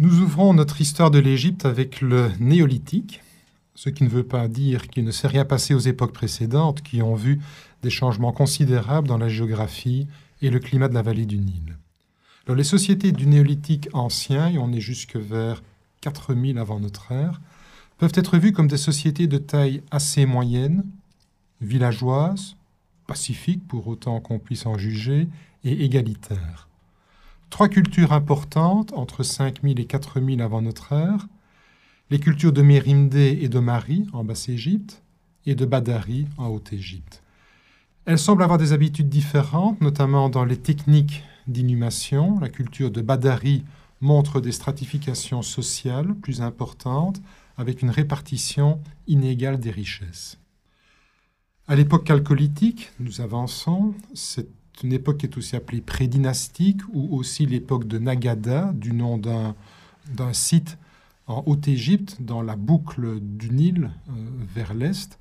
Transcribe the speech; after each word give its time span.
Nous 0.00 0.20
ouvrons 0.20 0.54
notre 0.54 0.80
histoire 0.80 1.10
de 1.10 1.18
l'Égypte 1.18 1.64
avec 1.64 2.00
le 2.00 2.30
néolithique, 2.38 3.20
ce 3.74 3.90
qui 3.90 4.04
ne 4.04 4.08
veut 4.08 4.22
pas 4.22 4.46
dire 4.46 4.86
qu'il 4.86 5.02
ne 5.02 5.10
s'est 5.10 5.26
rien 5.26 5.44
passé 5.44 5.74
aux 5.74 5.80
époques 5.80 6.12
précédentes 6.12 6.82
qui 6.82 7.02
ont 7.02 7.16
vu 7.16 7.40
des 7.82 7.90
changements 7.90 8.30
considérables 8.30 9.08
dans 9.08 9.18
la 9.18 9.28
géographie 9.28 10.06
et 10.40 10.50
le 10.50 10.60
climat 10.60 10.86
de 10.86 10.94
la 10.94 11.02
vallée 11.02 11.26
du 11.26 11.38
Nil. 11.38 11.76
Les 12.46 12.62
sociétés 12.62 13.10
du 13.10 13.26
néolithique 13.26 13.88
ancien, 13.92 14.50
et 14.50 14.58
on 14.58 14.70
est 14.72 14.78
jusque 14.78 15.16
vers 15.16 15.64
4000 16.02 16.58
avant 16.58 16.78
notre 16.78 17.10
ère, 17.10 17.40
peuvent 17.98 18.12
être 18.14 18.38
vues 18.38 18.52
comme 18.52 18.68
des 18.68 18.76
sociétés 18.76 19.26
de 19.26 19.38
taille 19.38 19.82
assez 19.90 20.26
moyenne, 20.26 20.84
villageoises, 21.60 22.54
pacifiques 23.08 23.66
pour 23.66 23.88
autant 23.88 24.20
qu'on 24.20 24.38
puisse 24.38 24.64
en 24.64 24.78
juger, 24.78 25.26
et 25.64 25.84
égalitaires. 25.84 26.67
Trois 27.50 27.68
cultures 27.68 28.12
importantes 28.12 28.92
entre 28.92 29.22
5000 29.22 29.80
et 29.80 29.86
4000 29.86 30.42
avant 30.42 30.62
notre 30.62 30.92
ère, 30.92 31.26
les 32.10 32.20
cultures 32.20 32.52
de 32.52 32.62
Mérimdé 32.62 33.38
et 33.40 33.48
de 33.48 33.58
Mari 33.58 34.06
en 34.12 34.24
Basse-Égypte 34.24 35.02
et 35.46 35.54
de 35.54 35.64
Badari 35.64 36.26
en 36.36 36.48
Haute-Égypte. 36.48 37.22
Elles 38.04 38.18
semblent 38.18 38.42
avoir 38.42 38.58
des 38.58 38.72
habitudes 38.72 39.08
différentes, 39.08 39.80
notamment 39.80 40.28
dans 40.30 40.44
les 40.44 40.56
techniques 40.56 41.22
d'inhumation. 41.46 42.38
La 42.40 42.48
culture 42.48 42.90
de 42.90 43.02
Badari 43.02 43.64
montre 44.00 44.40
des 44.40 44.52
stratifications 44.52 45.42
sociales 45.42 46.14
plus 46.14 46.40
importantes 46.40 47.20
avec 47.56 47.82
une 47.82 47.90
répartition 47.90 48.80
inégale 49.06 49.58
des 49.58 49.70
richesses. 49.70 50.38
À 51.66 51.76
l'époque 51.76 52.04
calcolithique, 52.04 52.90
nous 52.98 53.20
avançons, 53.20 53.94
une 54.82 54.92
époque 54.92 55.18
qui 55.18 55.26
est 55.26 55.36
aussi 55.36 55.56
appelée 55.56 55.80
prédynastique 55.80 56.80
ou 56.92 57.16
aussi 57.16 57.46
l'époque 57.46 57.86
de 57.86 57.98
Nagada, 57.98 58.72
du 58.74 58.92
nom 58.92 59.18
d'un 59.18 60.32
site 60.32 60.78
en 61.26 61.42
Haute-Égypte, 61.46 62.16
dans 62.20 62.42
la 62.42 62.56
boucle 62.56 63.20
du 63.20 63.50
Nil 63.50 63.90
euh, 64.08 64.12
vers 64.54 64.74
l'est, 64.74 65.18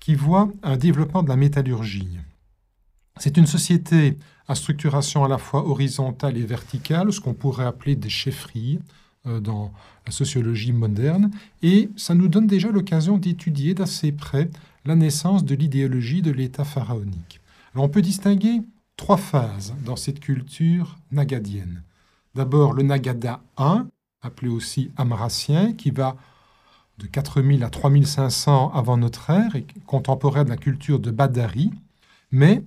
qui 0.00 0.14
voit 0.14 0.50
un 0.62 0.76
développement 0.76 1.22
de 1.22 1.28
la 1.28 1.36
métallurgie. 1.36 2.18
C'est 3.18 3.36
une 3.36 3.46
société 3.46 4.18
à 4.48 4.54
structuration 4.54 5.24
à 5.24 5.28
la 5.28 5.38
fois 5.38 5.68
horizontale 5.68 6.38
et 6.38 6.46
verticale, 6.46 7.12
ce 7.12 7.20
qu'on 7.20 7.34
pourrait 7.34 7.66
appeler 7.66 7.96
des 7.96 8.08
chefferies 8.08 8.80
euh, 9.26 9.40
dans 9.40 9.72
la 10.06 10.12
sociologie 10.12 10.72
moderne, 10.72 11.30
et 11.62 11.90
ça 11.96 12.14
nous 12.14 12.28
donne 12.28 12.46
déjà 12.46 12.70
l'occasion 12.70 13.18
d'étudier 13.18 13.74
d'assez 13.74 14.10
près 14.10 14.50
la 14.84 14.96
naissance 14.96 15.44
de 15.44 15.54
l'idéologie 15.54 16.22
de 16.22 16.32
l'État 16.32 16.64
pharaonique. 16.64 17.40
Alors 17.74 17.84
on 17.84 17.88
peut 17.88 18.02
distinguer 18.02 18.62
trois 18.96 19.16
phases 19.16 19.74
dans 19.84 19.96
cette 19.96 20.20
culture 20.20 20.96
nagadienne. 21.10 21.82
D'abord 22.34 22.72
le 22.72 22.82
Nagada 22.82 23.40
1, 23.56 23.86
appelé 24.22 24.50
aussi 24.50 24.90
amracien, 24.96 25.72
qui 25.72 25.90
va 25.90 26.16
de 26.98 27.06
4000 27.06 27.64
à 27.64 27.70
3500 27.70 28.72
avant 28.72 28.96
notre 28.96 29.30
ère 29.30 29.56
et 29.56 29.66
contemporain 29.86 30.44
de 30.44 30.50
la 30.50 30.56
culture 30.56 30.98
de 30.98 31.10
Badari, 31.10 31.72
mais 32.30 32.64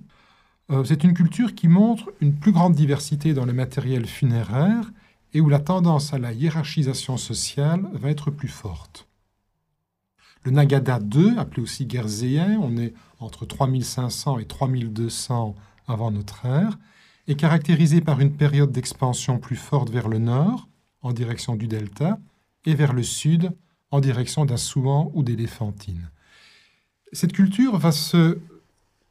euh, 0.70 0.84
c'est 0.84 1.04
une 1.04 1.14
culture 1.14 1.54
qui 1.54 1.68
montre 1.68 2.10
une 2.20 2.34
plus 2.34 2.52
grande 2.52 2.74
diversité 2.74 3.34
dans 3.34 3.44
le 3.44 3.52
matériel 3.52 4.06
funéraire 4.06 4.90
et 5.32 5.40
où 5.40 5.48
la 5.48 5.60
tendance 5.60 6.12
à 6.12 6.18
la 6.18 6.32
hiérarchisation 6.32 7.16
sociale 7.16 7.88
va 7.94 8.10
être 8.10 8.30
plus 8.30 8.48
forte. 8.48 9.06
Le 10.42 10.50
Nagada 10.52 11.00
II, 11.12 11.38
appelé 11.38 11.62
aussi 11.62 11.86
guerzéen, 11.86 12.58
on 12.62 12.76
est 12.76 12.94
entre 13.18 13.46
3500 13.46 14.38
et 14.38 14.44
3200 14.44 15.54
avant 15.86 16.10
notre 16.10 16.46
ère, 16.46 16.78
est 17.28 17.36
caractérisé 17.36 18.00
par 18.00 18.20
une 18.20 18.32
période 18.32 18.72
d'expansion 18.72 19.38
plus 19.38 19.56
forte 19.56 19.90
vers 19.90 20.08
le 20.08 20.18
nord, 20.18 20.68
en 21.02 21.12
direction 21.12 21.56
du 21.56 21.66
delta 21.66 22.18
et 22.64 22.74
vers 22.74 22.92
le 22.92 23.02
sud 23.02 23.52
en 23.90 24.00
direction 24.00 24.44
d'Assouan 24.44 25.10
ou 25.14 25.22
d'Éléphantine. 25.22 26.10
Cette 27.12 27.32
culture 27.32 27.78
va 27.78 27.92
se 27.92 28.38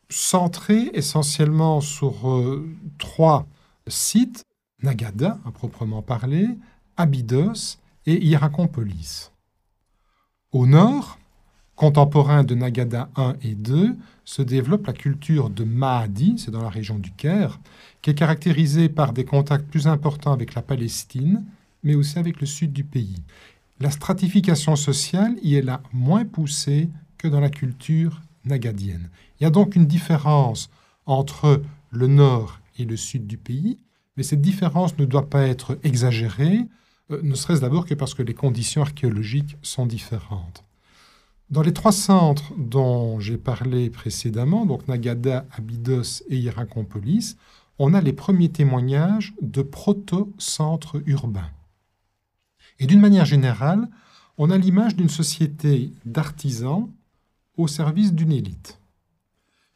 centrer 0.09 0.91
essentiellement 0.93 1.81
sur 1.81 2.29
euh, 2.29 2.67
trois 2.97 3.47
sites, 3.87 4.43
Nagada 4.83 5.39
à 5.45 5.51
proprement 5.51 6.01
parler, 6.01 6.47
Abydos 6.97 7.77
et 8.05 8.23
Hierakonpolis. 8.23 9.31
Au 10.51 10.67
nord, 10.67 11.17
contemporain 11.75 12.43
de 12.43 12.55
Nagada 12.55 13.09
1 13.15 13.35
et 13.43 13.55
2, 13.55 13.95
se 14.23 14.41
développe 14.41 14.87
la 14.87 14.93
culture 14.93 15.49
de 15.49 15.63
Mahdi, 15.63 16.35
c'est 16.37 16.51
dans 16.51 16.63
la 16.63 16.69
région 16.69 16.97
du 16.97 17.11
Caire, 17.11 17.59
qui 18.01 18.09
est 18.09 18.15
caractérisée 18.15 18.89
par 18.89 19.13
des 19.13 19.25
contacts 19.25 19.67
plus 19.67 19.87
importants 19.87 20.33
avec 20.33 20.55
la 20.55 20.61
Palestine 20.61 21.43
mais 21.85 21.95
aussi 21.95 22.19
avec 22.19 22.41
le 22.41 22.47
sud 22.47 22.73
du 22.73 22.83
pays. 22.83 23.15
La 23.79 23.91
stratification 23.91 24.75
sociale 24.75 25.35
y 25.41 25.55
est 25.55 25.61
là 25.61 25.81
moins 25.93 26.25
poussée 26.25 26.89
que 27.17 27.27
dans 27.29 27.39
la 27.39 27.49
culture 27.49 28.21
nagadienne. 28.43 29.09
Il 29.39 29.43
y 29.43 29.47
a 29.47 29.51
donc 29.51 29.75
une 29.75 29.85
différence 29.85 30.69
entre 31.05 31.61
le 31.91 32.07
nord 32.07 32.59
et 32.77 32.85
le 32.85 32.97
sud 32.97 33.27
du 33.27 33.37
pays, 33.37 33.77
mais 34.17 34.23
cette 34.23 34.41
différence 34.41 34.97
ne 34.97 35.05
doit 35.05 35.29
pas 35.29 35.43
être 35.43 35.77
exagérée, 35.83 36.65
euh, 37.11 37.21
ne 37.21 37.35
serait-ce 37.35 37.61
d'abord 37.61 37.85
que 37.85 37.93
parce 37.93 38.13
que 38.13 38.23
les 38.23 38.33
conditions 38.33 38.81
archéologiques 38.81 39.57
sont 39.61 39.85
différentes. 39.85 40.64
Dans 41.51 41.61
les 41.61 41.73
trois 41.73 41.91
centres 41.91 42.53
dont 42.57 43.19
j'ai 43.19 43.37
parlé 43.37 43.89
précédemment, 43.91 44.65
donc 44.65 44.87
Nagada, 44.87 45.45
Abydos 45.51 46.23
et 46.27 46.37
Hierakonpolis, 46.37 47.37
on 47.77 47.93
a 47.93 48.01
les 48.01 48.13
premiers 48.13 48.49
témoignages 48.49 49.33
de 49.41 49.61
proto-centres 49.61 51.01
urbains. 51.05 51.51
Et 52.79 52.87
d'une 52.87 52.99
manière 52.99 53.25
générale, 53.25 53.87
on 54.37 54.49
a 54.49 54.57
l'image 54.57 54.95
d'une 54.95 55.09
société 55.09 55.91
d'artisans 56.05 56.89
au 57.57 57.67
service 57.67 58.13
d'une 58.13 58.31
élite. 58.31 58.79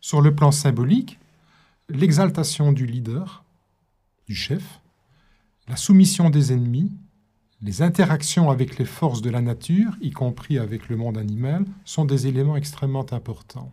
Sur 0.01 0.21
le 0.21 0.33
plan 0.33 0.51
symbolique, 0.51 1.19
l'exaltation 1.87 2.71
du 2.71 2.85
leader, 2.85 3.43
du 4.27 4.35
chef, 4.35 4.81
la 5.67 5.75
soumission 5.75 6.29
des 6.29 6.51
ennemis, 6.51 6.91
les 7.61 7.81
interactions 7.81 8.49
avec 8.49 8.77
les 8.77 8.85
forces 8.85 9.21
de 9.21 9.29
la 9.29 9.41
nature, 9.41 9.91
y 10.01 10.11
compris 10.11 10.57
avec 10.57 10.87
le 10.89 10.95
monde 10.95 11.17
animal, 11.17 11.65
sont 11.85 12.05
des 12.05 12.27
éléments 12.27 12.55
extrêmement 12.55 13.05
importants. 13.11 13.71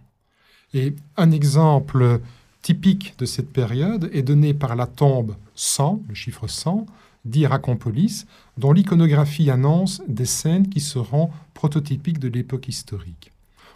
Et 0.75 0.95
un 1.17 1.31
exemple 1.31 2.21
typique 2.63 3.15
de 3.19 3.27
cette 3.27 3.53
période 3.53 4.11
est 4.13 4.23
donné 4.23 4.55
par 4.55 4.75
la 4.75 4.87
tombe 4.87 5.37
100, 5.55 6.03
le 6.09 6.15
chiffre 6.15 6.49
100, 6.49 6.87
d'Iracompolis, 7.25 8.27
dont 8.57 8.73
l'iconographie 8.73 9.51
annonce 9.51 10.03
des 10.09 10.27
scènes 10.27 10.69
qui 10.69 10.81
seront 10.81 11.31
prototypiques 11.55 12.19
de 12.19 12.29
l'époque 12.29 12.69
historique. 12.69 13.31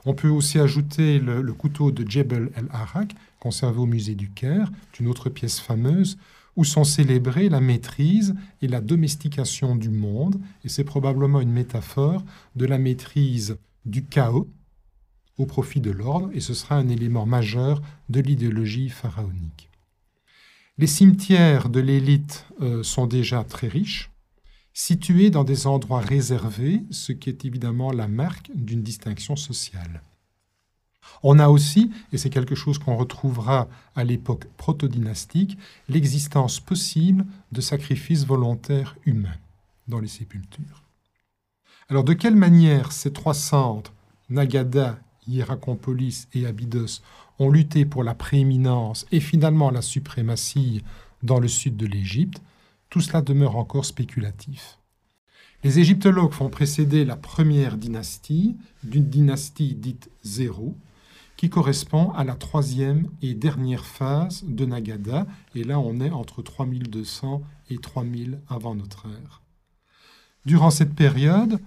On 0.06 0.14
peut 0.14 0.28
aussi 0.28 0.58
ajouter 0.58 1.18
le, 1.18 1.52
couteau 1.52 1.90
de 1.92 2.08
Jebel 2.08 2.50
el-Arak, 2.56 3.14
conservé 3.38 3.78
au 3.78 3.86
musée 3.86 4.14
du 4.14 4.30
Caire, 4.30 4.70
une 4.98 5.08
autre 5.08 5.28
pièce 5.28 5.60
fameuse, 5.60 6.16
où 6.60 6.64
sont 6.64 6.84
célébrées 6.84 7.48
la 7.48 7.62
maîtrise 7.62 8.34
et 8.60 8.68
la 8.68 8.82
domestication 8.82 9.76
du 9.76 9.88
monde, 9.88 10.38
et 10.62 10.68
c'est 10.68 10.84
probablement 10.84 11.40
une 11.40 11.52
métaphore 11.52 12.22
de 12.54 12.66
la 12.66 12.76
maîtrise 12.76 13.56
du 13.86 14.04
chaos 14.04 14.46
au 15.38 15.46
profit 15.46 15.80
de 15.80 15.90
l'ordre, 15.90 16.28
et 16.34 16.40
ce 16.40 16.52
sera 16.52 16.76
un 16.76 16.88
élément 16.90 17.24
majeur 17.24 17.80
de 18.10 18.20
l'idéologie 18.20 18.90
pharaonique. 18.90 19.70
Les 20.76 20.86
cimetières 20.86 21.70
de 21.70 21.80
l'élite 21.80 22.44
euh, 22.60 22.82
sont 22.82 23.06
déjà 23.06 23.42
très 23.42 23.68
riches, 23.68 24.10
situés 24.74 25.30
dans 25.30 25.44
des 25.44 25.66
endroits 25.66 26.00
réservés, 26.00 26.82
ce 26.90 27.12
qui 27.12 27.30
est 27.30 27.46
évidemment 27.46 27.90
la 27.90 28.06
marque 28.06 28.50
d'une 28.54 28.82
distinction 28.82 29.34
sociale. 29.34 30.02
On 31.22 31.38
a 31.38 31.48
aussi, 31.48 31.90
et 32.12 32.18
c'est 32.18 32.30
quelque 32.30 32.54
chose 32.54 32.78
qu'on 32.78 32.96
retrouvera 32.96 33.68
à 33.94 34.04
l'époque 34.04 34.46
protodynastique, 34.56 35.58
l'existence 35.88 36.60
possible 36.60 37.26
de 37.52 37.60
sacrifices 37.60 38.24
volontaires 38.24 38.96
humains 39.04 39.36
dans 39.88 40.00
les 40.00 40.08
sépultures. 40.08 40.82
Alors 41.88 42.04
de 42.04 42.12
quelle 42.12 42.36
manière 42.36 42.92
ces 42.92 43.12
trois 43.12 43.34
centres, 43.34 43.92
Nagada, 44.30 44.98
Hierakonpolis 45.26 46.28
et 46.32 46.46
Abydos, 46.46 47.02
ont 47.38 47.50
lutté 47.50 47.84
pour 47.84 48.04
la 48.04 48.14
prééminence 48.14 49.06
et 49.12 49.20
finalement 49.20 49.70
la 49.70 49.82
suprématie 49.82 50.82
dans 51.22 51.40
le 51.40 51.48
sud 51.48 51.76
de 51.76 51.86
l'Égypte, 51.86 52.40
tout 52.88 53.00
cela 53.00 53.22
demeure 53.22 53.56
encore 53.56 53.84
spéculatif. 53.84 54.78
Les 55.62 55.78
égyptologues 55.78 56.32
font 56.32 56.48
précéder 56.48 57.04
la 57.04 57.16
première 57.16 57.76
dynastie 57.76 58.56
d'une 58.82 59.08
dynastie 59.08 59.74
dite 59.74 60.10
zéro, 60.22 60.74
qui 61.40 61.48
correspond 61.48 62.10
à 62.10 62.22
la 62.22 62.34
troisième 62.34 63.08
et 63.22 63.32
dernière 63.32 63.86
phase 63.86 64.44
de 64.46 64.66
Nagada, 64.66 65.26
et 65.54 65.64
là 65.64 65.80
on 65.80 65.98
est 65.98 66.10
entre 66.10 66.42
3200 66.42 67.40
et 67.70 67.78
3000 67.78 68.40
avant 68.46 68.74
notre 68.74 69.06
ère. 69.06 69.40
Durant 70.44 70.68
cette 70.68 70.94
période, 70.94 71.58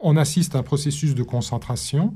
on 0.00 0.16
assiste 0.16 0.56
à 0.56 0.58
un 0.58 0.62
processus 0.64 1.14
de 1.14 1.22
concentration 1.22 2.12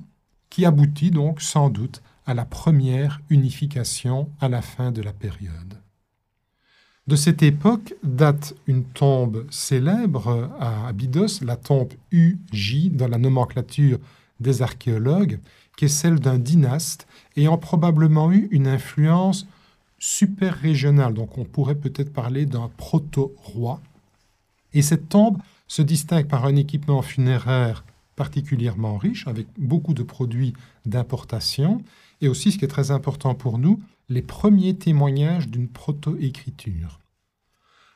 qui 0.50 0.66
aboutit 0.66 1.12
donc 1.12 1.40
sans 1.40 1.70
doute 1.70 2.02
à 2.26 2.34
la 2.34 2.44
première 2.44 3.20
unification 3.31 4.28
à 4.40 4.49
la 4.49 4.60
fin 4.60 4.90
de 4.90 5.00
la 5.00 5.12
période. 5.12 5.81
De 7.06 7.14
cette 7.14 7.44
époque 7.44 7.94
date 8.02 8.56
une 8.67 8.82
tombe 8.82 9.46
célèbre 9.52 10.50
à 10.58 10.88
Abydos, 10.88 11.44
la 11.44 11.55
tombe 11.55 11.93
UJ 12.10 12.90
dans 12.90 13.06
la 13.06 13.19
nomenclature 13.19 14.00
des 14.40 14.62
archéologues, 14.62 15.38
qui 15.76 15.87
est 15.87 15.88
celle 15.88 16.21
d'un 16.21 16.38
dynaste 16.38 17.06
ayant 17.37 17.59
probablement 17.59 18.32
eu 18.32 18.49
une 18.50 18.69
influence 18.69 19.47
super 19.99 20.55
régionale. 20.55 21.15
Donc 21.15 21.38
on 21.38 21.44
pourrait 21.44 21.75
peut-être 21.75 22.12
parler 22.12 22.47
d'un 22.47 22.71
proto-roi. 22.76 23.81
Et 24.73 24.82
cette 24.82 25.09
tombe 25.09 25.38
se 25.67 25.82
distingue 25.82 26.26
par 26.26 26.44
un 26.44 26.56
équipement 26.56 27.03
funéraire 27.03 27.85
particulièrement 28.17 28.97
riche, 28.97 29.26
avec 29.26 29.47
beaucoup 29.59 29.94
de 29.94 30.03
produits 30.03 30.55
d'importation, 30.87 31.82
et 32.20 32.29
aussi, 32.29 32.53
ce 32.53 32.59
qui 32.59 32.65
est 32.65 32.69
très 32.69 32.91
important 32.91 33.35
pour 33.35 33.59
nous, 33.59 33.81
les 34.09 34.23
premiers 34.23 34.77
témoignages 34.77 35.49
d'une 35.49 35.69
proto-écriture. 35.69 37.00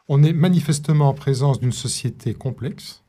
On 0.09 0.23
est 0.23 0.33
manifestement 0.33 1.11
en 1.11 1.15
présence 1.15 1.61
d'une 1.61 1.73
société 1.73 2.35
complexe, 2.35 3.03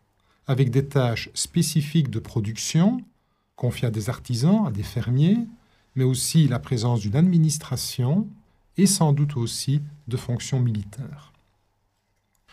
avec 0.47 0.69
des 0.69 0.85
tâches 0.85 1.29
spécifiques 1.33 2.09
de 2.09 2.19
production, 2.19 3.01
confiées 3.59 3.89
à 3.89 3.91
des 3.91 4.09
artisans, 4.09 4.65
à 4.65 4.71
des 4.71 4.83
fermiers, 4.83 5.45
mais 5.95 6.05
aussi 6.05 6.47
la 6.47 6.59
présence 6.59 7.01
d'une 7.01 7.17
administration 7.17 8.25
et 8.77 8.85
sans 8.85 9.11
doute 9.11 9.35
aussi 9.35 9.81
de 10.07 10.15
fonctions 10.15 10.61
militaires. 10.61 11.33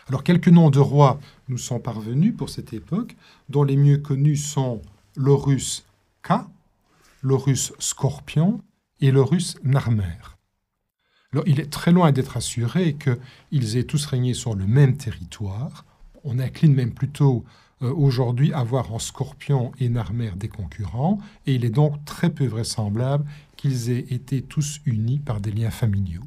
Alors 0.09 0.25
quelques 0.25 0.49
noms 0.49 0.69
de 0.69 0.81
rois 0.81 1.21
nous 1.49 1.59
sont 1.59 1.79
parvenus 1.79 2.37
pour 2.37 2.51
cette 2.51 2.73
époque, 2.73 3.15
dont 3.49 3.63
les 3.63 3.77
mieux 3.77 3.99
connus 3.99 4.37
sont 4.37 4.83
l'Horus 5.15 5.85
K, 6.25 6.33
l'Horus 7.23 7.73
Scorpion 7.79 8.61
et 9.01 9.13
l'Horus 9.13 9.59
Narmer. 9.63 10.19
Alors 11.33 11.47
il 11.47 11.61
est 11.61 11.71
très 11.71 11.93
loin 11.93 12.11
d'être 12.11 12.37
assuré 12.37 12.97
qu'ils 12.97 13.77
aient 13.77 13.85
tous 13.85 14.07
régné 14.07 14.35
sur 14.35 14.57
le 14.57 14.67
même 14.67 14.97
territoire. 14.97 15.85
On 16.25 16.41
incline 16.41 16.75
même 16.75 16.95
plutôt 16.95 17.45
aujourd'hui 17.81 18.53
à 18.53 18.63
voir 18.63 18.93
en 18.93 18.99
Scorpion 18.99 19.73
et 19.79 19.89
Narmer 19.89 20.33
des 20.37 20.49
concurrents, 20.49 21.19
et 21.47 21.55
il 21.55 21.65
est 21.65 21.71
donc 21.71 22.05
très 22.05 22.31
peu 22.31 22.47
vraisemblable 22.47 23.25
qu'ils 23.57 23.91
aient 23.91 24.07
été 24.11 24.43
tous 24.43 24.81
unis 24.87 25.19
par 25.19 25.41
des 25.41 25.51
liens 25.51 25.71
familiaux. 25.71 26.25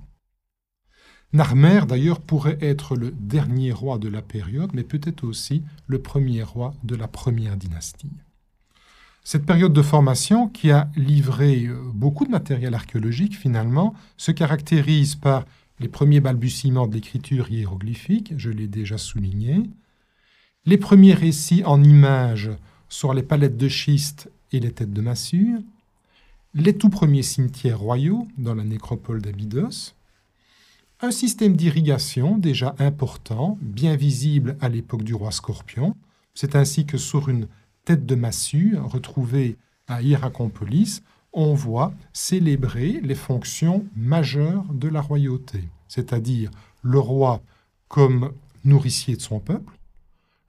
Narmer, 1.32 1.82
d'ailleurs, 1.88 2.22
pourrait 2.22 2.58
être 2.60 2.96
le 2.96 3.12
dernier 3.12 3.72
roi 3.72 4.00
de 4.00 4.10
la 4.10 4.24
période, 4.24 4.72
mais 4.74 4.84
peut-être 4.84 5.24
aussi 5.24 5.64
le 5.86 6.02
premier 6.02 6.42
roi 6.42 6.74
de 6.84 6.96
la 6.96 7.08
première 7.08 7.56
dynastie. 7.56 8.10
Cette 9.24 9.46
période 9.46 9.74
de 9.74 9.82
formation, 9.84 10.48
qui 10.48 10.72
a 10.72 10.90
livré 10.96 11.66
euh, 11.66 11.80
beaucoup 11.94 12.26
de 12.26 12.32
matériel 12.32 12.74
archéologique 12.74 13.38
finalement, 13.38 13.94
se 14.18 14.32
caractérise 14.32 15.14
par 15.14 15.46
les 15.80 15.88
premiers 15.88 16.20
balbutiements 16.20 16.88
de 16.88 16.96
l'écriture 16.96 17.52
hiéroglyphique, 17.52 18.34
je 18.38 18.50
l'ai 18.50 18.68
déjà 18.68 18.98
souligné, 18.98 19.70
les 20.70 20.78
premiers 20.78 21.16
récits 21.16 21.64
en 21.66 21.84
images 21.84 22.52
sur 22.90 23.16
les 23.16 23.24
palettes 23.24 23.58
de 23.58 23.68
schiste 23.68 24.30
et 24.52 24.60
les 24.60 24.72
têtes 24.72 24.94
de 24.94 25.02
massue, 25.02 25.56
les 26.54 26.78
tout 26.78 26.90
premiers 26.90 27.24
cimetières 27.24 27.80
royaux 27.80 28.28
dans 28.38 28.54
la 28.54 28.64
nécropole 28.64 29.20
d'Abydos, 29.20 29.96
un 31.02 31.10
système 31.10 31.56
d'irrigation 31.56 32.38
déjà 32.38 32.76
important, 32.78 33.58
bien 33.62 33.96
visible 33.96 34.58
à 34.62 34.70
l'époque 34.70 35.02
du 35.02 35.16
roi 35.16 35.32
Scorpion. 35.32 35.96
C'est 36.36 36.56
ainsi 36.56 36.86
que 36.86 37.00
sur 37.00 37.30
une 37.30 37.48
tête 37.84 38.06
de 38.06 38.14
massue 38.14 38.78
retrouvée 38.78 39.58
à 39.88 40.04
Hierakonpolis, 40.04 41.02
on 41.34 41.56
voit 41.56 41.96
célébrer 42.14 43.00
les 43.02 43.16
fonctions 43.16 43.86
majeures 43.96 44.66
de 44.72 44.88
la 44.88 45.02
royauté, 45.02 45.64
c'est-à-dire 45.88 46.52
le 46.84 47.00
roi 47.00 47.42
comme 47.88 48.34
nourricier 48.64 49.16
de 49.16 49.22
son 49.22 49.40
peuple, 49.40 49.79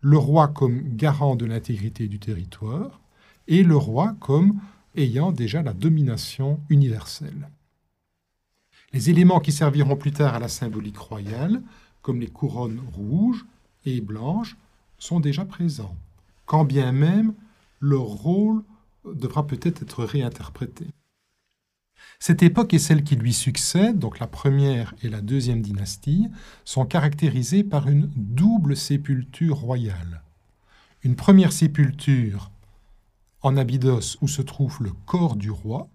le 0.00 0.18
roi 0.18 0.48
comme 0.48 0.82
garant 0.96 1.36
de 1.36 1.46
l'intégrité 1.46 2.08
du 2.08 2.18
territoire, 2.18 3.00
et 3.48 3.62
le 3.62 3.76
roi 3.76 4.14
comme 4.20 4.60
ayant 4.96 5.32
déjà 5.32 5.62
la 5.62 5.72
domination 5.72 6.60
universelle. 6.68 7.48
Les 8.92 9.10
éléments 9.10 9.40
qui 9.40 9.52
serviront 9.52 9.96
plus 9.96 10.12
tard 10.12 10.34
à 10.34 10.38
la 10.38 10.48
symbolique 10.48 10.98
royale, 10.98 11.62
comme 12.02 12.20
les 12.20 12.28
couronnes 12.28 12.80
rouges 12.94 13.44
et 13.84 14.00
blanches, 14.00 14.56
sont 14.98 15.20
déjà 15.20 15.44
présents, 15.44 15.94
quand 16.46 16.64
bien 16.64 16.92
même 16.92 17.34
leur 17.80 18.02
rôle 18.02 18.62
devra 19.04 19.46
peut-être 19.46 19.82
être 19.82 20.04
réinterprété. 20.04 20.86
Cette 22.22 22.42
époque 22.42 22.74
et 22.74 22.78
celle 22.78 23.02
qui 23.02 23.16
lui 23.16 23.32
succède, 23.32 23.98
donc 23.98 24.18
la 24.18 24.26
première 24.26 24.94
et 25.02 25.08
la 25.08 25.22
deuxième 25.22 25.62
dynastie, 25.62 26.28
sont 26.66 26.84
caractérisées 26.84 27.64
par 27.64 27.88
une 27.88 28.10
double 28.14 28.76
sépulture 28.76 29.56
royale. 29.56 30.22
Une 31.02 31.16
première 31.16 31.50
sépulture 31.50 32.50
en 33.40 33.56
Abydos 33.56 34.18
où 34.20 34.28
se 34.28 34.42
trouve 34.42 34.82
le 34.82 34.92
corps 35.06 35.34
du 35.34 35.50
roi, 35.50 35.88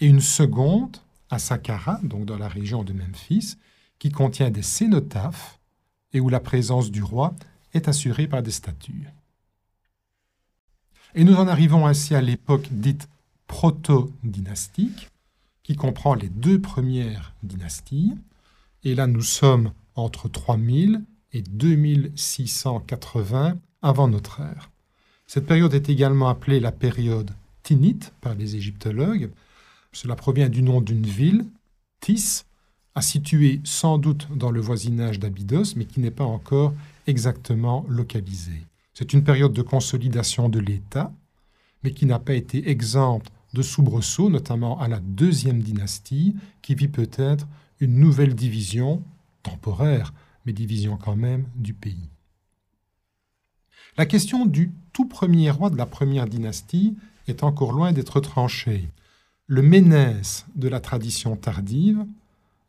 et 0.00 0.06
une 0.06 0.22
seconde 0.22 0.96
à 1.28 1.38
Saqqara, 1.38 2.00
donc 2.02 2.24
dans 2.24 2.38
la 2.38 2.48
région 2.48 2.82
de 2.82 2.94
Memphis, 2.94 3.56
qui 3.98 4.10
contient 4.10 4.50
des 4.50 4.62
cénotaphes 4.62 5.60
et 6.14 6.20
où 6.20 6.30
la 6.30 6.40
présence 6.40 6.90
du 6.90 7.02
roi 7.02 7.34
est 7.74 7.86
assurée 7.86 8.26
par 8.26 8.42
des 8.42 8.50
statues. 8.50 9.08
Et 11.14 11.22
nous 11.22 11.34
en 11.34 11.48
arrivons 11.48 11.86
ainsi 11.86 12.14
à 12.14 12.22
l'époque 12.22 12.68
dite 12.70 13.08
proto-dynastique, 13.46 15.10
qui 15.64 15.74
comprend 15.74 16.14
les 16.14 16.28
deux 16.28 16.60
premières 16.60 17.34
dynasties. 17.42 18.12
Et 18.84 18.94
là, 18.94 19.08
nous 19.08 19.22
sommes 19.22 19.72
entre 19.96 20.28
3000 20.28 21.02
et 21.32 21.42
2680 21.42 23.58
avant 23.82 24.06
notre 24.06 24.40
ère. 24.40 24.70
Cette 25.26 25.46
période 25.46 25.74
est 25.74 25.88
également 25.88 26.28
appelée 26.28 26.60
la 26.60 26.70
période 26.70 27.32
Tinite 27.62 28.12
par 28.20 28.34
les 28.34 28.56
égyptologues. 28.56 29.30
Cela 29.92 30.16
provient 30.16 30.50
du 30.50 30.62
nom 30.62 30.82
d'une 30.82 31.06
ville, 31.06 31.46
Tis, 32.00 32.44
à 32.94 33.00
située 33.00 33.62
sans 33.64 33.96
doute 33.98 34.28
dans 34.36 34.50
le 34.50 34.60
voisinage 34.60 35.18
d'Abydos, 35.18 35.74
mais 35.76 35.86
qui 35.86 36.00
n'est 36.00 36.10
pas 36.10 36.24
encore 36.24 36.74
exactement 37.06 37.86
localisée. 37.88 38.66
C'est 38.92 39.14
une 39.14 39.24
période 39.24 39.54
de 39.54 39.62
consolidation 39.62 40.50
de 40.50 40.60
l'État, 40.60 41.10
mais 41.82 41.92
qui 41.92 42.06
n'a 42.06 42.18
pas 42.18 42.34
été 42.34 42.70
exempte 42.70 43.30
de 43.54 43.62
soubresauts, 43.62 44.28
notamment 44.28 44.78
à 44.80 44.88
la 44.88 45.00
deuxième 45.00 45.62
dynastie, 45.62 46.36
qui 46.60 46.74
vit 46.74 46.88
peut-être 46.88 47.46
une 47.80 47.98
nouvelle 47.98 48.34
division, 48.34 49.02
temporaire, 49.42 50.12
mais 50.44 50.52
division 50.52 50.96
quand 50.96 51.16
même, 51.16 51.46
du 51.54 51.72
pays. 51.72 52.10
La 53.96 54.06
question 54.06 54.44
du 54.44 54.72
tout 54.92 55.06
premier 55.06 55.50
roi 55.50 55.70
de 55.70 55.76
la 55.76 55.86
première 55.86 56.26
dynastie 56.26 56.96
est 57.28 57.44
encore 57.44 57.72
loin 57.72 57.92
d'être 57.92 58.20
tranchée. 58.20 58.88
Le 59.46 59.62
Ménès 59.62 60.46
de 60.56 60.68
la 60.68 60.80
tradition 60.80 61.36
tardive 61.36 62.04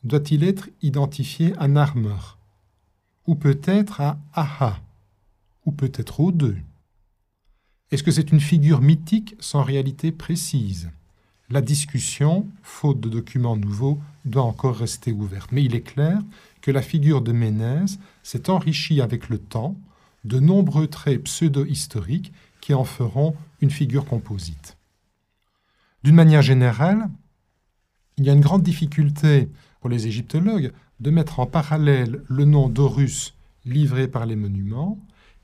doit-il 0.04 0.44
être 0.44 0.70
identifié 0.84 1.54
à 1.58 1.68
Narmer 1.68 2.38
Ou 3.26 3.36
peut-être 3.36 4.02
à 4.02 4.20
Aha 4.34 4.80
Ou 5.66 5.72
peut-être 5.72 6.20
aux 6.20 6.32
deux? 6.32 6.58
Est-ce 7.92 8.04
que 8.04 8.12
c'est 8.12 8.32
une 8.32 8.40
figure 8.40 8.82
mythique 8.82 9.36
sans 9.40 9.62
réalité 9.62 10.12
précise? 10.12 10.90
La 11.52 11.62
discussion, 11.62 12.48
faute 12.64 13.00
de 13.00 13.10
documents 13.10 13.56
nouveaux, 13.56 14.00
doit 14.26 14.44
encore 14.44 14.76
rester 14.76 15.12
ouverte. 15.12 15.52
Mais 15.52 15.64
il 15.64 15.76
est 15.76 15.82
clair 15.82 16.20
que 16.62 16.72
la 16.72 16.82
figure 16.82 17.22
de 17.22 17.32
Ménès 17.32 18.00
s'est 18.24 18.50
enrichie 18.50 19.02
avec 19.02 19.30
le 19.30 19.38
temps 19.38 19.76
de 20.24 20.40
nombreux 20.40 20.88
traits 20.88 21.24
pseudo-historiques 21.24 22.34
qui 22.60 22.74
en 22.74 22.84
feront 22.84 23.36
une 23.62 23.70
figure 23.70 24.06
composite. 24.06 24.78
D'une 26.04 26.16
manière 26.16 26.42
générale, 26.42 27.10
il 28.18 28.26
y 28.26 28.32
a 28.32 28.34
une 28.34 28.42
grande 28.42 28.64
difficulté 28.64 29.50
pour 29.80 29.92
les 29.92 30.08
égyptologues 30.08 30.74
de 31.00 31.12
mettre 31.12 31.40
en 31.40 31.46
parallèle 31.46 32.24
le 32.28 32.46
nom 32.46 32.68
d'Horus 32.70 33.36
livré 33.66 34.08
par 34.08 34.26
les 34.26 34.36
monuments 34.36 34.98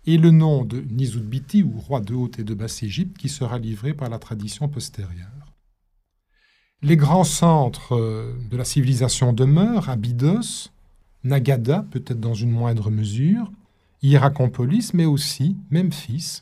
et 0.05 0.17
le 0.17 0.31
nom 0.31 0.65
de 0.65 0.81
Nizudbiti, 0.81 1.63
ou 1.63 1.79
roi 1.79 2.01
de 2.01 2.13
Haute 2.13 2.39
et 2.39 2.43
de 2.43 2.53
Basse-Égypte, 2.53 3.17
qui 3.17 3.29
sera 3.29 3.59
livré 3.59 3.93
par 3.93 4.09
la 4.09 4.19
tradition 4.19 4.67
postérieure. 4.67 5.27
Les 6.81 6.97
grands 6.97 7.23
centres 7.23 7.95
euh, 7.95 8.33
de 8.49 8.57
la 8.57 8.65
civilisation 8.65 9.33
demeurent 9.33 9.89
Abydos, 9.89 10.69
Nagada, 11.23 11.85
peut-être 11.91 12.19
dans 12.19 12.33
une 12.33 12.49
moindre 12.49 12.89
mesure, 12.89 13.51
Hierakonpolis, 14.01 14.91
mais 14.95 15.05
aussi 15.05 15.55
Memphis, 15.69 16.41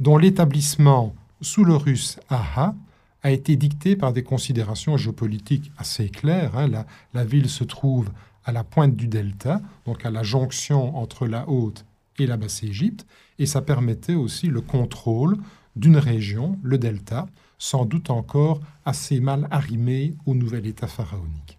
dont 0.00 0.16
l'établissement 0.16 1.14
sous 1.42 1.64
le 1.64 1.76
russe 1.76 2.18
Aha 2.30 2.74
a 3.22 3.30
été 3.30 3.56
dicté 3.56 3.96
par 3.96 4.14
des 4.14 4.22
considérations 4.22 4.96
géopolitiques 4.96 5.70
assez 5.76 6.08
claires. 6.08 6.56
Hein. 6.56 6.68
La, 6.68 6.86
la, 7.12 7.24
ville 7.24 7.50
se 7.50 7.64
trouve 7.64 8.10
à 8.44 8.52
la 8.52 8.64
pointe 8.64 8.96
du 8.96 9.06
delta, 9.06 9.60
donc 9.84 10.06
à 10.06 10.10
la 10.10 10.22
jonction 10.22 10.96
entre 10.96 11.26
la 11.26 11.48
Haute 11.48 11.84
et 12.18 12.26
la 12.26 12.36
Basse-Égypte, 12.36 13.06
et 13.38 13.46
ça 13.46 13.62
permettait 13.62 14.14
aussi 14.14 14.48
le 14.48 14.60
contrôle 14.60 15.36
d'une 15.76 15.96
région, 15.96 16.58
le 16.62 16.78
delta, 16.78 17.26
sans 17.58 17.84
doute 17.84 18.10
encore 18.10 18.60
assez 18.84 19.20
mal 19.20 19.48
arrimée 19.50 20.14
au 20.26 20.34
nouvel 20.34 20.66
État 20.66 20.86
pharaonique. 20.86 21.58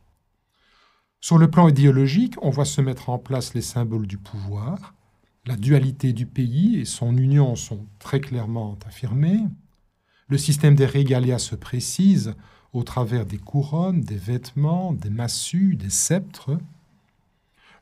Sur 1.19 1.38
le 1.38 1.50
plan 1.50 1.67
idéologique, 1.67 2.35
on 2.41 2.51
voit 2.51 2.65
se 2.65 2.81
mettre 2.81 3.09
en 3.09 3.17
place 3.17 3.53
les 3.55 3.62
symboles 3.62 4.07
du 4.07 4.17
pouvoir. 4.17 4.93
La 5.47 5.55
dualité 5.55 6.13
du 6.13 6.25
pays 6.25 6.79
et 6.79 6.85
son 6.85 7.17
union 7.17 7.55
sont 7.55 7.85
très 8.00 8.19
clairement 8.19 8.77
affirmées. 8.85 9.39
Le 10.27 10.38
système 10.38 10.75
des 10.75 10.85
régalias 10.85 11.39
se 11.39 11.55
précise 11.55 12.35
au 12.74 12.83
travers 12.83 13.25
des 13.25 13.38
couronnes, 13.38 14.01
des 14.01 14.17
vêtements, 14.17 14.93
des 14.93 15.09
massues, 15.09 15.75
des 15.75 15.89
sceptres. 15.89 16.57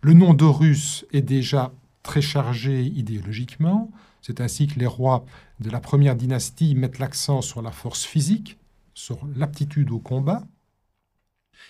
Le 0.01 0.13
nom 0.13 0.33
d'Horus 0.33 1.05
est 1.11 1.21
déjà 1.21 1.73
très 2.03 2.21
chargé 2.21 2.83
idéologiquement. 2.83 3.91
C'est 4.21 4.41
ainsi 4.41 4.67
que 4.67 4.79
les 4.79 4.85
rois 4.85 5.25
de 5.59 5.69
la 5.69 5.79
première 5.79 6.15
dynastie 6.15 6.75
mettent 6.75 6.99
l'accent 6.99 7.41
sur 7.41 7.61
la 7.61 7.71
force 7.71 8.03
physique, 8.03 8.57
sur 8.93 9.25
l'aptitude 9.35 9.91
au 9.91 9.99
combat. 9.99 10.43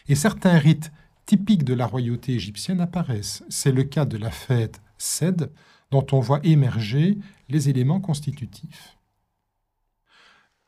Et 0.08 0.16
certains 0.16 0.58
rites 0.58 0.92
typiques 1.26 1.64
de 1.64 1.74
la 1.74 1.86
royauté 1.86 2.34
égyptienne 2.34 2.82
apparaissent. 2.82 3.44
C'est 3.50 3.72
le 3.72 3.84
cas 3.84 4.06
de 4.06 4.18
la 4.18 4.32
fête 4.32 4.82
Sed, 4.98 5.52
dont 5.92 6.06
on 6.12 6.20
voit 6.20 6.40
émerger 6.44 7.18
les 7.50 7.70
éléments 7.70 8.02
constitutifs. 8.02 8.98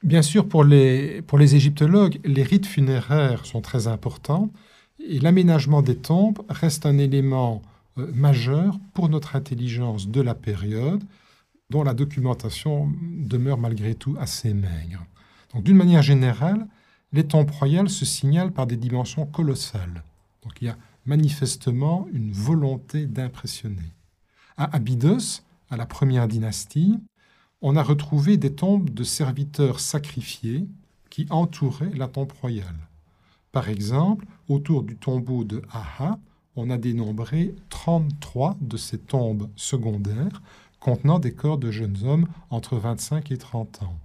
Bien 0.04 0.22
sûr, 0.22 0.48
pour 0.48 0.64
les, 0.64 1.22
pour 1.24 1.38
les 1.40 1.56
égyptologues, 1.56 2.20
les 2.24 2.44
rites 2.44 2.68
funéraires 2.68 3.46
sont 3.46 3.62
très 3.62 3.88
importants 3.88 4.52
et 5.00 5.20
l'aménagement 5.20 5.82
des 5.82 5.96
tombes 5.96 6.44
reste 6.50 6.86
un 6.86 6.98
élément 6.98 7.62
euh, 7.98 8.12
majeur 8.14 8.80
pour 8.94 9.10
notre 9.10 9.36
intelligence 9.36 10.08
de 10.08 10.22
la 10.22 10.36
période, 10.36 11.04
dont 11.70 11.84
la 11.84 11.94
documentation 11.94 12.92
demeure 13.02 13.58
malgré 13.58 13.96
tout 13.96 14.16
assez 14.20 14.54
maigre. 14.54 15.06
Donc, 15.54 15.64
d'une 15.64 15.78
manière 15.78 16.02
générale, 16.02 16.68
les 17.12 17.26
tombes 17.26 17.50
royales 17.50 17.90
se 17.90 18.06
signalent 18.06 18.52
par 18.52 18.68
des 18.68 18.78
dimensions 18.78 19.26
colossales. 19.26 20.04
Donc, 20.44 20.54
il 20.62 20.66
y 20.66 20.70
a 20.70 20.78
manifestement 21.06 22.08
une 22.14 22.32
volonté 22.32 23.06
d'impressionner. 23.06 23.94
À 24.58 24.76
Abydos, 24.76 25.42
à 25.70 25.78
la 25.78 25.86
première 25.86 26.28
dynastie, 26.28 27.00
on 27.62 27.76
a 27.76 27.84
retrouvé 27.84 28.38
des 28.38 28.54
tombes 28.54 28.90
de 28.90 29.04
serviteurs 29.04 29.80
sacrifiés 29.80 30.68
qui 31.10 31.26
entouraient 31.30 31.96
la 31.96 32.08
tombe 32.08 32.32
royale. 32.34 32.90
Par 33.52 33.70
exemple, 33.70 34.26
autour 34.50 34.84
du 34.84 34.98
tombeau 34.98 35.46
de 35.46 35.62
Aha, 35.72 36.20
on 36.56 36.70
a 36.70 36.78
dénombré 36.78 37.54
33 37.70 38.58
de 38.62 38.78
ces 38.78 38.98
tombes 38.98 39.50
secondaires 39.56 40.42
contenant 40.80 41.20
des 41.20 41.34
corps 41.34 41.58
de 41.58 41.72
jeunes 41.72 41.98
hommes 42.04 42.28
entre 42.50 42.78
25 42.78 43.32
et 43.32 43.38
30 43.38 43.84
ans. 43.84 43.98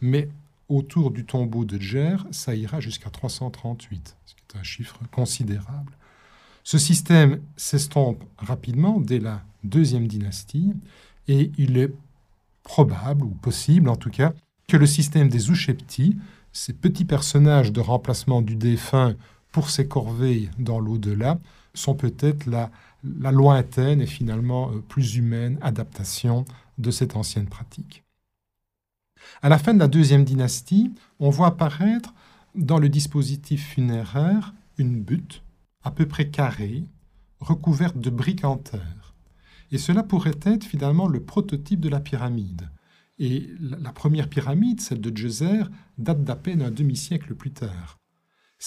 Mais 0.00 0.28
autour 0.68 1.10
du 1.10 1.24
tombeau 1.24 1.64
de 1.64 1.78
Djer, 1.78 2.16
ça 2.32 2.54
ira 2.54 2.80
jusqu'à 2.80 3.10
338, 3.10 4.16
ce 4.26 4.34
qui 4.34 4.40
est 4.40 4.58
un 4.58 4.62
chiffre 4.62 4.98
considérable. 5.12 5.92
Ce 6.64 6.78
système 6.78 7.40
s'estompe 7.56 8.24
rapidement 8.38 9.00
dès 9.00 9.20
la 9.20 9.42
deuxième 9.62 10.08
dynastie 10.08 10.72
et 11.28 11.52
il 11.58 11.78
est 11.78 11.92
probable, 12.64 13.22
ou 13.24 13.30
possible 13.30 13.88
en 13.88 13.96
tout 13.96 14.10
cas, 14.10 14.32
que 14.66 14.76
le 14.76 14.86
système 14.86 15.28
des 15.28 15.50
Ushepti, 15.50 16.16
ces 16.52 16.72
petits 16.72 17.04
personnages 17.04 17.72
de 17.72 17.80
remplacement 17.80 18.42
du 18.42 18.56
défunt 18.56 19.14
pour 19.52 19.70
ses 19.70 19.86
corvées 19.86 20.50
dans 20.58 20.80
l'au-delà, 20.80 21.38
sont 21.78 21.94
peut-être 21.94 22.46
la, 22.46 22.70
lointaine 23.30 24.00
et 24.00 24.06
finalement 24.06 24.70
euh, 24.70 24.80
plus 24.80 25.16
humaine 25.16 25.58
adaptation 25.62 26.44
de 26.78 26.90
cette 26.90 27.16
ancienne 27.16 27.46
pratique. 27.46 28.02
À 29.42 29.48
la 29.48 29.58
fin 29.58 29.74
de 29.74 29.78
la 29.78 29.88
deuxième 29.88 30.24
dynastie, 30.24 30.92
on 31.18 31.30
voit 31.30 31.48
apparaître 31.48 32.14
dans 32.54 32.78
le 32.78 32.88
dispositif 32.88 33.74
funéraire 33.74 34.54
une 34.78 35.00
butte 35.00 35.42
à 35.82 35.90
peu 35.90 36.06
près 36.06 36.28
carrée, 36.28 36.84
recouverte 37.40 37.98
de 37.98 38.10
briques 38.10 38.44
en 38.44 38.56
terre. 38.56 39.14
Et 39.70 39.78
cela 39.78 40.02
pourrait 40.02 40.40
être 40.42 40.64
finalement 40.64 41.08
le 41.08 41.20
prototype 41.20 41.80
de 41.80 41.88
la 41.88 42.00
pyramide. 42.00 42.68
Et 43.18 43.50
la 43.60 43.92
première 43.92 44.28
pyramide, 44.28 44.80
celle 44.80 45.00
de 45.00 45.16
Djeser, 45.16 45.62
date 45.98 46.24
d'à 46.24 46.36
peine 46.36 46.62
un 46.62 46.70
demi-siècle 46.70 47.34
plus 47.34 47.52
tard. 47.52 47.98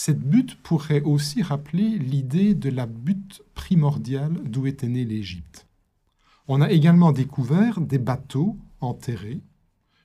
Cette 0.01 0.21
butte 0.21 0.55
pourrait 0.55 1.01
aussi 1.01 1.43
rappeler 1.43 1.97
l'idée 1.97 2.53
de 2.53 2.69
la 2.69 2.85
butte 2.85 3.41
primordiale 3.53 4.39
d'où 4.45 4.65
était 4.65 4.87
née 4.87 5.03
l'Égypte. 5.03 5.67
On 6.47 6.61
a 6.61 6.71
également 6.71 7.11
découvert 7.11 7.81
des 7.81 7.97
bateaux 7.97 8.55
enterrés 8.79 9.41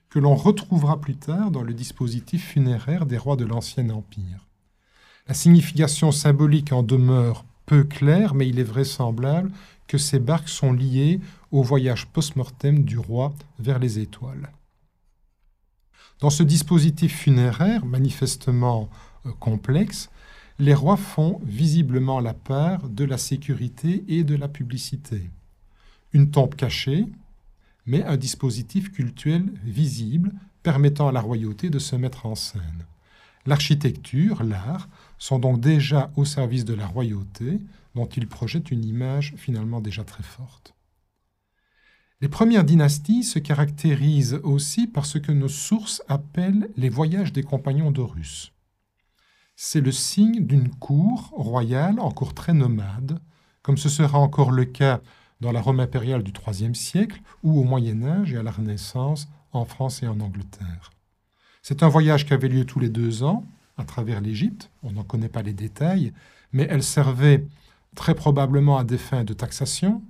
que 0.09 0.19
l'on 0.19 0.35
retrouvera 0.35 0.99
plus 0.99 1.15
tard 1.15 1.49
dans 1.49 1.63
le 1.63 1.73
dispositif 1.73 2.45
funéraire 2.45 3.05
des 3.05 3.17
rois 3.17 3.37
de 3.37 3.45
l'Ancien 3.45 3.89
Empire. 3.89 4.49
La 5.29 5.33
signification 5.33 6.11
symbolique 6.11 6.73
en 6.73 6.83
demeure 6.83 7.45
peu 7.65 7.85
claire, 7.85 8.35
mais 8.35 8.49
il 8.49 8.59
est 8.59 8.63
vraisemblable 8.63 9.49
que 9.87 9.97
ces 9.97 10.19
barques 10.19 10.49
sont 10.49 10.73
liées 10.73 11.21
au 11.51 11.63
voyage 11.63 12.07
post-mortem 12.07 12.83
du 12.83 12.97
roi 12.97 13.33
vers 13.59 13.79
les 13.79 13.97
étoiles. 13.99 14.51
Dans 16.19 16.29
ce 16.29 16.43
dispositif 16.43 17.15
funéraire, 17.15 17.85
manifestement 17.85 18.89
complexe, 19.39 20.09
les 20.59 20.73
rois 20.73 20.97
font 20.97 21.41
visiblement 21.43 22.19
la 22.19 22.33
part 22.33 22.89
de 22.89 23.03
la 23.03 23.17
sécurité 23.17 24.05
et 24.07 24.23
de 24.23 24.35
la 24.35 24.47
publicité. 24.47 25.29
Une 26.13 26.31
tombe 26.31 26.55
cachée, 26.55 27.05
mais 27.85 28.03
un 28.03 28.17
dispositif 28.17 28.91
cultuel 28.91 29.43
visible 29.63 30.31
permettant 30.63 31.09
à 31.09 31.11
la 31.11 31.21
royauté 31.21 31.69
de 31.69 31.79
se 31.79 31.95
mettre 31.95 32.25
en 32.25 32.35
scène. 32.35 32.85
L'architecture, 33.45 34.43
l'art, 34.43 34.89
sont 35.19 35.39
donc 35.39 35.59
déjà 35.59 36.11
au 36.15 36.25
service 36.25 36.65
de 36.65 36.73
la 36.73 36.87
royauté, 36.87 37.59
dont 37.93 38.07
ils 38.07 38.27
projettent 38.27 38.71
une 38.71 38.83
image 38.83 39.33
finalement 39.37 39.81
déjà 39.81 40.03
très 40.03 40.23
forte. 40.23 40.73
Les 42.21 42.29
premières 42.29 42.63
dynasties 42.63 43.23
se 43.23 43.39
caractérisent 43.39 44.39
aussi 44.43 44.87
par 44.87 45.05
ce 45.05 45.17
que 45.17 45.31
nos 45.31 45.49
sources 45.49 46.01
appellent 46.07 46.69
les 46.77 46.89
voyages 46.89 47.33
des 47.33 47.43
compagnons 47.43 47.91
d'Horus. 47.91 48.54
C'est 49.55 49.81
le 49.81 49.91
signe 49.91 50.45
d'une 50.45 50.69
cour 50.69 51.29
royale 51.33 51.99
encore 51.99 52.33
très 52.33 52.53
nomade, 52.53 53.19
comme 53.61 53.77
ce 53.77 53.89
sera 53.89 54.19
encore 54.19 54.51
le 54.51 54.65
cas 54.65 55.01
dans 55.39 55.51
la 55.51 55.61
Rome 55.61 55.79
impériale 55.79 56.23
du 56.23 56.31
IIIe 56.31 56.75
siècle 56.75 57.21
ou 57.43 57.59
au 57.59 57.63
Moyen 57.63 58.03
Âge 58.03 58.33
et 58.33 58.37
à 58.37 58.43
la 58.43 58.51
Renaissance 58.51 59.27
en 59.53 59.65
France 59.65 60.03
et 60.03 60.07
en 60.07 60.19
Angleterre. 60.19 60.91
C'est 61.61 61.83
un 61.83 61.87
voyage 61.87 62.25
qui 62.25 62.33
avait 62.33 62.49
lieu 62.49 62.65
tous 62.65 62.79
les 62.79 62.89
deux 62.89 63.23
ans 63.23 63.45
à 63.77 63.83
travers 63.83 64.21
l'Égypte, 64.21 64.69
on 64.83 64.91
n'en 64.91 65.03
connaît 65.03 65.29
pas 65.29 65.41
les 65.41 65.53
détails, 65.53 66.13
mais 66.53 66.67
elle 66.69 66.83
servait 66.83 67.45
très 67.95 68.15
probablement 68.15 68.77
à 68.77 68.83
des 68.83 68.97
fins 68.97 69.23
de 69.23 69.33
taxation, 69.33 70.01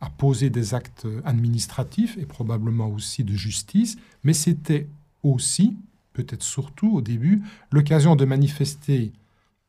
à 0.00 0.10
poser 0.10 0.50
des 0.50 0.74
actes 0.74 1.06
administratifs 1.24 2.16
et 2.18 2.26
probablement 2.26 2.88
aussi 2.88 3.24
de 3.24 3.34
justice, 3.34 3.96
mais 4.22 4.32
c'était 4.32 4.88
aussi, 5.22 5.76
peut-être 6.14 6.42
surtout 6.42 6.90
au 6.96 7.02
début, 7.02 7.42
l'occasion 7.70 8.16
de 8.16 8.24
manifester 8.24 9.12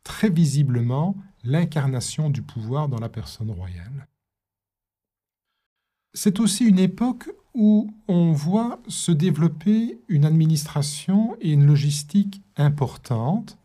très 0.03 0.29
visiblement 0.29 1.15
l'incarnation 1.43 2.29
du 2.29 2.41
pouvoir 2.41 2.87
dans 2.87 2.99
la 2.99 3.09
personne 3.09 3.51
royale. 3.51 4.07
C'est 6.13 6.39
aussi 6.39 6.63
une 6.63 6.79
époque 6.79 7.29
où 7.53 7.93
on 8.07 8.31
voit 8.31 8.79
se 8.87 9.11
développer 9.11 9.99
une 10.07 10.23
administration 10.23 11.35
et 11.41 11.51
une 11.51 11.65
logistique 11.65 12.41
importantes 12.55 13.57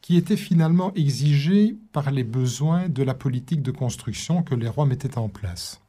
qui 0.00 0.16
étaient 0.16 0.36
finalement 0.36 0.92
exigées 0.94 1.76
par 1.92 2.10
les 2.10 2.24
besoins 2.24 2.88
de 2.88 3.02
la 3.02 3.14
politique 3.14 3.62
de 3.62 3.70
construction 3.70 4.42
que 4.42 4.54
les 4.54 4.68
rois 4.68 4.86
mettaient 4.86 5.18
en 5.18 5.28
place. 5.28 5.80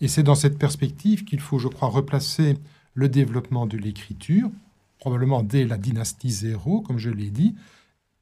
Et 0.00 0.08
c'est 0.08 0.22
dans 0.22 0.34
cette 0.34 0.58
perspective 0.58 1.24
qu'il 1.24 1.40
faut, 1.40 1.58
je 1.58 1.68
crois, 1.68 1.88
replacer 1.88 2.56
le 2.94 3.08
développement 3.08 3.66
de 3.66 3.76
l'écriture, 3.76 4.50
probablement 4.98 5.42
dès 5.42 5.64
la 5.64 5.78
dynastie 5.78 6.30
zéro, 6.30 6.80
comme 6.80 6.98
je 6.98 7.10
l'ai 7.10 7.30
dit, 7.30 7.54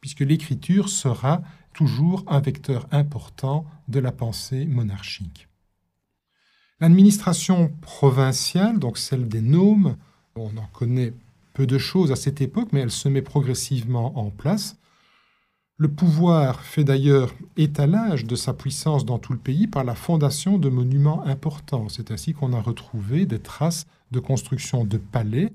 puisque 0.01 0.21
l'écriture 0.21 0.89
sera 0.89 1.43
toujours 1.73 2.25
un 2.27 2.41
vecteur 2.41 2.87
important 2.91 3.67
de 3.89 3.99
la 3.99 4.13
pensée 4.13 4.65
monarchique. 4.67 5.49
L'administration 6.81 7.73
provinciale, 7.81 8.79
donc 8.79 8.99
celle 8.99 9.29
des 9.29 9.41
nomes, 9.41 9.97
on 10.35 10.57
en 10.57 10.67
connaît 10.73 11.13
peu 11.55 11.67
de 11.67 11.79
choses 11.79 12.13
à 12.13 12.17
cette 12.17 12.43
époque, 12.43 12.69
mais 12.73 12.81
elle 12.81 12.91
se 12.91 13.09
met 13.09 13.23
progressivement 13.23 14.19
en 14.19 14.31
place. 14.31 14.77
Le 15.79 15.89
pouvoir 15.89 16.61
fait 16.63 16.85
d'ailleurs 16.85 17.35
étalage 17.57 18.27
de 18.27 18.37
sa 18.37 18.53
puissance 18.53 19.05
dans 19.05 19.19
tout 19.19 19.33
le 19.33 19.39
pays 19.39 19.67
par 19.67 19.85
la 19.85 19.95
fondation 19.95 20.59
de 20.59 20.69
monuments 20.69 21.25
importants. 21.27 21.89
C'est 21.89 22.11
ainsi 22.11 22.35
qu'on 22.35 22.53
a 22.53 22.61
retrouvé 22.61 23.27
des 23.27 23.39
traces 23.39 23.87
de 24.11 24.21
construction 24.21 24.85
de 24.85 24.99
palais 24.99 25.53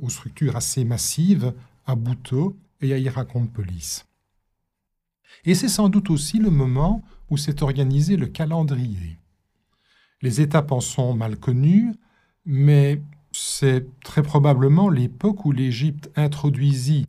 aux 0.00 0.10
structures 0.10 0.56
assez 0.56 0.84
massives 0.84 1.52
à 1.86 1.94
Bouteau 1.94 2.56
et 2.80 2.92
à 2.92 2.98
Hierakonpolis. 2.98 4.04
Et 5.44 5.54
c'est 5.54 5.68
sans 5.68 5.88
doute 5.88 6.10
aussi 6.10 6.38
le 6.38 6.50
moment 6.50 7.02
où 7.30 7.36
s'est 7.36 7.62
organisé 7.62 8.16
le 8.16 8.26
calendrier. 8.26 9.18
Les 10.22 10.40
étapes 10.40 10.72
en 10.72 10.80
sont 10.80 11.14
mal 11.14 11.36
connues, 11.36 11.94
mais 12.44 13.00
c'est 13.32 13.86
très 14.02 14.22
probablement 14.22 14.88
l'époque 14.88 15.44
où 15.44 15.52
l'Égypte 15.52 16.10
introduisit, 16.16 17.06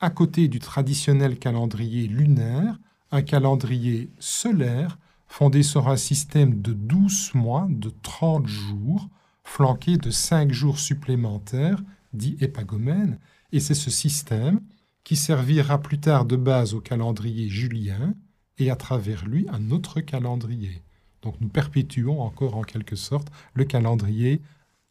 à 0.00 0.10
côté 0.10 0.48
du 0.48 0.58
traditionnel 0.58 1.38
calendrier 1.38 2.06
lunaire, 2.06 2.78
un 3.12 3.22
calendrier 3.22 4.10
solaire 4.18 4.98
fondé 5.26 5.62
sur 5.62 5.88
un 5.88 5.96
système 5.96 6.60
de 6.60 6.72
12 6.72 7.34
mois 7.34 7.66
de 7.70 7.92
30 8.02 8.46
jours, 8.46 9.08
flanqué 9.44 9.96
de 9.96 10.10
5 10.10 10.50
jours 10.50 10.78
supplémentaires, 10.78 11.82
dit 12.12 12.36
épagomène, 12.40 13.18
et 13.52 13.60
c'est 13.60 13.74
ce 13.74 13.90
système 13.90 14.60
qui 15.04 15.16
servira 15.16 15.80
plus 15.80 15.98
tard 15.98 16.24
de 16.24 16.36
base 16.36 16.74
au 16.74 16.80
calendrier 16.80 17.48
julien 17.48 18.14
et 18.58 18.70
à 18.70 18.76
travers 18.76 19.26
lui 19.26 19.46
un 19.50 19.70
autre 19.70 20.00
calendrier. 20.00 20.82
Donc 21.22 21.40
nous 21.40 21.48
perpétuons 21.48 22.20
encore 22.20 22.56
en 22.56 22.62
quelque 22.62 22.96
sorte 22.96 23.28
le 23.54 23.64
calendrier 23.64 24.40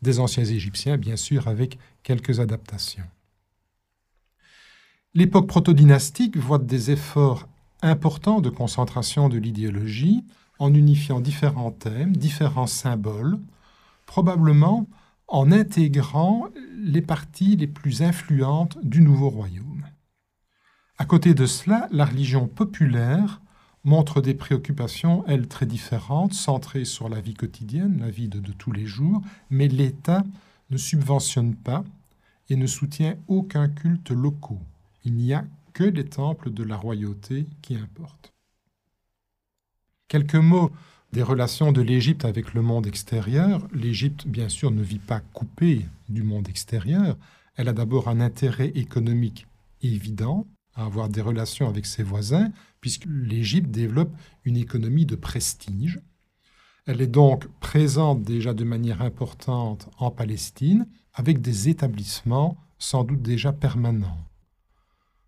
des 0.02 0.20
anciens 0.20 0.46
Égyptiens, 0.46 0.98
bien 0.98 1.16
sûr 1.16 1.48
avec 1.48 1.78
quelques 2.04 2.40
adaptations. 2.40 3.04
L'époque 5.14 5.48
protodynastique 5.48 6.38
voit 6.38 6.60
des 6.60 6.92
efforts 6.92 7.48
importants 7.82 8.42
de 8.42 8.50
concentration 8.50 9.30
de 9.30 9.38
l'idéologie 9.38 10.24
en 10.60 10.74
unifiant 10.74 11.20
différents 11.20 11.72
thèmes, 11.72 12.16
différents 12.16 12.68
symboles, 12.68 13.40
probablement 14.06 14.88
en 15.30 15.52
intégrant 15.52 16.48
les 16.76 17.02
parties 17.02 17.56
les 17.56 17.68
plus 17.68 18.02
influentes 18.02 18.78
du 18.84 19.02
nouveau 19.02 19.30
royaume. 19.30 19.86
À 20.98 21.06
côté 21.06 21.34
de 21.34 21.46
cela, 21.46 21.88
la 21.92 22.06
religion 22.06 22.48
populaire 22.48 23.42
montre 23.84 24.22
des 24.22 24.34
préoccupations, 24.34 25.24
elles, 25.28 25.48
très 25.48 25.66
différentes, 25.66 26.34
centrées 26.34 26.86
sur 26.86 27.08
la 27.08 27.22
vie 27.22 27.36
quotidienne, 27.36 28.00
la 28.02 28.10
vie 28.10 28.28
de, 28.28 28.52
tous 28.52 28.72
les 28.72 28.86
jours, 28.86 29.22
mais 29.50 29.68
l'État 29.68 30.24
ne 30.70 30.78
subventionne 30.78 31.56
pas 31.56 31.84
et 32.50 32.56
ne 32.56 32.68
soutient 32.68 33.16
aucun 33.28 33.70
culte 33.70 34.12
locaux. 34.12 34.60
Il 35.06 35.14
n'y 35.14 35.34
a 35.34 35.46
que 35.74 35.84
les 35.84 36.06
temples 36.06 36.52
de 36.52 36.64
la 36.64 36.76
royauté 36.76 37.48
qui 37.62 37.76
importent. 37.76 38.34
Quelques 40.08 40.36
mots 40.36 40.72
des 41.12 41.24
relations 41.24 41.72
de 41.72 41.82
l'Égypte 41.82 42.26
avec 42.26 42.54
le 42.54 42.62
monde 42.62 42.86
extérieur. 42.86 43.68
L'Égypte, 43.74 44.28
bien 44.28 44.50
sûr, 44.50 44.72
ne 44.72 44.84
vit 44.84 45.00
pas 45.00 45.22
coupée 45.34 45.86
du 46.08 46.24
monde 46.24 46.48
extérieur. 46.48 47.18
Elle 47.56 47.68
a 47.68 47.74
d'abord 47.74 48.08
un 48.08 48.20
intérêt 48.20 48.72
économique 48.76 49.48
évident 49.82 50.46
à 50.76 50.86
avoir 50.86 51.10
des 51.10 51.22
relations 51.22 51.68
avec 51.68 51.86
ses 51.86 52.04
voisins, 52.04 52.52
puisque 52.80 53.06
l'Égypte 53.06 53.72
développe 53.72 54.12
une 54.46 54.58
économie 54.58 55.06
de 55.06 55.16
prestige. 55.16 56.00
Elle 56.86 57.02
est 57.02 57.08
donc 57.08 57.48
présente 57.60 58.24
déjà 58.24 58.54
de 58.54 58.64
manière 58.64 59.02
importante 59.02 59.90
en 59.98 60.12
Palestine, 60.12 60.88
avec 61.14 61.42
des 61.42 61.70
établissements 61.70 62.58
sans 62.78 63.04
doute 63.04 63.22
déjà 63.22 63.52
permanents. 63.52 64.18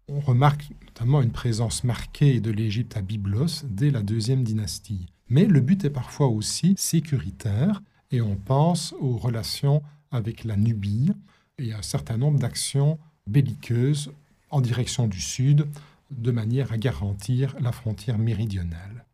On 0.07 0.19
remarque 0.19 0.69
notamment 0.85 1.21
une 1.21 1.31
présence 1.31 1.83
marquée 1.83 2.39
de 2.39 2.51
l'Égypte 2.51 2.95
à 2.97 3.01
Byblos 3.01 3.65
dès 3.65 3.91
la 3.91 4.01
deuxième 4.01 4.43
dynastie. 4.43 5.10
Mais 5.31 5.45
le 5.45 5.61
but 5.61 5.85
est 5.85 5.89
parfois 5.89 6.27
aussi 6.27 6.75
sécuritaire, 6.77 7.81
et 8.11 8.19
on 8.19 8.35
pense 8.35 8.93
aux 8.99 9.15
relations 9.15 9.81
avec 10.11 10.43
la 10.43 10.57
Nubie 10.57 11.13
et 11.57 11.71
à 11.71 11.77
un 11.77 11.81
certain 11.81 12.17
nombre 12.17 12.37
d'actions 12.37 12.99
belliqueuses 13.27 14.11
en 14.49 14.59
direction 14.59 15.07
du 15.07 15.21
sud, 15.21 15.67
de 16.11 16.31
manière 16.31 16.73
à 16.73 16.77
garantir 16.77 17.55
la 17.61 17.71
frontière 17.71 18.17
méridionale. 18.17 19.05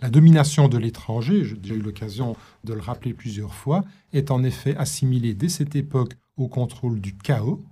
La 0.00 0.10
domination 0.10 0.66
de 0.66 0.76
l'étranger, 0.76 1.44
j'ai 1.44 1.54
déjà 1.54 1.76
eu 1.76 1.80
l'occasion 1.80 2.34
de 2.64 2.72
le 2.72 2.80
rappeler 2.80 3.14
plusieurs 3.14 3.54
fois, 3.54 3.84
est 4.12 4.32
en 4.32 4.42
effet 4.42 4.76
assimilée 4.76 5.34
dès 5.34 5.48
cette 5.48 5.76
époque 5.76 6.14
au 6.36 6.48
contrôle 6.48 7.00
du 7.00 7.16
chaos. 7.16 7.62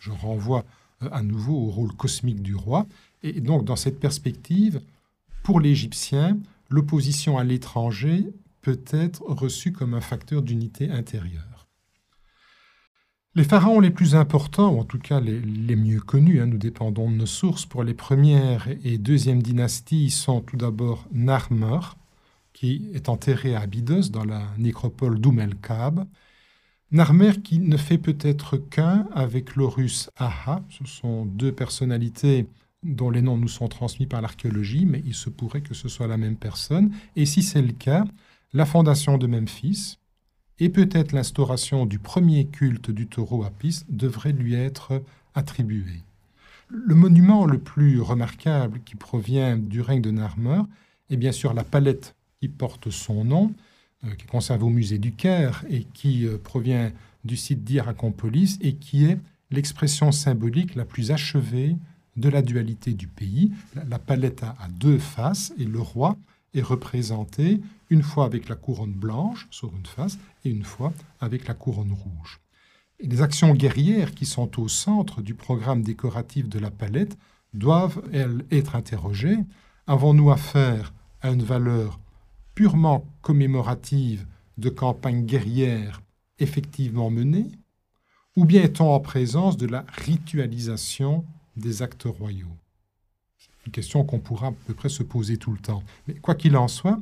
Je 0.00 0.10
renvoie 0.10 0.64
euh, 1.04 1.08
à 1.12 1.22
nouveau 1.22 1.54
au 1.54 1.70
rôle 1.70 1.92
cosmique 1.92 2.42
du 2.42 2.56
roi. 2.56 2.88
Et 3.22 3.40
donc, 3.40 3.64
dans 3.64 3.76
cette 3.76 4.00
perspective, 4.00 4.80
pour 5.42 5.60
l'Égyptien, 5.60 6.38
l'opposition 6.70 7.38
à 7.38 7.44
l'étranger 7.44 8.26
peut 8.60 8.82
être 8.90 9.22
reçue 9.26 9.72
comme 9.72 9.94
un 9.94 10.00
facteur 10.00 10.42
d'unité 10.42 10.90
intérieure. 10.90 11.52
Les 13.34 13.44
pharaons 13.44 13.80
les 13.80 13.90
plus 13.90 14.14
importants, 14.14 14.74
ou 14.74 14.80
en 14.80 14.84
tout 14.84 14.98
cas 14.98 15.18
les, 15.18 15.76
mieux 15.76 16.00
connus, 16.00 16.40
hein, 16.40 16.46
nous 16.46 16.58
dépendons 16.58 17.10
de 17.10 17.16
nos 17.16 17.26
sources, 17.26 17.64
pour 17.64 17.82
les 17.82 17.94
premières 17.94 18.68
et 18.84 18.98
deuxième 18.98 19.42
dynasties 19.42 20.10
sont 20.10 20.42
tout 20.42 20.58
d'abord 20.58 21.06
Narmer, 21.12 21.80
qui 22.52 22.90
est 22.92 23.08
enterré 23.08 23.54
à 23.54 23.60
Abydos 23.60 24.10
dans 24.10 24.24
la 24.24 24.42
nécropole 24.58 25.18
d'Oumelkab. 25.18 26.06
Narmer 26.90 27.40
qui 27.42 27.58
ne 27.58 27.78
fait 27.78 27.96
peut-être 27.96 28.58
qu'un 28.58 29.08
avec 29.14 29.56
l'Horus 29.56 30.10
Aha, 30.18 30.62
ce 30.68 30.84
sont 30.84 31.24
deux 31.24 31.52
personnalités 31.52 32.46
dont 32.82 33.10
les 33.10 33.22
noms 33.22 33.36
nous 33.36 33.48
sont 33.48 33.68
transmis 33.68 34.06
par 34.06 34.22
l'archéologie, 34.22 34.86
mais 34.86 35.02
il 35.06 35.14
se 35.14 35.30
pourrait 35.30 35.60
que 35.60 35.74
ce 35.74 35.88
soit 35.88 36.06
la 36.06 36.16
même 36.16 36.36
personne. 36.36 36.92
Et 37.16 37.26
si 37.26 37.42
c'est 37.42 37.62
le 37.62 37.72
cas, 37.72 38.04
la 38.52 38.66
fondation 38.66 39.18
de 39.18 39.26
Memphis, 39.26 39.98
et 40.58 40.68
peut-être 40.68 41.12
l'instauration 41.12 41.86
du 41.86 41.98
premier 41.98 42.46
culte 42.46 42.90
du 42.90 43.06
taureau 43.06 43.44
Apis 43.44 43.84
devrait 43.88 44.32
lui 44.32 44.54
être 44.54 45.02
attribuée. 45.34 46.02
Le 46.68 46.94
monument 46.94 47.46
le 47.46 47.58
plus 47.58 48.00
remarquable 48.00 48.80
qui 48.84 48.94
provient 48.94 49.56
du 49.56 49.80
règne 49.80 50.02
de 50.02 50.10
Narmer 50.10 50.62
est 51.10 51.16
bien 51.16 51.32
sûr 51.32 51.52
la 51.52 51.64
palette 51.64 52.14
qui 52.40 52.48
porte 52.48 52.90
son 52.90 53.24
nom, 53.24 53.52
euh, 54.04 54.14
qui 54.14 54.24
est 54.24 54.30
conservée 54.30 54.64
au 54.64 54.70
musée 54.70 54.98
du 54.98 55.12
Caire 55.12 55.64
et 55.68 55.84
qui 55.84 56.26
euh, 56.26 56.38
provient 56.38 56.92
du 57.24 57.36
site 57.36 57.64
d'Hierakonpolis 57.64 58.58
et 58.60 58.74
qui 58.74 59.04
est 59.04 59.18
l'expression 59.50 60.12
symbolique 60.12 60.74
la 60.74 60.84
plus 60.84 61.10
achevée 61.10 61.76
de 62.16 62.28
la 62.28 62.42
dualité 62.42 62.92
du 62.92 63.06
pays. 63.06 63.52
La, 63.88 63.98
palette 63.98 64.42
a 64.42 64.68
deux 64.68 64.98
faces 64.98 65.52
et 65.58 65.64
le 65.64 65.80
roi 65.80 66.16
est 66.54 66.62
représenté 66.62 67.60
une 67.90 68.02
fois 68.02 68.24
avec 68.24 68.48
la 68.48 68.56
couronne 68.56 68.92
blanche 68.92 69.48
sur 69.50 69.74
une 69.74 69.86
face 69.86 70.18
et 70.44 70.50
une 70.50 70.64
fois 70.64 70.92
avec 71.20 71.48
la 71.48 71.54
couronne 71.54 71.92
rouge. 71.92 72.40
Les 73.00 73.22
actions 73.22 73.54
guerrières 73.54 74.14
qui 74.14 74.26
sont 74.26 74.60
au 74.60 74.68
centre 74.68 75.22
du 75.22 75.34
programme 75.34 75.82
décoratif 75.82 76.48
de 76.48 76.58
la 76.58 76.70
palette 76.70 77.16
doivent, 77.54 78.02
elles, 78.12 78.44
être 78.50 78.76
interrogées. 78.76 79.38
Avons-nous 79.86 80.30
affaire 80.30 80.92
à 81.20 81.30
une 81.30 81.42
valeur 81.42 81.98
purement 82.54 83.06
commémorative 83.22 84.26
de 84.58 84.68
campagne 84.68 85.24
guerrière 85.24 86.02
effectivement 86.38 87.10
menée 87.10 87.50
Ou 88.36 88.44
bien 88.44 88.62
est-on 88.62 88.90
en 88.92 89.00
présence 89.00 89.56
de 89.56 89.66
la 89.66 89.84
ritualisation 89.88 91.24
des 91.56 91.82
actes 91.82 92.04
royaux 92.04 92.56
une 93.66 93.72
question 93.72 94.04
qu'on 94.04 94.18
pourra 94.18 94.48
à 94.48 94.52
peu 94.66 94.74
près 94.74 94.88
se 94.88 95.02
poser 95.02 95.36
tout 95.36 95.52
le 95.52 95.58
temps. 95.58 95.82
Mais 96.06 96.14
quoi 96.14 96.34
qu'il 96.34 96.56
en 96.56 96.68
soit, 96.68 97.00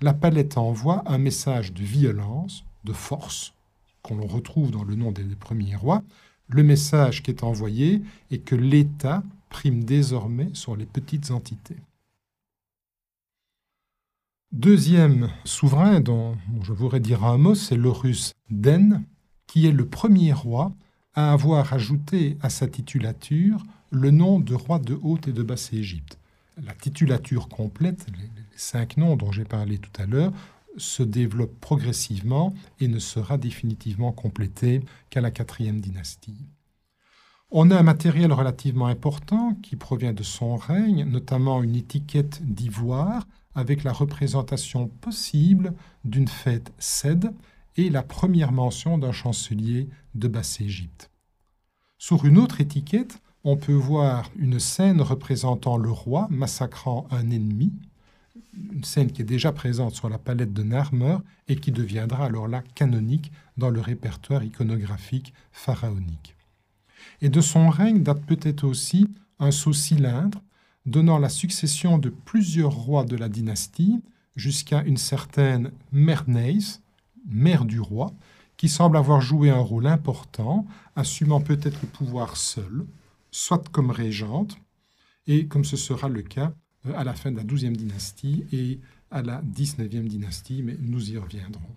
la 0.00 0.12
palette 0.12 0.58
envoie 0.58 1.02
un 1.06 1.18
message 1.18 1.72
de 1.72 1.82
violence, 1.82 2.64
de 2.84 2.92
force, 2.92 3.54
qu'on 4.02 4.26
retrouve 4.26 4.70
dans 4.70 4.84
le 4.84 4.94
nom 4.94 5.12
des 5.12 5.24
premiers 5.36 5.76
rois. 5.76 6.02
Le 6.48 6.62
message 6.62 7.22
qui 7.22 7.30
est 7.30 7.44
envoyé 7.44 8.02
est 8.30 8.38
que 8.38 8.56
l'État 8.56 9.22
prime 9.48 9.84
désormais 9.84 10.50
sur 10.54 10.76
les 10.76 10.86
petites 10.86 11.30
entités. 11.30 11.76
Deuxième 14.50 15.30
souverain 15.44 16.00
dont 16.00 16.36
je 16.62 16.72
voudrais 16.72 17.00
dire 17.00 17.24
un 17.24 17.38
mot, 17.38 17.54
c'est 17.54 17.76
l'Horus 17.76 18.32
Den, 18.50 19.04
qui 19.46 19.66
est 19.66 19.72
le 19.72 19.86
premier 19.86 20.32
roi 20.32 20.72
à 21.14 21.32
avoir 21.32 21.72
ajouté 21.72 22.36
à 22.42 22.50
sa 22.50 22.66
titulature 22.66 23.62
le 23.92 24.10
nom 24.10 24.40
de 24.40 24.54
roi 24.54 24.78
de 24.78 24.98
Haute 25.02 25.28
et 25.28 25.32
de 25.32 25.42
Basse-Égypte. 25.42 26.18
La 26.64 26.72
titulature 26.72 27.48
complète, 27.48 28.06
les, 28.18 28.28
cinq 28.56 28.96
noms 28.96 29.16
dont 29.16 29.30
j'ai 29.30 29.44
parlé 29.44 29.78
tout 29.78 29.90
à 30.00 30.06
l'heure, 30.06 30.32
se 30.78 31.02
développe 31.02 31.60
progressivement 31.60 32.54
et 32.80 32.88
ne 32.88 32.98
sera 32.98 33.36
définitivement 33.36 34.10
complétée 34.10 34.80
qu'à 35.10 35.20
la 35.20 35.30
quatrième 35.30 35.80
dynastie. 35.80 36.46
On 37.50 37.70
a 37.70 37.78
un 37.78 37.82
matériel 37.82 38.32
relativement 38.32 38.86
important 38.86 39.54
qui 39.62 39.76
provient 39.76 40.14
de 40.14 40.22
son 40.22 40.56
règne, 40.56 41.04
notamment 41.04 41.62
une 41.62 41.76
étiquette 41.76 42.40
d'ivoire 42.42 43.26
avec 43.54 43.84
la 43.84 43.92
représentation 43.92 44.88
possible 44.88 45.74
d'une 46.06 46.28
fête 46.28 46.72
Sed 46.78 47.30
et 47.76 47.90
la 47.90 48.02
première 48.02 48.52
mention 48.52 48.96
d'un 48.96 49.12
chancelier 49.12 49.90
de 50.14 50.28
Basse-Égypte. 50.28 51.10
Sur 51.98 52.24
une 52.24 52.38
autre 52.38 52.62
étiquette, 52.62 53.21
on 53.44 53.56
peut 53.56 53.72
voir 53.72 54.30
une 54.36 54.60
scène 54.60 55.00
représentant 55.00 55.76
le 55.76 55.90
roi 55.90 56.28
massacrant 56.30 57.06
un 57.10 57.30
ennemi, 57.30 57.72
une 58.72 58.84
scène 58.84 59.10
qui 59.10 59.22
est 59.22 59.26
déjà 59.26 59.52
présente 59.52 59.94
sur 59.94 60.08
la 60.08 60.18
palette 60.18 60.52
de 60.52 60.62
Narmer 60.62 61.18
et 61.48 61.56
qui 61.56 61.72
deviendra 61.72 62.26
alors 62.26 62.48
là 62.48 62.62
canonique 62.74 63.32
dans 63.56 63.70
le 63.70 63.80
répertoire 63.80 64.44
iconographique 64.44 65.32
pharaonique. 65.50 66.36
Et 67.20 67.28
de 67.28 67.40
son 67.40 67.68
règne 67.68 68.02
date 68.02 68.24
peut-être 68.24 68.64
aussi 68.64 69.08
un 69.38 69.50
saut 69.50 69.72
cylindre 69.72 70.40
donnant 70.86 71.18
la 71.18 71.28
succession 71.28 71.98
de 71.98 72.10
plusieurs 72.10 72.74
rois 72.74 73.04
de 73.04 73.16
la 73.16 73.28
dynastie 73.28 74.02
jusqu'à 74.36 74.82
une 74.82 74.96
certaine 74.96 75.70
Merneis, 75.92 76.80
mère 77.28 77.64
du 77.64 77.80
roi, 77.80 78.12
qui 78.56 78.68
semble 78.68 78.96
avoir 78.96 79.20
joué 79.20 79.50
un 79.50 79.58
rôle 79.58 79.86
important, 79.86 80.66
assumant 80.96 81.40
peut-être 81.40 81.80
le 81.82 81.88
pouvoir 81.88 82.36
seul, 82.36 82.86
soit 83.32 83.68
comme 83.70 83.90
régente, 83.90 84.56
et 85.26 85.46
comme 85.46 85.64
ce 85.64 85.76
sera 85.76 86.08
le 86.08 86.22
cas 86.22 86.54
euh, 86.86 86.92
à 86.94 87.02
la 87.02 87.14
fin 87.14 87.32
de 87.32 87.36
la 87.36 87.44
XIIe 87.44 87.72
dynastie 87.72 88.44
et 88.52 88.78
à 89.10 89.22
la 89.22 89.42
XIXe 89.42 90.08
dynastie, 90.08 90.62
mais 90.62 90.76
nous 90.80 91.10
y 91.10 91.18
reviendrons. 91.18 91.76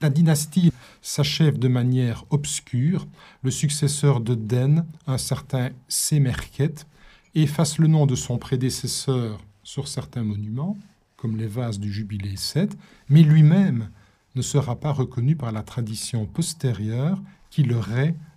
La 0.00 0.10
dynastie 0.10 0.72
s'achève 1.00 1.58
de 1.58 1.68
manière 1.68 2.24
obscure. 2.30 3.06
Le 3.42 3.50
successeur 3.50 4.20
de 4.20 4.34
Den, 4.34 4.84
un 5.06 5.18
certain 5.18 5.70
Semerket, 5.88 6.86
efface 7.34 7.78
le 7.78 7.86
nom 7.86 8.06
de 8.06 8.14
son 8.14 8.38
prédécesseur 8.38 9.42
sur 9.62 9.88
certains 9.88 10.22
monuments, 10.22 10.76
comme 11.16 11.36
les 11.36 11.46
vases 11.46 11.80
du 11.80 11.92
Jubilé 11.92 12.36
7, 12.36 12.76
mais 13.08 13.22
lui-même 13.22 13.90
ne 14.34 14.42
sera 14.42 14.78
pas 14.78 14.92
reconnu 14.92 15.34
par 15.34 15.50
la 15.50 15.62
tradition 15.62 16.26
postérieure 16.26 17.18
qui 17.50 17.62
le 17.62 17.80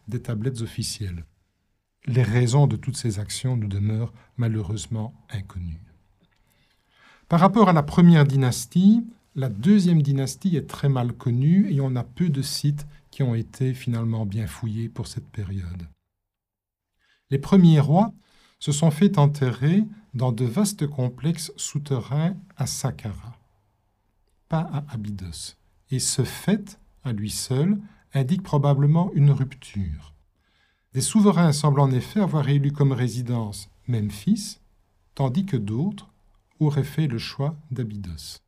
des 0.08 0.22
tablettes 0.22 0.62
officielles. 0.62 1.26
Les 2.12 2.24
raisons 2.24 2.66
de 2.66 2.76
toutes 2.76 2.98
ces 2.98 3.20
actions 3.20 3.56
nous 3.56 3.68
demeurent 3.68 4.14
malheureusement 4.36 5.14
inconnues. 5.30 5.94
Par 7.28 7.40
rapport 7.40 7.70
à 7.70 7.74
la 7.74 7.84
première 7.84 8.26
dynastie, 8.26 9.06
la 9.36 9.48
deuxième 9.48 10.02
dynastie 10.02 10.58
est 10.58 10.68
très 10.68 10.90
mal 10.90 11.14
connue 11.14 11.72
et 11.72 11.82
on 11.82 11.96
a 11.96 12.04
peu 12.04 12.30
de 12.30 12.42
sites 12.42 12.88
qui 13.12 13.22
ont 13.22 13.36
été 13.36 13.76
finalement 13.76 14.26
bien 14.26 14.48
fouillés 14.48 14.90
pour 14.90 15.06
cette 15.06 15.30
période. 15.30 15.88
Les 17.30 17.38
premiers 17.38 17.80
rois 17.80 18.12
se 18.58 18.72
sont 18.72 18.90
fait 18.90 19.20
enterrer 19.20 19.84
dans 20.16 20.32
de 20.32 20.46
vastes 20.46 20.88
complexes 20.88 21.54
souterrains 21.58 22.36
à 22.58 22.66
Saqqara, 22.66 23.38
pas 24.48 24.68
à 24.74 24.84
Abydos. 24.92 25.58
Et 25.92 26.00
ce 26.00 26.24
fait, 26.24 26.80
à 27.04 27.14
lui 27.14 27.30
seul, 27.30 27.78
indique 28.16 28.42
probablement 28.42 29.12
une 29.14 29.30
rupture. 29.30 30.16
Des 30.94 31.02
souverains 31.02 31.52
semblent 31.52 31.82
en 31.82 31.92
effet 31.92 32.20
avoir 32.20 32.50
élu 32.50 32.72
comme 32.72 32.94
résidence 32.94 33.70
Memphis, 33.88 34.60
tandis 35.14 35.46
que 35.46 35.58
d'autres 35.58 36.12
auraient 36.60 36.84
fait 36.84 37.08
le 37.08 37.20
choix 37.20 37.56
d'Abydos. 37.70 38.40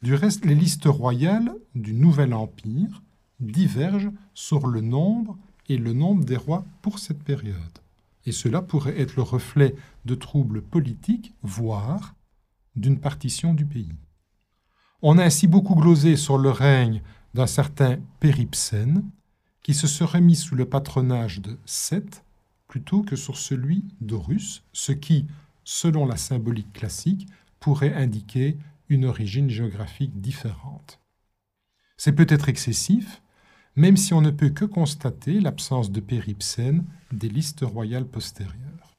Du 0.00 0.14
reste, 0.14 0.44
les 0.44 0.54
listes 0.54 0.86
royales 0.86 1.54
du 1.74 1.92
Nouvel 1.92 2.32
Empire 2.32 3.02
divergent 3.38 4.12
sur 4.34 4.66
le 4.66 4.80
nombre 4.80 5.36
et 5.68 5.76
le 5.76 5.92
nombre 5.92 6.24
des 6.24 6.36
rois 6.36 6.64
pour 6.80 6.98
cette 6.98 7.22
période. 7.22 7.78
Et 8.24 8.32
cela 8.32 8.62
pourrait 8.62 9.00
être 9.00 9.16
le 9.16 9.22
reflet 9.22 9.74
de 10.04 10.14
troubles 10.14 10.62
politiques, 10.62 11.34
voire 11.42 12.14
d'une 12.76 12.98
partition 12.98 13.52
du 13.52 13.66
pays. 13.66 13.94
On 15.02 15.18
a 15.18 15.24
ainsi 15.24 15.46
beaucoup 15.46 15.74
glosé 15.74 16.16
sur 16.16 16.38
le 16.38 16.50
règne 16.50 17.02
d'un 17.34 17.46
certain 17.46 17.98
Péripsène, 18.20 19.04
qui 19.62 19.74
se 19.74 19.86
serait 19.86 20.20
mis 20.20 20.36
sous 20.36 20.54
le 20.54 20.68
patronage 20.68 21.40
de 21.40 21.58
Seth 21.64 22.24
plutôt 22.66 23.02
que 23.02 23.16
sur 23.16 23.36
celui 23.36 23.84
d'Horus, 24.00 24.64
ce 24.72 24.92
qui, 24.92 25.26
selon 25.64 26.06
la 26.06 26.16
symbolique 26.16 26.72
classique, 26.72 27.28
pourrait 27.60 27.94
indiquer 27.94 28.56
une 28.88 29.04
origine 29.04 29.50
géographique 29.50 30.20
différente. 30.20 30.98
C'est 31.96 32.12
peut-être 32.12 32.48
excessif, 32.48 33.22
même 33.76 33.96
si 33.96 34.12
on 34.12 34.20
ne 34.20 34.30
peut 34.30 34.50
que 34.50 34.64
constater 34.64 35.40
l'absence 35.40 35.90
de 35.90 36.00
péripsène 36.00 36.84
des 37.12 37.28
listes 37.28 37.60
royales 37.62 38.06
postérieures. 38.06 38.96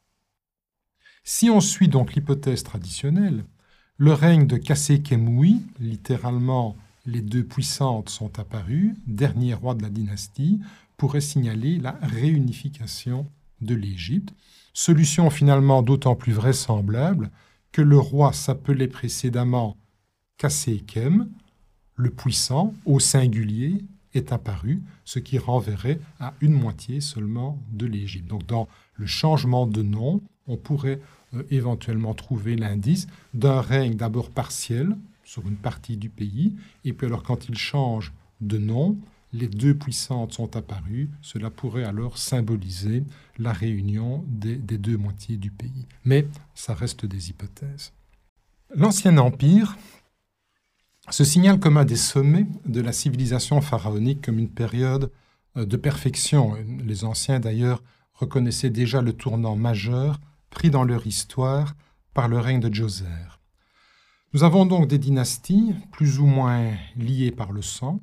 Si 1.23 1.49
on 1.49 1.62
suit 1.62 1.88
donc 1.88 2.15
l'hypothèse 2.15 2.63
traditionnelle, 2.63 3.45
le 3.97 4.13
règne 4.13 4.47
de 4.47 4.58
Kassé-Kemoui, 4.58 5.62
littéralement 5.80 6.76
les 7.06 7.22
deux 7.22 7.44
puissantes 7.44 8.10
sont 8.10 8.39
apparues, 8.39 8.96
dernier 9.08 9.54
roi 9.54 9.76
de 9.76 9.82
la 9.82 9.89
dynastie, 9.89 10.60
pourrait 10.98 11.22
signaler 11.22 11.80
la 11.80 11.98
réunification 12.02 13.28
de 13.62 13.76
l'Égypte, 13.76 14.34
solution 14.74 15.30
finalement 15.30 15.82
d'autant 15.82 16.16
plus 16.16 16.34
vraisemblable 16.34 17.30
que 17.72 17.82
le 17.82 17.98
roi 17.98 18.34
s'appelait 18.34 18.88
précédemment 18.88 19.78
Kassékem, 20.38 21.30
le 21.96 22.10
puissant, 22.10 22.74
au 22.86 23.00
singulier, 23.00 23.84
est 24.13 24.32
apparu, 24.32 24.82
ce 25.06 25.20
qui 25.20 25.38
renverrait 25.38 26.00
à 26.20 26.34
une 26.42 26.54
moitié 26.54 27.02
seulement 27.02 27.60
de 27.72 27.86
l'Égypte. 27.86 28.28
Donc 28.28 28.46
dans 28.46 28.68
le 28.96 29.06
changement 29.06 29.66
de 29.68 29.82
nom, 29.82 30.22
on 30.48 30.58
pourrait 30.58 31.00
euh, 31.34 31.44
éventuellement 31.50 32.13
trouver 32.13 32.56
l'indice 32.56 33.08
d'un 33.34 33.62
règne 33.62 33.96
d'abord 33.96 34.30
partiel 34.30 34.96
sur 35.24 35.48
une 35.48 35.58
partie 35.58 35.98
du 35.98 36.10
pays, 36.10 36.56
et 36.84 36.94
puis 36.94 37.08
alors 37.08 37.24
quand 37.24 37.50
il 37.50 37.58
change 37.58 38.14
de 38.42 38.58
nom, 38.58 38.98
les 39.34 39.48
deux 39.48 39.74
puissantes 39.74 40.34
sont 40.34 40.56
apparues, 40.56 41.10
cela 41.22 41.50
pourrait 41.50 41.84
alors 41.84 42.18
symboliser 42.18 43.04
la 43.40 43.52
réunion 43.52 44.24
des, 44.28 44.56
deux 44.56 44.98
moitiés 44.98 45.38
du 45.38 45.50
pays. 45.50 45.88
Mais 46.06 46.28
ça 46.54 46.76
reste 46.76 47.06
des 47.06 47.32
hypothèses. 47.32 47.94
L'Ancien 48.76 49.18
Empire 49.18 49.76
se 51.10 51.24
signale 51.24 51.60
comme 51.60 51.78
un 51.78 51.86
des 51.86 51.96
sommets 51.96 52.48
de 52.66 52.80
la 52.80 52.94
civilisation 52.94 53.60
pharaonique, 53.60 54.24
comme 54.24 54.40
une 54.40 54.50
période 54.50 55.12
euh, 55.58 55.66
de 55.66 55.78
perfection. 55.78 56.56
Les 56.86 57.04
anciens, 57.04 57.40
d'ailleurs, 57.40 57.84
reconnaissaient 58.14 58.70
déjà 58.70 59.02
le 59.02 59.14
tournant 59.14 59.56
majeur 59.56 60.20
pris 60.50 60.70
dans 60.70 60.84
leur 60.84 61.06
histoire 61.08 61.76
par 62.14 62.28
le 62.28 62.40
règne 62.40 62.60
de 62.60 62.74
Djoser. 62.74 63.06
Nous 64.34 64.43
avons 64.43 64.65
donc 64.65 64.88
des 64.88 64.98
dynasties 64.98 65.76
plus 65.91 66.17
ou 66.17 66.26
moins 66.26 66.72
liées 66.98 67.30
par 67.30 67.52
le 67.52 67.62
sang. 67.62 68.00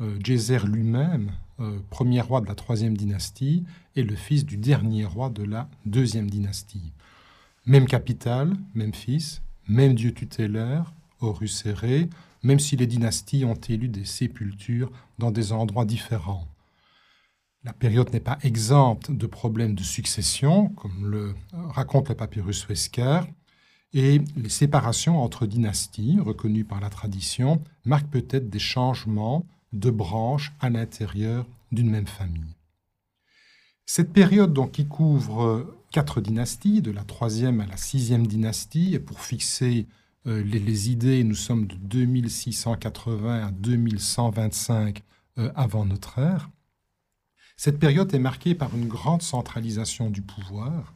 Euh, 0.00 0.18
lui-même, 0.64 1.32
euh, 1.60 1.78
premier 1.90 2.22
roi 2.22 2.40
de 2.40 2.46
la 2.46 2.54
troisième 2.54 2.96
dynastie, 2.96 3.64
est 3.94 4.02
le 4.02 4.16
fils 4.16 4.46
du 4.46 4.56
dernier 4.56 5.04
roi 5.04 5.28
de 5.28 5.42
la 5.42 5.68
deuxième 5.84 6.30
dynastie. 6.30 6.94
Même 7.66 7.84
capitale, 7.84 8.56
même 8.74 8.94
fils, 8.94 9.42
même 9.68 9.94
dieu 9.94 10.14
tutélaire, 10.14 10.94
Horus 11.20 11.66
Héré, 11.66 12.08
même 12.42 12.58
si 12.58 12.76
les 12.76 12.86
dynasties 12.86 13.44
ont 13.44 13.60
élu 13.68 13.88
des 13.88 14.06
sépultures 14.06 14.90
dans 15.18 15.30
des 15.30 15.52
endroits 15.52 15.84
différents. 15.84 16.48
La 17.64 17.74
période 17.74 18.10
n'est 18.14 18.20
pas 18.20 18.38
exempte 18.42 19.10
de 19.10 19.26
problèmes 19.26 19.74
de 19.74 19.82
succession, 19.82 20.70
comme 20.70 21.10
le 21.10 21.34
raconte 21.52 22.08
le 22.08 22.14
papyrus 22.14 22.66
Wesker, 22.66 23.26
et 23.92 24.20
les 24.36 24.48
séparations 24.48 25.22
entre 25.22 25.46
dynasties, 25.46 26.18
reconnues 26.20 26.64
par 26.64 26.80
la 26.80 26.90
tradition, 26.90 27.62
marquent 27.84 28.10
peut-être 28.10 28.48
des 28.48 28.58
changements 28.58 29.44
de 29.72 29.90
branches 29.90 30.52
à 30.60 30.70
l'intérieur 30.70 31.46
d'une 31.72 31.90
même 31.90 32.06
famille. 32.06 32.54
Cette 33.86 34.12
période 34.12 34.52
donc, 34.52 34.72
qui 34.72 34.86
couvre 34.86 35.76
quatre 35.90 36.20
dynasties, 36.20 36.82
de 36.82 36.92
la 36.92 37.02
troisième 37.02 37.60
à 37.60 37.66
la 37.66 37.76
sixième 37.76 38.26
dynastie, 38.26 38.94
et 38.94 39.00
pour 39.00 39.20
fixer 39.20 39.86
euh, 40.26 40.42
les, 40.44 40.90
idées, 40.90 41.24
nous 41.24 41.34
sommes 41.34 41.66
de 41.66 41.74
2680 41.74 43.46
à 43.46 43.50
2125 43.50 45.02
euh, 45.38 45.50
avant 45.56 45.84
notre 45.84 46.18
ère. 46.18 46.50
Cette 47.56 47.78
période 47.78 48.14
est 48.14 48.20
marquée 48.20 48.54
par 48.54 48.74
une 48.76 48.88
grande 48.88 49.22
centralisation 49.22 50.10
du 50.10 50.22
pouvoir, 50.22 50.94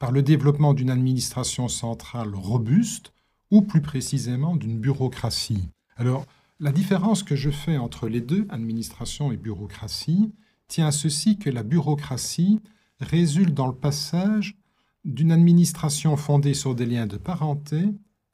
par 0.00 0.10
le 0.10 0.22
développement 0.22 0.74
d'une 0.74 0.90
administration 0.90 1.68
centrale 1.68 2.34
robuste, 2.34 3.12
ou 3.50 3.62
plus 3.62 3.82
précisément 3.82 4.56
d'une 4.56 4.78
bureaucratie. 4.78 5.68
Alors, 5.96 6.24
la 6.58 6.72
différence 6.72 7.22
que 7.22 7.36
je 7.36 7.50
fais 7.50 7.76
entre 7.76 8.08
les 8.08 8.20
deux, 8.20 8.46
administration 8.48 9.30
et 9.30 9.36
bureaucratie, 9.36 10.32
tient 10.68 10.86
à 10.86 10.92
ceci 10.92 11.36
que 11.36 11.50
la 11.50 11.62
bureaucratie 11.62 12.60
résulte 13.00 13.52
dans 13.52 13.66
le 13.66 13.74
passage 13.74 14.56
d'une 15.04 15.32
administration 15.32 16.16
fondée 16.16 16.54
sur 16.54 16.74
des 16.74 16.86
liens 16.86 17.06
de 17.06 17.16
parenté 17.18 17.84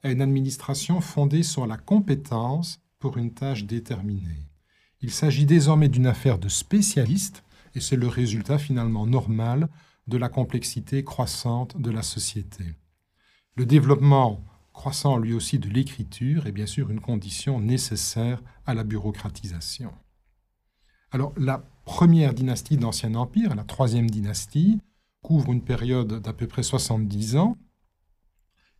à 0.03 0.11
une 0.11 0.21
administration 0.21 1.01
fondée 1.01 1.43
sur 1.43 1.67
la 1.67 1.77
compétence 1.77 2.79
pour 2.99 3.17
une 3.17 3.33
tâche 3.33 3.65
déterminée. 3.65 4.47
Il 5.01 5.11
s'agit 5.11 5.45
désormais 5.45 5.89
d'une 5.89 6.07
affaire 6.07 6.37
de 6.37 6.49
spécialistes 6.49 7.43
et 7.75 7.81
c'est 7.81 7.95
le 7.97 8.07
résultat 8.07 8.57
finalement 8.57 9.05
normal 9.05 9.67
de 10.07 10.17
la 10.17 10.29
complexité 10.29 11.03
croissante 11.03 11.79
de 11.79 11.91
la 11.91 12.01
société. 12.01 12.63
Le 13.55 13.65
développement 13.65 14.43
croissant 14.73 15.17
lui 15.17 15.33
aussi 15.33 15.57
de 15.57 15.69
l'écriture 15.69 16.45
est 16.47 16.51
bien 16.51 16.67
sûr 16.67 16.91
une 16.91 17.01
condition 17.01 17.59
nécessaire 17.59 18.41
à 18.65 18.73
la 18.73 18.83
bureaucratisation. 18.83 19.91
Alors 21.11 21.33
la 21.37 21.63
première 21.85 22.33
dynastie 22.33 22.77
d'Ancien 22.77 23.15
Empire, 23.15 23.55
la 23.55 23.63
troisième 23.63 24.09
dynastie, 24.09 24.79
couvre 25.21 25.51
une 25.51 25.63
période 25.63 26.21
d'à 26.21 26.33
peu 26.33 26.47
près 26.47 26.63
70 26.63 27.37
ans 27.37 27.57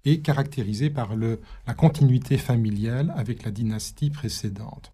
est 0.06 0.22
caractérisée 0.22 0.90
par 0.90 1.16
la 1.16 1.74
continuité 1.74 2.38
familiale 2.38 3.14
avec 3.18 3.44
la 3.44 3.52
dynastie 3.52 4.10
précédente. 4.10 4.94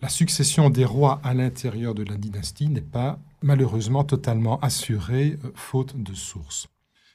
La 0.00 0.08
succession 0.08 0.70
des 0.70 0.84
rois 0.84 1.20
à 1.22 1.34
l'intérieur 1.34 1.94
de 1.94 2.02
la 2.02 2.16
dynastie 2.16 2.68
n'est 2.68 2.80
pas 2.80 3.20
malheureusement 3.42 4.04
totalement 4.04 4.60
assurée, 4.60 5.38
euh, 5.44 5.50
faute 5.54 6.00
de 6.02 6.14
sources. 6.14 6.68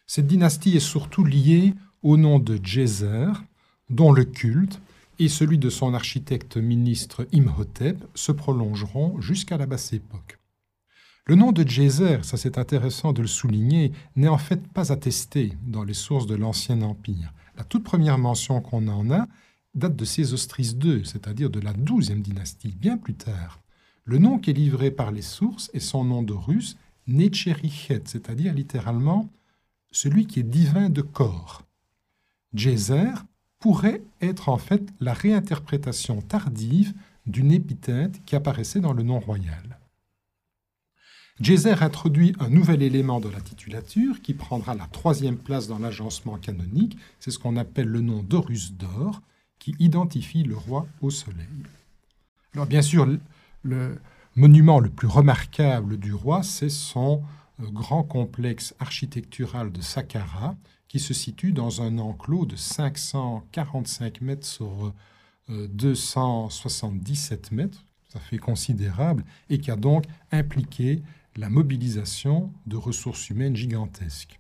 Cette 0.08 0.28
dynastie 0.28 0.76
est 0.76 0.80
surtout 0.80 1.24
liée 1.24 1.74
au 2.04 2.18
nom 2.18 2.40
de 2.40 2.60
Djeser, 2.62 3.32
dont 3.90 4.12
le 4.12 4.26
culte 4.26 4.82
et 5.20 5.30
celui 5.30 5.58
de 5.58 5.70
son 5.70 5.94
architecte 5.94 6.58
ministre 6.58 7.28
Imhotep 7.32 8.04
se 8.16 8.32
prolongeront 8.32 9.22
jusqu'à 9.22 9.58
la 9.58 9.68
basse 9.68 9.94
époque. 9.94 10.40
Le 11.26 11.36
nom 11.36 11.52
de 11.52 11.64
Djéser, 11.64 12.24
ça 12.24 12.38
c'est 12.38 12.58
intéressant 12.58 13.14
de 13.14 13.22
le 13.22 13.28
souligner, 13.28 13.92
n'est 14.16 14.28
en 14.28 14.40
fait 14.40 14.68
pas 14.68 14.92
attesté 14.92 15.54
dans 15.62 15.84
les 15.84 15.94
sources 15.94 16.26
de 16.26 16.36
l'Ancien 16.36 16.82
Empire. 16.82 17.32
La 17.56 17.64
toute 17.64 17.84
première 17.84 18.18
mention 18.18 18.60
qu'on 18.62 18.88
en 18.88 19.12
a 19.12 19.28
date 19.76 19.96
de 19.96 20.06
Sésostris 20.06 20.76
II, 20.84 21.06
c'est-à-dire 21.06 21.50
de 21.50 21.60
la 21.60 21.74
douzième 21.74 22.22
dynastie, 22.22 22.76
bien 22.76 22.98
plus 22.98 23.14
tard. 23.14 23.61
Le 24.12 24.18
nom 24.18 24.40
qui 24.40 24.50
est 24.50 24.54
livré 24.54 24.92
par 24.92 25.10
les 25.10 25.22
sources 25.22 25.72
est 25.74 25.80
son 25.80 26.04
nom 26.04 26.22
de 26.22 26.34
russe, 26.34 26.76
Necherichet, 27.08 28.02
c'est-à-dire 28.04 28.54
littéralement 28.54 29.30
celui 29.90 30.28
qui 30.28 30.42
est 30.42 30.44
divin 30.44 30.90
de 30.90 31.02
corps. 31.02 31.64
Djéser 32.54 33.08
pourrait 33.60 34.02
être 34.20 34.50
en 34.50 34.58
fait 34.58 34.84
la 35.00 35.14
réinterprétation 35.14 36.22
tardive 36.22 36.94
d'une 37.26 37.54
épithète 37.54 38.22
qui 38.26 38.36
apparaissait 38.36 38.82
dans 38.82 38.92
le 38.92 39.04
nom 39.04 39.22
royal. 39.22 39.80
Djéser 41.40 41.72
introduit 41.72 42.36
un 42.42 42.50
nouvel 42.50 42.82
élément 42.82 43.22
de 43.22 43.30
la 43.30 43.40
titulature 43.40 44.22
qui 44.22 44.34
prendra 44.34 44.76
la 44.76 44.88
troisième 44.88 45.38
place 45.38 45.70
dans 45.70 45.80
l'agencement 45.80 46.38
canonique. 46.38 46.98
C'est 47.22 47.32
ce 47.32 47.40
qu'on 47.40 47.56
appelle 47.56 47.88
le 47.88 48.02
nom 48.02 48.24
d'Horus 48.24 48.74
d'or, 48.74 49.22
qui 49.58 49.74
identifie 49.80 50.44
le 50.44 50.58
roi 50.58 50.86
au 51.00 51.10
soleil. 51.12 51.48
Alors 52.54 52.68
bien 52.68 52.82
sûr, 52.82 53.08
le 53.64 54.00
monument 54.36 54.80
le 54.80 54.90
plus 54.90 55.08
remarquable 55.08 55.98
du 55.98 56.14
roi, 56.14 56.44
c'est 56.44 56.70
son 56.70 57.24
euh, 57.62 57.70
grand 57.70 58.04
complexe 58.04 58.76
architectural 58.80 59.72
de 59.72 59.82
Saqqara, 59.82 60.56
qui 60.88 61.00
se 61.00 61.14
situe 61.14 61.54
dans 61.54 61.82
un 61.82 61.98
enclos 62.00 62.46
de 62.46 62.56
545 62.56 64.22
mètres 64.22 64.46
sur 64.46 64.94
277 65.50 67.50
euh, 67.52 67.56
mètres, 67.56 67.86
ça 68.10 68.20
fait 68.20 68.38
considérable, 68.38 69.24
et 69.50 69.60
qui 69.60 69.72
a 69.72 69.76
donc 69.76 70.06
impliqué 70.32 71.02
la 71.38 71.50
mobilisation 71.50 72.52
de 72.66 72.76
ressources 72.76 73.30
humaines 73.30 73.56
gigantesques. 73.56 74.40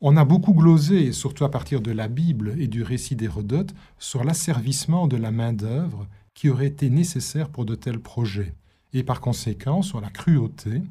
On 0.00 0.16
a 0.16 0.24
beaucoup 0.24 0.52
glosé, 0.52 1.12
surtout 1.12 1.44
à 1.44 1.50
partir 1.50 1.80
de 1.80 1.92
la 1.92 2.08
Bible 2.08 2.56
et 2.58 2.66
du 2.66 2.82
récit 2.82 3.16
d'Hérodote, 3.16 3.74
sur 3.98 4.24
l'asservissement 4.24 5.06
de 5.06 5.16
la 5.16 5.30
main-d'œuvre 5.30 6.08
qui 6.34 6.48
aurait 6.48 6.66
été 6.66 6.90
nécessaire 6.90 7.48
pour 7.48 7.64
de 7.64 7.74
tels 7.74 8.00
projets, 8.00 8.54
et 8.92 9.02
par 9.02 9.20
conséquent 9.20 9.82
sur 9.82 10.00
la 10.00 10.10
cruauté 10.10 10.82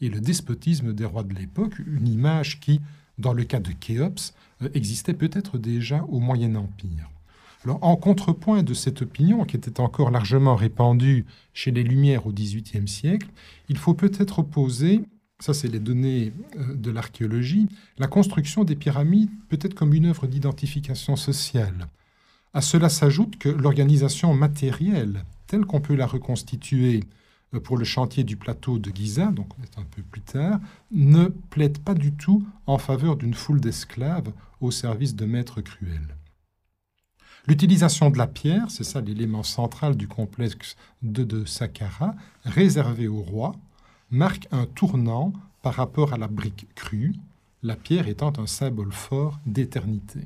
et 0.00 0.08
le 0.08 0.20
despotisme 0.20 0.92
des 0.92 1.04
rois 1.04 1.24
de 1.24 1.34
l'époque, 1.34 1.78
une 1.86 2.08
image 2.08 2.60
qui, 2.60 2.80
dans 3.18 3.32
le 3.32 3.44
cas 3.44 3.60
de 3.60 3.72
Khéops, 3.72 4.34
euh, 4.62 4.68
existait 4.74 5.14
peut-être 5.14 5.58
déjà 5.58 6.04
au 6.08 6.20
Moyen 6.20 6.54
Empire 6.54 7.10
en 7.68 7.96
contrepoint 7.96 8.62
de 8.62 8.74
cette 8.74 9.02
opinion, 9.02 9.44
qui 9.44 9.56
était 9.56 9.80
encore 9.80 10.10
largement 10.10 10.56
répandue 10.56 11.26
chez 11.52 11.70
les 11.70 11.82
Lumières 11.82 12.26
au 12.26 12.32
XVIIIe 12.32 12.88
siècle, 12.88 13.28
il 13.68 13.76
faut 13.76 13.94
peut-être 13.94 14.40
opposer, 14.40 15.02
ça 15.40 15.52
c'est 15.52 15.68
les 15.68 15.78
données 15.78 16.32
euh, 16.58 16.74
de 16.74 16.90
l'archéologie, 16.90 17.68
la 17.98 18.06
construction 18.06 18.64
des 18.64 18.76
pyramides 18.76 19.30
peut-être 19.48 19.74
comme 19.74 19.94
une 19.94 20.06
œuvre 20.06 20.26
d'identification 20.26 21.16
sociale. 21.16 21.88
À 22.52 22.60
cela 22.60 22.88
s'ajoute 22.88 23.38
que 23.38 23.48
l'organisation 23.48 24.34
matérielle, 24.34 25.24
telle 25.46 25.64
qu'on 25.66 25.80
peut 25.80 25.94
la 25.94 26.06
reconstituer 26.06 27.04
euh, 27.54 27.60
pour 27.60 27.78
le 27.78 27.84
chantier 27.84 28.24
du 28.24 28.36
plateau 28.36 28.78
de 28.78 28.90
Giza, 28.94 29.26
donc 29.26 29.48
un 29.76 29.84
peu 29.84 30.02
plus 30.02 30.20
tard, 30.20 30.58
ne 30.90 31.26
plaide 31.26 31.78
pas 31.78 31.94
du 31.94 32.12
tout 32.12 32.44
en 32.66 32.78
faveur 32.78 33.16
d'une 33.16 33.34
foule 33.34 33.60
d'esclaves 33.60 34.32
au 34.60 34.72
service 34.72 35.14
de 35.14 35.26
maîtres 35.26 35.60
cruels. 35.60 36.16
L'utilisation 37.46 38.10
de 38.10 38.18
la 38.18 38.26
pierre, 38.26 38.68
c'est 38.68 38.84
ça 38.84 39.00
l'élément 39.00 39.44
central 39.44 39.96
du 39.96 40.08
complexe 40.08 40.76
de, 41.02 41.22
de 41.22 41.44
Saqqara, 41.44 42.14
réservé 42.44 43.06
au 43.06 43.22
roi, 43.22 43.54
marque 44.10 44.48
un 44.50 44.66
tournant 44.66 45.32
par 45.62 45.74
rapport 45.74 46.12
à 46.12 46.18
la 46.18 46.26
brique 46.26 46.66
crue, 46.74 47.14
la 47.62 47.76
pierre 47.76 48.08
étant 48.08 48.32
un 48.38 48.46
symbole 48.46 48.92
fort 48.92 49.38
d'éternité. 49.46 50.20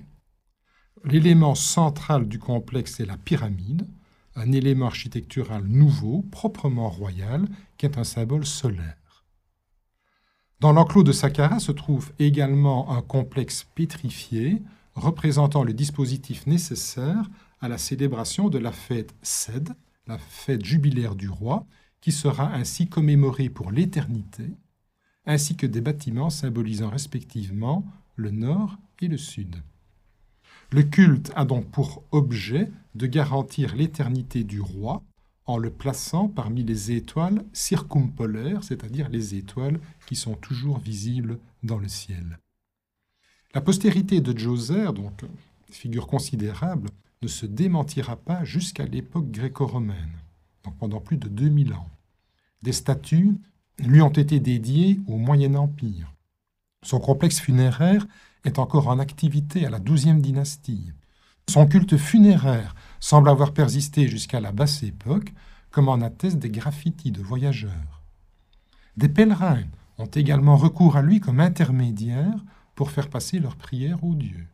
L'élément 1.05 1.55
central 1.55 2.27
du 2.27 2.39
complexe 2.39 2.99
est 2.99 3.05
la 3.05 3.19
pyramide, 3.19 3.87
un 4.37 4.53
élément 4.53 4.87
architectural 4.87 5.63
nouveau, 5.65 6.23
proprement 6.31 6.89
royal, 6.89 7.47
qui 7.77 7.85
est 7.85 7.99
un 7.99 8.05
symbole 8.05 8.47
solaire. 8.47 9.25
Dans 10.61 10.73
l'enclos 10.73 11.03
de 11.03 11.13
Saqqara 11.13 11.59
se 11.61 11.73
trouve 11.73 12.11
également 12.19 12.91
un 12.91 13.03
complexe 13.03 13.67
pétrifié 13.75 14.63
représentant 14.95 15.63
le 15.63 15.75
dispositif 15.75 16.47
nécessaire 16.47 17.29
à 17.61 17.69
la 17.69 17.77
célébration 17.77 18.49
de 18.49 18.59
la 18.59 18.73
fête 18.73 19.15
Sed, 19.21 19.75
la 20.07 20.17
fête 20.17 20.65
jubilaire 20.65 21.17
du 21.17 21.29
roi, 21.29 21.67
qui 22.01 22.13
sera 22.13 22.55
ainsi 22.55 22.89
commémorée 22.89 23.51
pour 23.51 23.73
l'éternité, 23.73 24.57
ainsi 25.27 25.55
que 25.55 25.67
des 25.67 25.83
bâtiments 25.83 26.31
symbolisant 26.31 26.89
respectivement 26.89 27.85
le 28.17 28.31
nord 28.31 28.79
et 29.03 29.09
le 29.09 29.19
sud. 29.19 29.57
Le 30.75 30.83
culte 30.83 31.31
a 31.37 31.45
donc 31.45 31.71
pour 31.71 32.03
objet 32.11 32.69
de 32.97 33.07
garantir 33.07 33.77
l'éternité 33.77 34.43
du 34.43 34.61
roi 34.61 35.05
en 35.47 35.57
le 35.57 35.71
plaçant 35.71 36.27
parmi 36.27 36.65
les 36.65 36.91
étoiles 36.91 37.45
circumpolaires, 37.53 38.65
c'est-à-dire 38.65 39.09
les 39.09 39.37
étoiles 39.37 39.79
qui 40.09 40.17
sont 40.17 40.35
toujours 40.35 40.81
visibles 40.81 41.39
dans 41.63 41.79
le 41.79 41.87
ciel. 41.87 42.41
La 43.55 43.61
postérité 43.61 44.21
de 44.21 44.37
Djoser, 44.37 44.93
donc 44.93 45.25
figure 45.71 46.09
considérable, 46.09 46.91
ne 47.23 47.29
se 47.29 47.47
démentira 47.47 48.17
pas 48.17 48.43
jusqu'à 48.43 48.85
l'époque 48.85 49.31
gréco-romaine, 49.31 50.19
donc 50.65 50.77
pendant 50.79 50.99
plus 50.99 51.19
de 51.19 51.29
2000 51.29 51.73
ans. 51.75 51.89
Des 52.63 52.73
statues 52.73 53.37
lui 53.79 54.03
ont 54.03 54.09
été 54.09 54.41
dédiées 54.41 54.99
au 55.07 55.19
Moyen 55.19 55.55
Empire. 55.55 56.13
Son 56.83 56.99
complexe 56.99 57.39
funéraire 57.39 58.09
est 58.45 58.59
encore 58.59 58.89
en 58.89 58.99
activité 58.99 59.67
à 59.67 59.71
la 59.71 59.81
XIIe 59.81 60.21
dynastie. 60.21 60.93
Son 61.49 61.67
culte 61.67 61.97
funéraire 61.97 62.75
semble 63.01 63.29
avoir 63.29 63.53
persisté 63.53 64.09
jusqu'à 64.09 64.41
la 64.41 64.53
basse 64.53 64.83
époque, 64.83 65.33
comme 65.71 65.89
en 65.89 66.01
attestent 66.01 66.39
des 66.39 66.51
graffitis 66.51 67.11
de 67.11 67.23
voyageurs. 67.23 68.03
Des 68.97 69.09
pèlerins 69.09 69.65
ont 69.99 70.07
également 70.07 70.57
recours 70.57 70.97
à 70.97 71.03
lui 71.03 71.21
comme 71.21 71.41
intermédiaire 71.41 72.45
pour 72.75 72.91
faire 72.91 73.09
passer 73.09 73.39
leurs 73.39 73.57
prières 73.57 74.03
aux 74.05 74.15
dieux. 74.15 74.47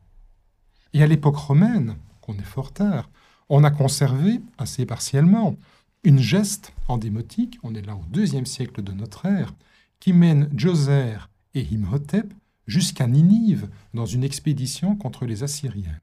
Et 0.93 1.03
à 1.03 1.07
l'époque 1.07 1.37
romaine, 1.37 1.97
qu'on 2.21 2.35
est 2.35 2.43
fort 2.43 2.73
tard, 2.73 3.09
on 3.49 3.65
a 3.65 3.71
conservé, 3.71 4.41
assez 4.59 4.87
partiellement, 4.87 5.57
une 6.05 6.19
geste 6.19 6.73
en 6.89 6.99
démotique, 6.99 7.59
on 7.63 7.75
est 7.75 7.87
là 7.87 7.95
au 7.95 8.05
deuxième 8.09 8.47
siècle 8.47 8.83
de 8.83 8.93
notre 8.93 9.27
ère, 9.27 9.55
qui 9.99 10.13
mène 10.13 10.49
Djoser 10.55 11.17
et 11.55 11.63
Imhotep 11.63 12.33
jusqu'à 12.71 13.09
Ninive 13.09 13.69
dans 13.95 14.07
une 14.07 14.23
expédition 14.23 14.95
contre 14.95 15.27
les 15.27 15.43
Assyriens. 15.43 16.01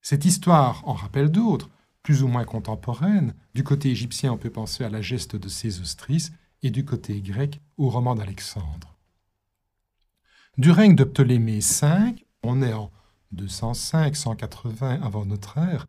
Cette 0.00 0.24
histoire 0.24 0.86
en 0.88 0.92
rappelle 0.92 1.30
d'autres, 1.30 1.68
plus 2.04 2.22
ou 2.22 2.28
moins 2.28 2.44
contemporaines. 2.44 3.34
Du 3.54 3.64
côté 3.64 3.90
égyptien, 3.90 4.32
on 4.32 4.38
peut 4.38 4.50
penser 4.50 4.84
à 4.84 4.88
la 4.88 5.02
geste 5.02 5.34
de 5.34 5.48
Sésostris 5.48 6.30
et 6.62 6.70
du 6.70 6.84
côté 6.84 7.20
grec 7.20 7.60
au 7.76 7.90
roman 7.90 8.14
d'Alexandre. 8.14 8.96
Du 10.56 10.70
règne 10.70 10.94
de 10.94 11.04
Ptolémée 11.04 11.58
V, 11.58 12.14
on 12.44 12.62
est 12.62 12.72
en 12.72 12.92
205-180 13.34 15.02
avant 15.02 15.26
notre 15.26 15.58
ère, 15.58 15.86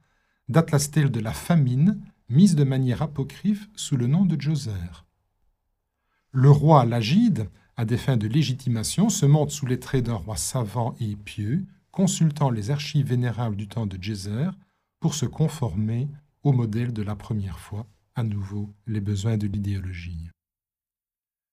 date 0.49 0.71
la 0.71 0.79
stèle 0.79 1.11
de 1.11 1.19
la 1.19 1.31
famine, 1.31 2.01
mise 2.27 2.55
de 2.55 2.63
manière 2.63 3.03
apocryphe 3.03 3.69
sous 3.75 3.97
le 3.97 4.07
nom 4.07 4.25
de 4.25 4.39
Djoser. 4.39 5.05
Le 6.31 6.49
roi 6.49 6.85
Lagide, 6.85 7.49
à 7.79 7.85
des 7.85 7.95
fins 7.95 8.17
de 8.17 8.27
légitimation, 8.27 9.07
se 9.07 9.25
montre 9.25 9.53
sous 9.53 9.65
les 9.65 9.79
traits 9.79 10.03
d'un 10.03 10.15
roi 10.15 10.35
savant 10.35 10.95
et 10.99 11.15
pieux, 11.15 11.65
consultant 11.91 12.49
les 12.49 12.71
archives 12.71 13.07
vénérables 13.07 13.55
du 13.55 13.69
temps 13.69 13.85
de 13.85 13.97
Djoser 13.97 14.49
pour 14.99 15.15
se 15.15 15.25
conformer 15.25 16.09
au 16.43 16.51
modèle 16.51 16.91
de 16.91 17.01
la 17.01 17.15
première 17.15 17.57
fois, 17.57 17.87
à 18.15 18.23
nouveau 18.23 18.69
les 18.85 18.99
besoins 18.99 19.37
de 19.37 19.47
l'idéologie. 19.47 20.29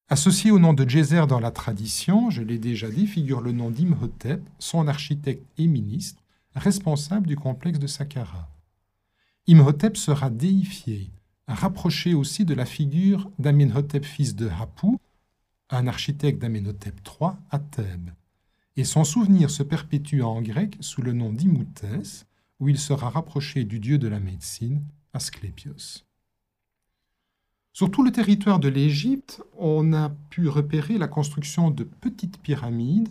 Associé 0.08 0.50
au 0.50 0.58
nom 0.58 0.72
de 0.74 0.84
Djezer 0.84 1.28
dans 1.28 1.38
la 1.38 1.52
tradition, 1.52 2.28
je 2.28 2.42
l'ai 2.42 2.58
déjà 2.58 2.90
dit, 2.90 3.06
figure 3.06 3.40
le 3.40 3.52
nom 3.52 3.70
d'Imhotep, 3.70 4.42
son 4.58 4.88
architecte 4.88 5.46
et 5.58 5.68
ministre, 5.68 6.24
responsable 6.56 7.28
du 7.28 7.36
complexe 7.36 7.78
de 7.78 7.86
Saqqara. 7.86 8.48
Imhotep 9.46 9.96
sera 9.96 10.28
déifié, 10.28 11.08
rapproché 11.46 12.14
aussi 12.14 12.44
de 12.44 12.54
la 12.54 12.66
figure 12.66 13.30
d'Amenhotep 13.38 14.04
fils 14.04 14.34
de 14.34 14.48
Hapu, 14.48 14.98
un 15.70 15.86
architecte 15.86 16.40
d'Amenhotep 16.40 17.00
III 17.04 17.32
à 17.50 17.58
Thèbes. 17.58 18.10
Et 18.76 18.84
son 18.84 19.04
souvenir 19.04 19.50
se 19.50 19.62
perpétue 19.62 20.20
en 20.20 20.42
grec 20.42 20.76
sous 20.80 21.02
le 21.02 21.12
nom 21.12 21.32
d'Imoutès, 21.32 22.26
où 22.60 22.68
il 22.68 22.78
sera 22.78 23.10
rapproché 23.10 23.64
du 23.64 23.80
dieu 23.80 23.98
de 23.98 24.08
la 24.08 24.20
médecine, 24.20 24.82
Asclépios. 25.12 26.04
Sur 27.72 27.90
tout 27.90 28.02
le 28.02 28.12
territoire 28.12 28.58
de 28.58 28.68
l'Égypte, 28.68 29.42
on 29.58 29.92
a 29.92 30.10
pu 30.30 30.48
repérer 30.48 30.96
la 30.98 31.08
construction 31.08 31.70
de 31.70 31.84
petites 31.84 32.38
pyramides 32.38 33.10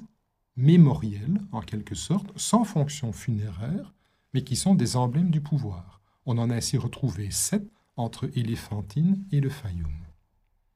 mémorielles, 0.56 1.42
en 1.52 1.62
quelque 1.62 1.96
sorte, 1.96 2.32
sans 2.36 2.64
fonction 2.64 3.12
funéraire, 3.12 3.94
mais 4.34 4.44
qui 4.44 4.56
sont 4.56 4.76
des 4.76 4.96
emblèmes 4.96 5.30
du 5.30 5.42
pouvoir. 5.42 6.02
On 6.26 6.38
en 6.38 6.50
a 6.50 6.56
ainsi 6.56 6.78
retrouvé 6.78 7.30
sept 7.30 7.68
entre 7.96 8.30
Éléphantine 8.36 9.24
et 9.32 9.40
le 9.40 9.50
Fayoum. 9.50 10.05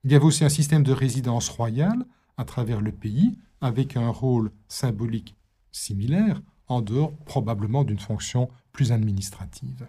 Il 0.04 0.12
y 0.12 0.16
avait 0.16 0.26
aussi 0.26 0.46
un 0.46 0.50
système 0.50 0.84
de 0.84 0.94
résidence 0.94 1.50
royale 1.50 2.06
à 2.38 2.46
travers 2.46 2.82
le 2.82 2.92
pays, 2.92 3.38
avec 3.60 3.98
un 3.98 4.10
rôle 4.10 4.52
symbolique 4.70 5.36
similaire, 5.72 6.42
en 6.68 6.82
dehors 6.82 7.16
probablement 7.26 7.84
d'une 7.84 8.00
fonction 8.00 8.50
plus 8.72 8.92
administrative. 8.92 9.88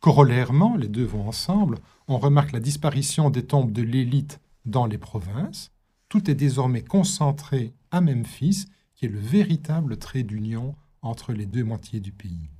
Corollairement, 0.00 0.76
les 0.76 0.88
deux 0.88 1.04
vont 1.04 1.28
ensemble, 1.28 1.78
on 2.08 2.18
remarque 2.18 2.50
la 2.50 2.58
disparition 2.58 3.30
des 3.30 3.46
tombes 3.46 3.72
de 3.72 3.82
l'élite 3.82 4.40
dans 4.64 4.86
les 4.86 4.98
provinces. 4.98 5.70
Tout 6.08 6.28
est 6.28 6.34
désormais 6.34 6.82
concentré 6.82 7.72
à 7.92 8.00
Memphis, 8.00 8.66
qui 8.96 9.04
est 9.04 9.08
le 9.08 9.20
véritable 9.20 9.96
trait 9.98 10.24
d'union 10.24 10.74
entre 11.02 11.32
les 11.32 11.46
deux 11.46 11.62
moitiés 11.62 12.00
du 12.00 12.10
pays. 12.10 12.50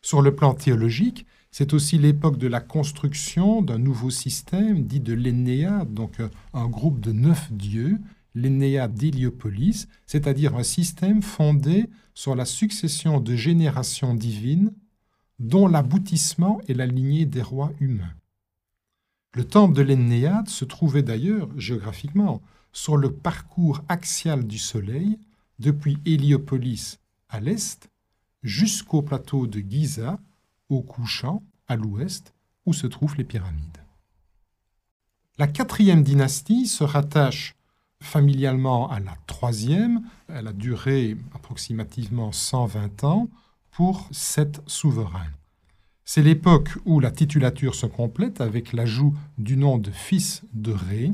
Sur 0.00 0.22
le 0.22 0.34
plan 0.34 0.54
théologique, 0.54 1.26
c'est 1.58 1.72
aussi 1.72 1.96
l'époque 1.96 2.36
de 2.36 2.48
la 2.48 2.60
construction 2.60 3.62
d'un 3.62 3.78
nouveau 3.78 4.10
système 4.10 4.86
dit 4.86 5.00
de 5.00 5.14
l'Ennéade, 5.14 5.94
donc 5.94 6.20
euh, 6.20 6.28
un 6.52 6.68
groupe 6.68 7.00
de 7.00 7.12
neuf 7.12 7.50
dieux, 7.50 7.98
l'Ennéade 8.34 8.92
d'Héliopolis, 8.92 9.88
c'est-à-dire 10.04 10.54
un 10.54 10.62
système 10.62 11.22
fondé 11.22 11.88
sur 12.12 12.34
la 12.34 12.44
succession 12.44 13.20
de 13.20 13.34
générations 13.34 14.12
divines 14.14 14.70
dont 15.38 15.66
l'aboutissement 15.66 16.60
est 16.68 16.74
la 16.74 16.84
lignée 16.84 17.24
des 17.24 17.40
rois 17.40 17.72
humains. 17.80 18.12
Le 19.32 19.44
temple 19.44 19.74
de 19.74 19.80
l'Ennéade 19.80 20.50
se 20.50 20.66
trouvait 20.66 21.02
d'ailleurs 21.02 21.48
géographiquement 21.58 22.42
sur 22.74 22.98
le 22.98 23.10
parcours 23.10 23.82
axial 23.88 24.46
du 24.46 24.58
Soleil 24.58 25.18
depuis 25.58 25.96
Héliopolis 26.04 26.98
à 27.30 27.40
l'est 27.40 27.88
jusqu'au 28.42 29.00
plateau 29.00 29.46
de 29.46 29.60
Giza 29.60 30.20
au 30.68 30.82
couchant 30.82 31.42
à 31.68 31.76
l'ouest 31.76 32.34
où 32.64 32.72
se 32.72 32.86
trouvent 32.86 33.16
les 33.16 33.24
pyramides. 33.24 33.78
La 35.38 35.46
quatrième 35.46 36.02
dynastie 36.02 36.66
se 36.66 36.82
rattache 36.82 37.56
familialement 38.00 38.90
à 38.90 39.00
la 39.00 39.14
troisième. 39.26 40.02
Elle 40.28 40.46
a 40.46 40.52
duré 40.52 41.16
approximativement 41.34 42.32
120 42.32 43.04
ans 43.04 43.28
pour 43.70 44.08
sept 44.10 44.62
souverains. 44.66 45.32
C'est 46.04 46.22
l'époque 46.22 46.70
où 46.84 47.00
la 47.00 47.10
titulature 47.10 47.74
se 47.74 47.86
complète 47.86 48.40
avec 48.40 48.72
l'ajout 48.72 49.14
du 49.38 49.56
nom 49.56 49.76
de 49.76 49.90
fils 49.90 50.42
de 50.54 50.72
Ré, 50.72 51.12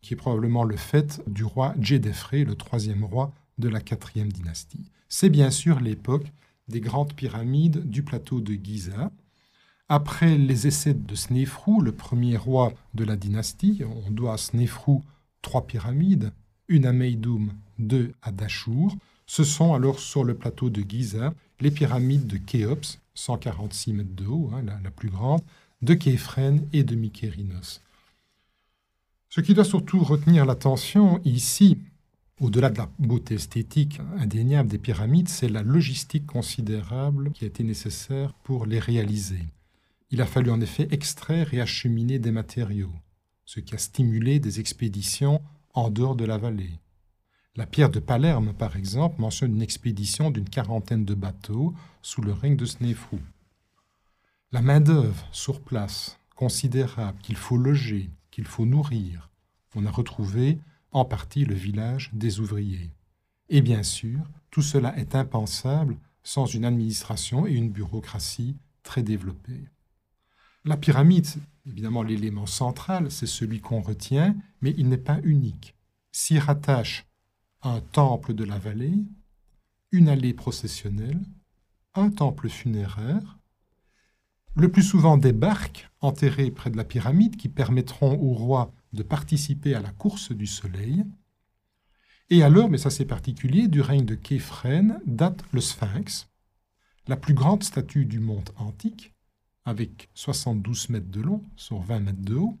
qui 0.00 0.14
est 0.14 0.16
probablement 0.16 0.64
le 0.64 0.76
fait 0.76 1.20
du 1.26 1.44
roi 1.44 1.74
Djedefré, 1.78 2.44
le 2.44 2.54
troisième 2.54 3.04
roi 3.04 3.32
de 3.58 3.68
la 3.68 3.80
quatrième 3.80 4.32
dynastie. 4.32 4.90
C'est 5.08 5.28
bien 5.28 5.50
sûr 5.50 5.80
l'époque 5.80 6.32
des 6.68 6.80
grandes 6.80 7.14
pyramides 7.14 7.88
du 7.88 8.02
plateau 8.02 8.40
de 8.40 8.52
Giza. 8.52 9.10
Après 9.88 10.36
les 10.36 10.66
essais 10.66 10.94
de 10.94 11.14
Snéfrou, 11.14 11.80
le 11.80 11.92
premier 11.92 12.36
roi 12.36 12.72
de 12.94 13.04
la 13.04 13.16
dynastie, 13.16 13.82
on 14.06 14.10
doit 14.10 14.34
à 14.34 14.38
Snéfrou 14.38 15.02
trois 15.40 15.66
pyramides, 15.66 16.32
une 16.68 16.86
à 16.86 16.92
Meidoum, 16.92 17.54
deux 17.78 18.12
à 18.22 18.32
Dachour. 18.32 18.96
Ce 19.26 19.44
sont 19.44 19.72
alors 19.74 19.98
sur 19.98 20.24
le 20.24 20.34
plateau 20.34 20.68
de 20.70 20.82
Giza 20.86 21.32
les 21.60 21.70
pyramides 21.70 22.26
de 22.26 22.36
Khéops, 22.36 23.00
146 23.14 23.92
mètres 23.92 24.14
de 24.14 24.26
haut, 24.26 24.50
hein, 24.54 24.62
la, 24.62 24.90
plus 24.90 25.10
grande, 25.10 25.40
de 25.82 25.94
Képhren 25.94 26.66
et 26.72 26.84
de 26.84 26.94
Mykérinos. 26.94 27.82
Ce 29.28 29.40
qui 29.40 29.54
doit 29.54 29.64
surtout 29.64 30.02
retenir 30.02 30.46
l'attention 30.46 31.20
ici, 31.24 31.78
au-delà 32.40 32.70
de 32.70 32.78
la 32.78 32.90
beauté 32.98 33.34
esthétique 33.34 34.00
indéniable 34.18 34.68
des 34.68 34.78
pyramides, 34.78 35.28
c'est 35.28 35.48
la 35.48 35.62
logistique 35.62 36.26
considérable 36.26 37.32
qui 37.32 37.44
a 37.44 37.48
été 37.48 37.64
nécessaire 37.64 38.32
pour 38.44 38.66
les 38.66 38.78
réaliser. 38.78 39.42
Il 40.10 40.22
a 40.22 40.26
fallu 40.26 40.50
en 40.50 40.60
effet 40.60 40.88
extraire 40.90 41.52
et 41.52 41.60
acheminer 41.60 42.18
des 42.18 42.30
matériaux, 42.30 42.92
ce 43.44 43.60
qui 43.60 43.74
a 43.74 43.78
stimulé 43.78 44.38
des 44.38 44.60
expéditions 44.60 45.42
en 45.74 45.90
dehors 45.90 46.16
de 46.16 46.24
la 46.24 46.38
vallée. 46.38 46.78
La 47.56 47.66
pierre 47.66 47.90
de 47.90 47.98
Palerme, 47.98 48.52
par 48.52 48.76
exemple, 48.76 49.20
mentionne 49.20 49.56
une 49.56 49.62
expédition 49.62 50.30
d'une 50.30 50.48
quarantaine 50.48 51.04
de 51.04 51.14
bateaux 51.14 51.74
sous 52.02 52.22
le 52.22 52.32
règne 52.32 52.56
de 52.56 52.64
Snéfrou. 52.64 53.18
La 54.52 54.62
main-d'œuvre 54.62 55.28
sur 55.32 55.60
place, 55.60 56.18
considérable, 56.36 57.18
qu'il 57.20 57.36
faut 57.36 57.56
loger, 57.56 58.10
qu'il 58.30 58.46
faut 58.46 58.64
nourrir, 58.64 59.28
on 59.74 59.84
a 59.86 59.90
retrouvé 59.90 60.58
en 60.92 61.04
partie 61.04 61.44
le 61.44 61.54
village 61.54 62.10
des 62.12 62.40
ouvriers. 62.40 62.90
Et 63.48 63.62
bien 63.62 63.82
sûr, 63.82 64.20
tout 64.50 64.62
cela 64.62 64.96
est 64.98 65.14
impensable 65.14 65.96
sans 66.22 66.46
une 66.46 66.64
administration 66.64 67.46
et 67.46 67.52
une 67.52 67.70
bureaucratie 67.70 68.56
très 68.82 69.02
développées. 69.02 69.68
La 70.64 70.76
pyramide, 70.76 71.28
évidemment 71.66 72.02
l'élément 72.02 72.46
central, 72.46 73.10
c'est 73.10 73.26
celui 73.26 73.60
qu'on 73.60 73.80
retient, 73.80 74.36
mais 74.60 74.74
il 74.76 74.88
n'est 74.88 74.98
pas 74.98 75.20
unique. 75.22 75.74
S'y 76.12 76.38
rattache 76.38 77.06
un 77.62 77.80
temple 77.80 78.34
de 78.34 78.44
la 78.44 78.58
vallée, 78.58 78.98
une 79.92 80.08
allée 80.08 80.34
processionnelle, 80.34 81.20
un 81.94 82.10
temple 82.10 82.48
funéraire, 82.48 83.38
le 84.54 84.70
plus 84.70 84.82
souvent 84.82 85.16
des 85.16 85.32
barques 85.32 85.88
enterrées 86.00 86.50
près 86.50 86.70
de 86.70 86.76
la 86.76 86.84
pyramide 86.84 87.36
qui 87.36 87.48
permettront 87.48 88.18
au 88.20 88.34
roi 88.34 88.72
de 88.92 89.02
participer 89.02 89.74
à 89.74 89.80
la 89.80 89.90
course 89.90 90.32
du 90.32 90.46
soleil. 90.46 91.04
Et 92.30 92.42
alors, 92.42 92.68
mais 92.68 92.78
ça 92.78 92.90
c'est 92.90 93.04
particulier, 93.04 93.68
du 93.68 93.80
règne 93.80 94.04
de 94.04 94.14
Képhren 94.14 95.00
date 95.06 95.42
le 95.52 95.60
Sphinx, 95.60 96.28
la 97.06 97.16
plus 97.16 97.34
grande 97.34 97.64
statue 97.64 98.04
du 98.04 98.20
monde 98.20 98.50
antique, 98.56 99.14
avec 99.64 100.08
72 100.14 100.90
mètres 100.90 101.10
de 101.10 101.20
long 101.20 101.42
sur 101.56 101.80
20 101.80 102.00
mètres 102.00 102.22
de 102.22 102.34
haut, 102.34 102.58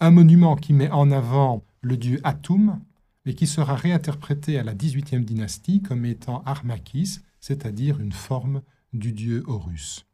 un 0.00 0.10
monument 0.10 0.56
qui 0.56 0.72
met 0.72 0.90
en 0.90 1.10
avant 1.10 1.64
le 1.80 1.96
dieu 1.96 2.20
Atum, 2.24 2.80
mais 3.24 3.34
qui 3.34 3.46
sera 3.46 3.74
réinterprété 3.74 4.58
à 4.58 4.62
la 4.62 4.74
18e 4.74 5.24
dynastie 5.24 5.82
comme 5.82 6.04
étant 6.04 6.42
Armakis, 6.44 7.20
c'est-à-dire 7.40 8.00
une 8.00 8.12
forme 8.12 8.62
du 8.92 9.12
dieu 9.12 9.44
Horus. 9.46 10.06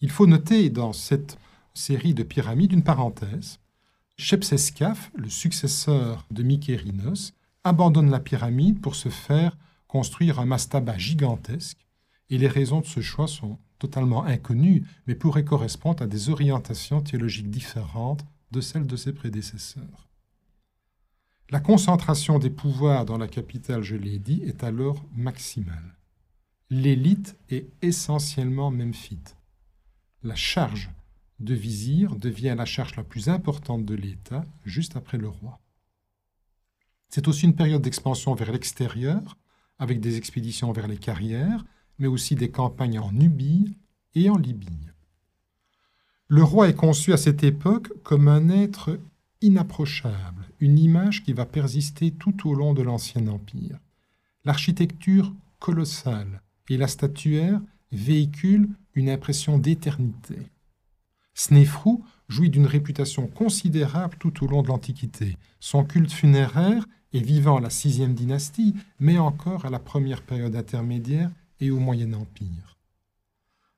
Il 0.00 0.10
faut 0.10 0.26
noter 0.26 0.70
dans 0.70 0.92
cette 0.92 1.38
série 1.74 2.14
de 2.14 2.22
pyramides 2.22 2.72
une 2.72 2.82
parenthèse. 2.82 3.58
Shepseskaf, 4.18 5.10
le 5.14 5.28
successeur 5.28 6.26
de 6.30 6.42
Mykérinos, 6.42 7.32
abandonne 7.64 8.10
la 8.10 8.20
pyramide 8.20 8.80
pour 8.80 8.94
se 8.94 9.08
faire 9.08 9.56
construire 9.86 10.38
un 10.38 10.46
mastaba 10.46 10.96
gigantesque, 10.96 11.86
et 12.30 12.38
les 12.38 12.48
raisons 12.48 12.80
de 12.80 12.86
ce 12.86 13.00
choix 13.00 13.28
sont 13.28 13.58
totalement 13.78 14.24
inconnues, 14.24 14.86
mais 15.06 15.14
pourraient 15.14 15.44
correspondre 15.44 16.02
à 16.02 16.06
des 16.06 16.30
orientations 16.30 17.00
théologiques 17.00 17.50
différentes 17.50 18.24
de 18.52 18.60
celles 18.60 18.86
de 18.86 18.96
ses 18.96 19.12
prédécesseurs. 19.12 20.08
La 21.50 21.60
concentration 21.60 22.38
des 22.38 22.48
pouvoirs 22.48 23.04
dans 23.04 23.18
la 23.18 23.28
capitale, 23.28 23.82
je 23.82 23.96
l'ai 23.96 24.18
dit, 24.18 24.42
est 24.44 24.64
alors 24.64 25.04
maximale. 25.14 25.96
L'élite 26.70 27.36
est 27.50 27.66
essentiellement 27.82 28.70
memphite. 28.70 29.36
La 30.22 30.34
charge 30.34 30.90
de 31.42 31.54
vizir 31.54 32.16
devient 32.16 32.54
la 32.56 32.64
charge 32.64 32.96
la 32.96 33.04
plus 33.04 33.28
importante 33.28 33.84
de 33.84 33.94
l'État, 33.94 34.44
juste 34.64 34.96
après 34.96 35.18
le 35.18 35.28
roi. 35.28 35.60
C'est 37.08 37.28
aussi 37.28 37.44
une 37.44 37.56
période 37.56 37.82
d'expansion 37.82 38.34
vers 38.34 38.52
l'extérieur, 38.52 39.36
avec 39.78 40.00
des 40.00 40.16
expéditions 40.16 40.72
vers 40.72 40.88
les 40.88 40.96
carrières, 40.96 41.64
mais 41.98 42.06
aussi 42.06 42.34
des 42.36 42.50
campagnes 42.50 42.98
en 42.98 43.12
Nubie 43.12 43.76
et 44.14 44.30
en 44.30 44.36
Libye. 44.36 44.88
Le 46.28 46.42
roi 46.42 46.68
est 46.68 46.74
conçu 46.74 47.12
à 47.12 47.18
cette 47.18 47.44
époque 47.44 47.92
comme 48.02 48.28
un 48.28 48.48
être 48.48 48.98
inapprochable, 49.42 50.48
une 50.60 50.78
image 50.78 51.22
qui 51.24 51.32
va 51.32 51.44
persister 51.44 52.12
tout 52.12 52.48
au 52.48 52.54
long 52.54 52.72
de 52.72 52.82
l'Ancien 52.82 53.26
Empire. 53.26 53.78
L'architecture 54.44 55.32
colossale 55.58 56.40
et 56.68 56.76
la 56.76 56.88
statuaire 56.88 57.60
véhiculent 57.90 58.70
une 58.94 59.10
impression 59.10 59.58
d'éternité. 59.58 60.38
Snéfrou 61.42 62.04
jouit 62.28 62.50
d'une 62.50 62.68
réputation 62.68 63.26
considérable 63.26 64.16
tout 64.20 64.44
au 64.44 64.46
long 64.46 64.62
de 64.62 64.68
l'Antiquité. 64.68 65.36
Son 65.58 65.82
culte 65.82 66.12
funéraire 66.12 66.86
est 67.12 67.20
vivant 67.20 67.56
à 67.56 67.60
la 67.60 67.68
sixième 67.68 68.14
dynastie, 68.14 68.76
mais 69.00 69.18
encore 69.18 69.64
à 69.64 69.70
la 69.70 69.80
première 69.80 70.22
période 70.22 70.54
intermédiaire 70.54 71.32
et 71.58 71.72
au 71.72 71.80
Moyen 71.80 72.12
Empire. 72.12 72.78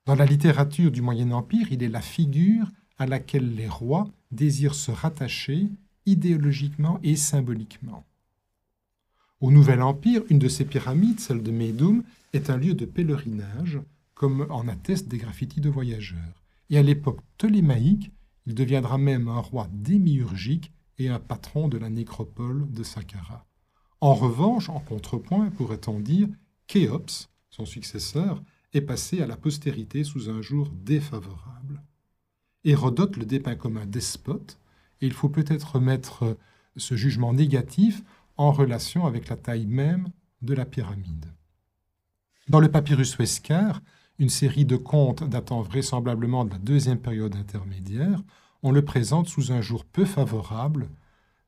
Dans 0.05 0.13
la 0.13 0.27
littérature 0.27 0.91
du 0.91 1.01
Moyen 1.01 1.31
Empire, 1.31 1.71
il 1.71 1.81
est 1.81 1.89
la 1.89 2.01
figure 2.01 2.71
à 2.99 3.07
laquelle 3.07 3.55
les 3.55 3.67
rois 3.67 4.07
désirent 4.29 4.75
se 4.75 4.91
rattacher 4.91 5.67
idéologiquement 6.05 6.99
et 7.01 7.15
symboliquement. 7.15 8.05
Au 9.41 9.49
Nouvel 9.49 9.81
Empire, 9.81 10.21
une 10.29 10.37
de 10.37 10.49
ces 10.49 10.65
pyramides, 10.65 11.19
celle 11.19 11.41
de 11.41 11.49
Médoum, 11.49 12.03
est 12.33 12.51
un 12.51 12.57
lieu 12.57 12.75
de 12.75 12.85
pèlerinage, 12.85 13.79
comme 14.13 14.45
en 14.51 14.67
attestent 14.67 15.07
des 15.07 15.17
graffitis 15.17 15.61
de 15.61 15.69
voyageurs. 15.69 16.44
Et 16.69 16.77
à 16.77 16.83
l'époque 16.83 17.21
ptolémaïque, 17.37 18.11
il 18.45 18.55
deviendra 18.55 18.97
même 18.97 19.27
un 19.27 19.39
roi 19.39 19.67
démiurgique 19.71 20.71
et 20.97 21.09
un 21.09 21.19
patron 21.19 21.67
de 21.67 21.77
la 21.77 21.89
nécropole 21.89 22.71
de 22.71 22.83
Saqqara. 22.83 23.45
En 24.01 24.13
revanche, 24.13 24.69
en 24.69 24.79
contrepoint, 24.79 25.49
pourrait-on 25.49 25.99
dire, 25.99 26.27
Khéops, 26.67 27.29
son 27.49 27.65
successeur, 27.65 28.43
est 28.73 28.81
passé 28.81 29.21
à 29.21 29.27
la 29.27 29.37
postérité 29.37 30.03
sous 30.03 30.29
un 30.29 30.41
jour 30.41 30.69
défavorable. 30.69 31.81
Hérodote 32.63 33.17
le 33.17 33.25
dépeint 33.25 33.55
comme 33.55 33.77
un 33.77 33.85
despote 33.85 34.59
et 35.01 35.05
il 35.05 35.13
faut 35.13 35.29
peut-être 35.29 35.79
mettre 35.79 36.37
ce 36.75 36.95
jugement 36.95 37.33
négatif 37.33 38.03
en 38.37 38.51
relation 38.51 39.05
avec 39.05 39.29
la 39.29 39.37
taille 39.37 39.67
même 39.67 40.09
de 40.41 40.53
la 40.53 40.65
pyramide. 40.65 41.31
Dans 42.47 42.59
le 42.59 42.69
papyrus 42.69 43.17
Wescar, 43.17 43.81
une 44.19 44.29
série 44.29 44.65
de 44.65 44.77
contes 44.77 45.23
datant 45.27 45.61
vraisemblablement 45.61 46.45
de 46.45 46.51
la 46.51 46.57
deuxième 46.57 46.99
période 46.99 47.35
intermédiaire, 47.35 48.21
on 48.63 48.71
le 48.71 48.83
présente 48.83 49.27
sous 49.27 49.51
un 49.51 49.61
jour 49.61 49.85
peu 49.85 50.05
favorable, 50.05 50.89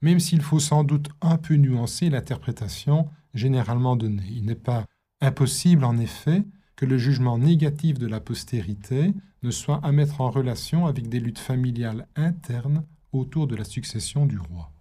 même 0.02 0.20
s'il 0.20 0.42
faut 0.42 0.60
sans 0.60 0.84
doute 0.84 1.10
un 1.22 1.38
peu 1.38 1.56
nuancer 1.56 2.10
l'interprétation 2.10 3.10
généralement 3.34 3.96
donnée. 3.96 4.28
Il 4.30 4.46
n'est 4.46 4.56
pas 4.56 4.86
impossible, 5.22 5.84
en 5.84 5.98
effet, 5.98 6.44
que 6.76 6.86
le 6.86 6.98
jugement 6.98 7.38
négatif 7.38 7.98
de 7.98 8.08
la 8.08 8.20
postérité 8.20 9.14
ne 9.44 9.52
soit 9.52 9.80
à 9.84 9.92
mettre 9.92 10.22
en 10.22 10.30
relation 10.30 10.86
avec 10.86 11.10
des 11.10 11.20
luttes 11.20 11.40
familiales 11.40 12.08
internes 12.16 12.84
autour 13.12 13.48
de 13.48 13.56
la 13.56 13.64
succession 13.64 14.26
du 14.26 14.38
roi. 14.38 14.72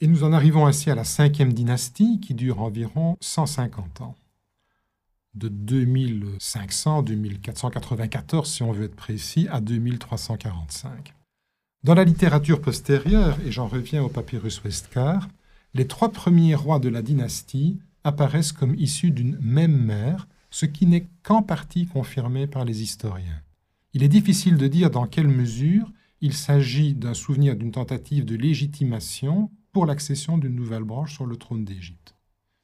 Et 0.00 0.06
nous 0.06 0.24
en 0.24 0.32
arrivons 0.32 0.66
ainsi 0.66 0.90
à 0.90 0.94
la 0.94 1.04
cinquième 1.04 1.52
dynastie 1.52 2.18
qui 2.20 2.34
dure 2.34 2.60
environ 2.60 3.16
150 3.20 4.00
ans. 4.00 4.16
De 5.34 5.48
2500-2494, 5.48 8.44
si 8.44 8.62
on 8.62 8.72
veut 8.72 8.84
être 8.84 8.96
précis, 8.96 9.48
à 9.50 9.60
2345. 9.60 11.14
Dans 11.84 11.94
la 11.94 12.04
littérature 12.04 12.60
postérieure, 12.60 13.38
et 13.44 13.50
j'en 13.50 13.66
reviens 13.66 14.02
au 14.02 14.08
papyrus 14.08 14.62
Westcar, 14.62 15.28
les 15.74 15.86
trois 15.86 16.12
premiers 16.12 16.54
rois 16.54 16.78
de 16.78 16.90
la 16.90 17.02
dynastie 17.02 17.78
apparaissent 18.04 18.52
comme 18.52 18.74
issus 18.74 19.10
d'une 19.10 19.38
même 19.40 19.76
mère, 19.76 20.28
ce 20.50 20.66
qui 20.66 20.86
n'est 20.86 21.08
qu'en 21.22 21.42
partie 21.42 21.86
confirmé 21.86 22.46
par 22.46 22.64
les 22.64 22.82
historiens. 22.82 23.40
Il 23.94 24.02
est 24.02 24.08
difficile 24.08 24.58
de 24.58 24.68
dire 24.68 24.90
dans 24.90 25.06
quelle 25.06 25.28
mesure 25.28 25.90
il 26.20 26.34
s'agit 26.34 26.94
d'un 26.94 27.14
souvenir 27.14 27.56
d'une 27.56 27.72
tentative 27.72 28.24
de 28.24 28.36
légitimation 28.36 29.50
pour 29.72 29.86
l'accession 29.86 30.38
d'une 30.38 30.54
nouvelle 30.54 30.84
branche 30.84 31.14
sur 31.14 31.26
le 31.26 31.36
trône 31.36 31.64
d'Égypte. 31.64 32.14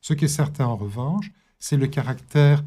Ce 0.00 0.12
qui 0.12 0.26
est 0.26 0.28
certain 0.28 0.66
en 0.66 0.76
revanche, 0.76 1.32
c'est 1.58 1.76
le 1.76 1.86
caractère 1.86 2.62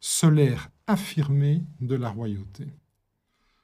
solaire 0.00 0.70
affirmé 0.86 1.62
de 1.80 1.94
la 1.94 2.10
royauté. 2.10 2.66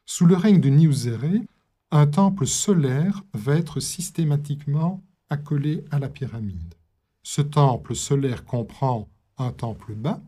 Sous 0.06 0.26
le 0.26 0.36
règne 0.36 0.60
de 0.60 0.68
Niuzéré, 0.68 1.42
un 1.90 2.06
temple 2.06 2.46
solaire 2.46 3.22
va 3.34 3.56
être 3.56 3.80
systématiquement 3.80 5.02
accolé 5.30 5.84
à 5.90 5.98
la 5.98 6.08
pyramide. 6.08 6.74
Ce 7.22 7.42
temple 7.42 7.94
solaire 7.94 8.44
comprend 8.44 9.08
un 9.36 9.52
temple 9.52 9.94
bas 9.94 10.20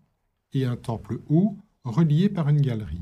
et 0.53 0.65
un 0.65 0.77
temple 0.77 1.21
haut 1.29 1.57
reliés 1.85 2.29
par 2.29 2.49
une 2.49 2.61
galerie. 2.61 3.01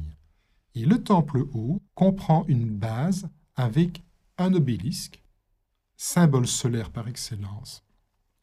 Et 0.74 0.84
le 0.84 1.02
temple 1.02 1.46
haut 1.52 1.80
comprend 1.94 2.44
une 2.46 2.68
base 2.68 3.28
avec 3.56 4.02
un 4.38 4.54
obélisque 4.54 5.20
symbole 5.96 6.46
solaire 6.46 6.90
par 6.90 7.08
excellence. 7.08 7.82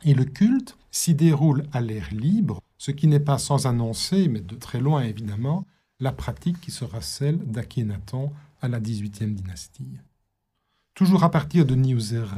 Et 0.04 0.14
le 0.14 0.26
culte 0.26 0.78
s'y 0.92 1.16
déroule 1.16 1.66
à 1.72 1.82
l'air 1.82 2.12
libre, 2.12 2.62
ce 2.78 2.92
qui 2.92 3.08
n'est 3.08 3.20
pas 3.20 3.38
sans 3.38 3.68
annoncer, 3.68 4.28
mais 4.28 4.42
de 4.42 4.56
très 4.56 4.80
loin 4.80 5.04
évidemment, 5.04 5.66
la 6.00 6.12
pratique 6.12 6.60
qui 6.60 6.72
sera 6.72 7.02
celle 7.02 7.38
d'Akhenaton 7.38 8.32
à 8.62 8.68
la 8.68 8.80
XVIIIe 8.80 9.34
dynastie. 9.34 9.98
Toujours 10.94 11.24
à 11.24 11.32
partir 11.32 11.66
de 11.66 11.76
Niuzerre, 11.76 12.38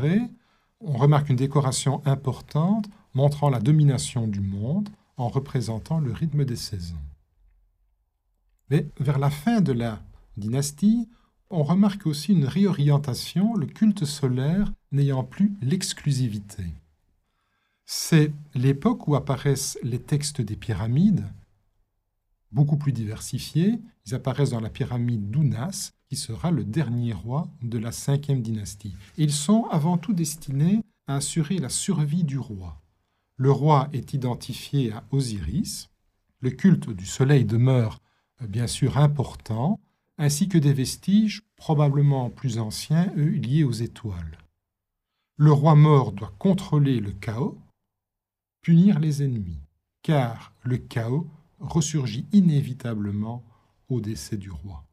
on 0.79 0.93
remarque 0.97 1.29
une 1.29 1.35
décoration 1.35 2.01
importante 2.05 2.87
montrant 3.13 3.49
la 3.49 3.59
domination 3.59 4.27
du 4.27 4.41
monde 4.41 4.89
en 5.17 5.27
représentant 5.27 5.99
le 5.99 6.11
rythme 6.11 6.45
des 6.45 6.55
saisons. 6.55 6.95
Mais 8.69 8.87
vers 8.99 9.17
la 9.17 9.29
fin 9.29 9.61
de 9.61 9.71
la 9.71 10.01
dynastie, 10.37 11.09
on 11.49 11.63
remarque 11.63 12.05
aussi 12.05 12.33
une 12.33 12.45
réorientation, 12.45 13.55
le 13.55 13.65
culte 13.65 14.05
solaire 14.05 14.71
n'ayant 14.91 15.23
plus 15.23 15.53
l'exclusivité. 15.61 16.65
C'est 17.89 18.33
l'époque 18.53 19.07
où 19.07 19.15
apparaissent 19.15 19.79
les 19.81 19.99
textes 20.01 20.41
des 20.41 20.57
pyramides, 20.57 21.25
beaucoup 22.51 22.75
plus 22.75 22.91
diversifiés. 22.91 23.79
Ils 24.05 24.13
apparaissent 24.13 24.49
dans 24.49 24.59
la 24.59 24.69
pyramide 24.69 25.31
d'Unas, 25.31 25.93
qui 26.09 26.17
sera 26.17 26.51
le 26.51 26.65
dernier 26.65 27.13
roi 27.13 27.47
de 27.61 27.77
la 27.77 27.93
cinquième 27.93 28.41
dynastie. 28.41 28.93
ils 29.15 29.31
sont 29.31 29.67
avant 29.71 29.97
tout 29.97 30.11
destinés 30.11 30.81
à 31.07 31.15
assurer 31.15 31.59
la 31.59 31.69
survie 31.69 32.25
du 32.25 32.37
roi. 32.37 32.81
Le 33.37 33.51
roi 33.51 33.87
est 33.93 34.13
identifié 34.13 34.91
à 34.91 35.05
Osiris. 35.11 35.89
Le 36.41 36.49
culte 36.49 36.89
du 36.89 37.05
soleil 37.05 37.45
demeure 37.45 38.01
bien 38.41 38.67
sûr 38.67 38.97
important, 38.97 39.79
ainsi 40.17 40.49
que 40.49 40.57
des 40.57 40.73
vestiges 40.73 41.43
probablement 41.55 42.31
plus 42.31 42.59
anciens, 42.59 43.13
eux, 43.15 43.29
liés 43.29 43.63
aux 43.63 43.71
étoiles. 43.71 44.39
Le 45.37 45.53
roi 45.53 45.75
mort 45.75 46.11
doit 46.11 46.33
contrôler 46.37 46.99
le 46.99 47.11
chaos, 47.11 47.57
punir 48.61 48.99
les 48.99 49.23
ennemis, 49.23 49.59
car 50.01 50.53
le 50.63 50.77
chaos 50.77 51.27
ressurgit 51.59 52.25
inévitablement 52.31 53.43
au 53.89 54.01
décès 54.01 54.37
du 54.37 54.51
roi. 54.51 54.85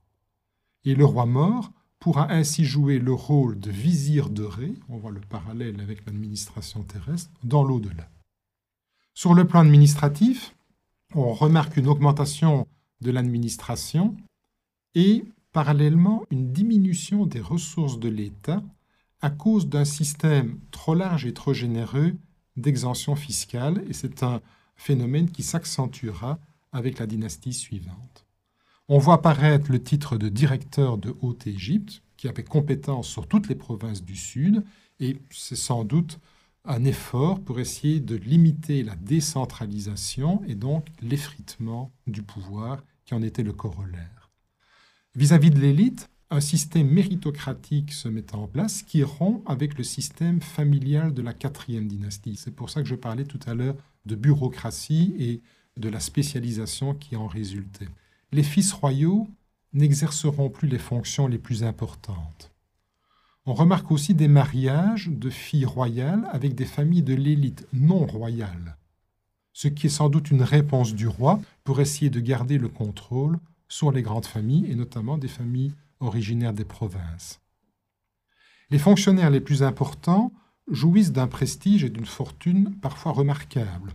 Et 0.84 0.94
le 0.94 1.04
roi 1.04 1.26
mort 1.26 1.72
pourra 1.98 2.30
ainsi 2.30 2.64
jouer 2.64 2.98
le 2.98 3.12
rôle 3.12 3.58
de 3.58 3.70
vizir 3.70 4.28
de 4.28 4.42
Ré, 4.42 4.74
on 4.88 4.98
voit 4.98 5.10
le 5.10 5.20
parallèle 5.20 5.80
avec 5.80 6.04
l'administration 6.04 6.82
terrestre, 6.82 7.30
dans 7.42 7.64
l'au-delà. 7.64 8.08
Sur 9.14 9.32
le 9.32 9.46
plan 9.46 9.60
administratif, 9.60 10.54
on 11.14 11.32
remarque 11.32 11.76
une 11.76 11.86
augmentation 11.86 12.66
de 13.00 13.10
l'administration 13.10 14.16
et 14.94 15.24
parallèlement 15.52 16.24
une 16.30 16.52
diminution 16.52 17.24
des 17.24 17.40
ressources 17.40 17.98
de 17.98 18.08
l'État 18.08 18.62
à 19.22 19.30
cause 19.30 19.68
d'un 19.68 19.84
système 19.84 20.58
trop 20.70 20.94
large 20.94 21.24
et 21.24 21.32
trop 21.32 21.54
généreux 21.54 22.14
d'exemption 22.56 23.16
fiscale, 23.16 23.84
et 23.88 23.92
c'est 23.92 24.22
un 24.22 24.40
phénomène 24.76 25.30
qui 25.30 25.42
s'accentuera 25.42 26.38
avec 26.72 26.98
la 26.98 27.06
dynastie 27.06 27.52
suivante. 27.52 28.26
On 28.88 28.98
voit 28.98 29.14
apparaître 29.14 29.70
le 29.70 29.82
titre 29.82 30.16
de 30.16 30.28
directeur 30.28 30.98
de 30.98 31.14
Haute-Égypte, 31.22 32.02
qui 32.16 32.28
avait 32.28 32.44
compétence 32.44 33.08
sur 33.08 33.26
toutes 33.26 33.48
les 33.48 33.54
provinces 33.54 34.02
du 34.02 34.16
Sud, 34.16 34.64
et 35.00 35.18
c'est 35.30 35.56
sans 35.56 35.84
doute 35.84 36.18
un 36.64 36.84
effort 36.84 37.40
pour 37.40 37.60
essayer 37.60 38.00
de 38.00 38.16
limiter 38.16 38.82
la 38.82 38.96
décentralisation 38.96 40.42
et 40.46 40.54
donc 40.54 40.86
l'effritement 41.02 41.92
du 42.06 42.22
pouvoir 42.22 42.82
qui 43.04 43.14
en 43.14 43.22
était 43.22 43.42
le 43.42 43.52
corollaire. 43.52 44.30
Vis-à-vis 45.14 45.50
de 45.50 45.60
l'élite, 45.60 46.08
un 46.34 46.40
système 46.40 46.88
méritocratique 46.88 47.92
se 47.92 48.08
met 48.08 48.34
en 48.34 48.48
place 48.48 48.82
qui 48.82 49.04
rompt 49.04 49.40
avec 49.46 49.78
le 49.78 49.84
système 49.84 50.40
familial 50.40 51.14
de 51.14 51.22
la 51.22 51.32
quatrième 51.32 51.86
dynastie. 51.86 52.34
C'est 52.36 52.54
pour 52.54 52.70
ça 52.70 52.82
que 52.82 52.88
je 52.88 52.96
parlais 52.96 53.24
tout 53.24 53.38
à 53.46 53.54
l'heure 53.54 53.76
de 54.04 54.16
bureaucratie 54.16 55.14
et 55.18 55.40
de 55.80 55.88
la 55.88 56.00
spécialisation 56.00 56.94
qui 56.94 57.14
en 57.14 57.28
résultait. 57.28 57.88
Les 58.32 58.42
fils 58.42 58.72
royaux 58.72 59.28
n'exerceront 59.74 60.50
plus 60.50 60.66
les 60.66 60.78
fonctions 60.78 61.28
les 61.28 61.38
plus 61.38 61.62
importantes. 61.62 62.50
On 63.46 63.54
remarque 63.54 63.92
aussi 63.92 64.12
des 64.14 64.28
mariages 64.28 65.08
de 65.08 65.30
filles 65.30 65.66
royales 65.66 66.28
avec 66.32 66.56
des 66.56 66.64
familles 66.64 67.02
de 67.02 67.14
l'élite 67.14 67.68
non 67.72 68.06
royale, 68.06 68.76
ce 69.52 69.68
qui 69.68 69.86
est 69.86 69.90
sans 69.90 70.08
doute 70.08 70.32
une 70.32 70.42
réponse 70.42 70.94
du 70.94 71.06
roi 71.06 71.40
pour 71.62 71.80
essayer 71.80 72.10
de 72.10 72.20
garder 72.20 72.58
le 72.58 72.68
contrôle 72.68 73.38
sur 73.68 73.92
les 73.92 74.02
grandes 74.02 74.26
familles 74.26 74.66
et 74.68 74.74
notamment 74.74 75.16
des 75.16 75.28
familles 75.28 75.72
originaires 76.04 76.52
des 76.52 76.64
provinces. 76.64 77.40
Les 78.70 78.78
fonctionnaires 78.78 79.30
les 79.30 79.40
plus 79.40 79.62
importants 79.62 80.32
jouissent 80.70 81.12
d'un 81.12 81.26
prestige 81.26 81.84
et 81.84 81.90
d'une 81.90 82.06
fortune 82.06 82.74
parfois 82.80 83.12
remarquables. 83.12 83.92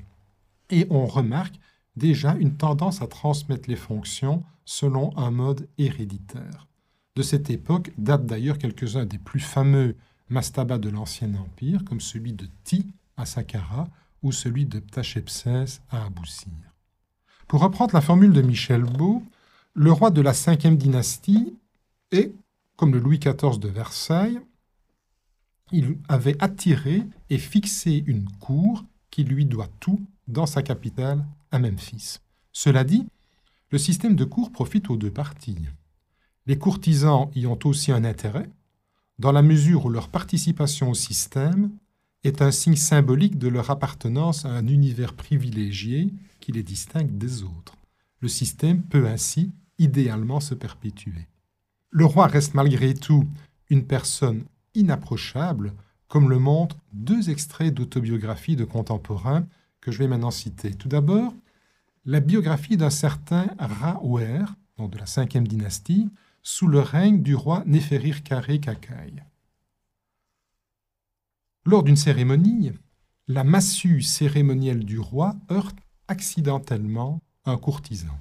Et 0.69 0.85
on 0.89 1.05
remarque 1.05 1.59
déjà 1.95 2.35
une 2.35 2.55
tendance 2.55 3.01
à 3.01 3.07
transmettre 3.07 3.69
les 3.69 3.75
fonctions 3.75 4.43
selon 4.65 5.15
un 5.17 5.31
mode 5.31 5.67
héréditaire. 5.77 6.67
De 7.15 7.23
cette 7.23 7.49
époque 7.49 7.91
datent 7.97 8.25
d'ailleurs 8.25 8.57
quelques-uns 8.57 9.05
des 9.05 9.17
plus 9.17 9.39
fameux 9.39 9.95
mastabas 10.29 10.77
de 10.77 10.89
l'Ancien 10.89 11.33
Empire, 11.35 11.83
comme 11.83 11.99
celui 11.99 12.33
de 12.33 12.47
Ti 12.63 12.85
à 13.17 13.25
Saqqara 13.25 13.89
ou 14.21 14.31
celui 14.31 14.65
de 14.65 14.79
Ptachepsès 14.79 15.81
à 15.89 16.05
Aboussir. 16.05 16.51
Pour 17.47 17.61
reprendre 17.61 17.95
la 17.95 18.01
formule 18.01 18.31
de 18.31 18.41
Michel 18.41 18.83
Beau, 18.83 19.23
le 19.73 19.91
roi 19.91 20.11
de 20.11 20.21
la 20.21 20.33
cinquième 20.33 20.77
dynastie 20.77 21.57
est, 22.11 22.33
comme 22.75 22.93
le 22.93 22.99
Louis 22.99 23.19
XIV 23.19 23.59
de 23.59 23.67
Versailles, 23.67 24.39
il 25.71 25.97
avait 26.07 26.41
attiré 26.41 27.03
et 27.29 27.37
fixé 27.37 28.03
une 28.07 28.27
cour 28.39 28.83
qui 29.11 29.23
lui 29.23 29.45
doit 29.45 29.69
tout 29.79 29.99
dans 30.27 30.45
sa 30.45 30.61
capitale, 30.61 31.25
à 31.51 31.59
Memphis. 31.59 32.19
Cela 32.51 32.83
dit, 32.83 33.07
le 33.71 33.77
système 33.77 34.15
de 34.15 34.25
cour 34.25 34.51
profite 34.51 34.89
aux 34.89 34.97
deux 34.97 35.11
parties. 35.11 35.57
Les 36.45 36.57
courtisans 36.57 37.29
y 37.35 37.45
ont 37.45 37.59
aussi 37.65 37.91
un 37.91 38.03
intérêt, 38.03 38.49
dans 39.17 39.31
la 39.31 39.41
mesure 39.41 39.85
où 39.85 39.89
leur 39.89 40.09
participation 40.09 40.89
au 40.89 40.93
système 40.93 41.71
est 42.23 42.41
un 42.41 42.51
signe 42.51 42.75
symbolique 42.75 43.37
de 43.37 43.47
leur 43.47 43.69
appartenance 43.69 44.45
à 44.45 44.49
un 44.49 44.67
univers 44.67 45.13
privilégié 45.13 46.13
qui 46.39 46.51
les 46.51 46.63
distingue 46.63 47.17
des 47.17 47.43
autres. 47.43 47.75
Le 48.19 48.27
système 48.27 48.81
peut 48.81 49.07
ainsi 49.07 49.51
idéalement 49.77 50.39
se 50.39 50.53
perpétuer. 50.53 51.28
Le 51.91 52.05
roi 52.05 52.27
reste 52.27 52.53
malgré 52.53 52.93
tout 52.93 53.27
une 53.69 53.85
personne 53.85 54.45
inapprochable, 54.75 55.73
comme 56.07 56.29
le 56.29 56.39
montrent 56.39 56.77
deux 56.93 57.29
extraits 57.29 57.73
d'autobiographie 57.73 58.55
de 58.55 58.65
contemporains 58.65 59.45
que 59.81 59.91
je 59.91 59.99
vais 59.99 60.07
maintenant 60.07 60.31
citer. 60.31 60.73
Tout 60.73 60.89
d'abord, 60.89 61.33
la 62.05 62.19
biographie 62.19 62.77
d'un 62.77 62.89
certain 62.89 63.47
Raouer, 63.59 64.45
de 64.77 64.97
la 64.97 65.05
cinquième 65.05 65.47
dynastie, 65.47 66.09
sous 66.41 66.67
le 66.67 66.79
règne 66.79 67.21
du 67.21 67.35
roi 67.35 67.63
Néferir 67.65 68.23
Karé 68.23 68.59
Kakai. 68.59 69.23
Lors 71.65 71.83
d'une 71.83 71.97
cérémonie, 71.97 72.71
la 73.27 73.43
massue 73.43 74.01
cérémonielle 74.01 74.85
du 74.85 74.99
roi 74.99 75.35
heurte 75.51 75.77
accidentellement 76.07 77.21
un 77.45 77.57
courtisan. 77.57 78.17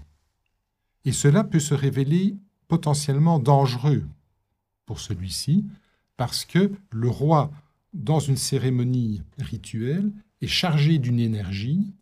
Et 1.05 1.13
cela 1.13 1.45
peut 1.45 1.61
se 1.61 1.75
révéler 1.75 2.37
potentiellement 2.69 3.39
dangereux 3.39 4.05
pour 4.87 5.01
celui-ci, 5.01 5.65
parce 6.17 6.45
que 6.45 6.73
le 6.91 7.09
roi, 7.09 7.51
dans 7.93 8.21
une 8.21 8.37
cérémonie 8.37 9.23
rituelle, 9.39 10.13
est 10.41 10.47
chargé 10.47 10.99
d'une 10.99 11.21
énergie, 11.21 11.93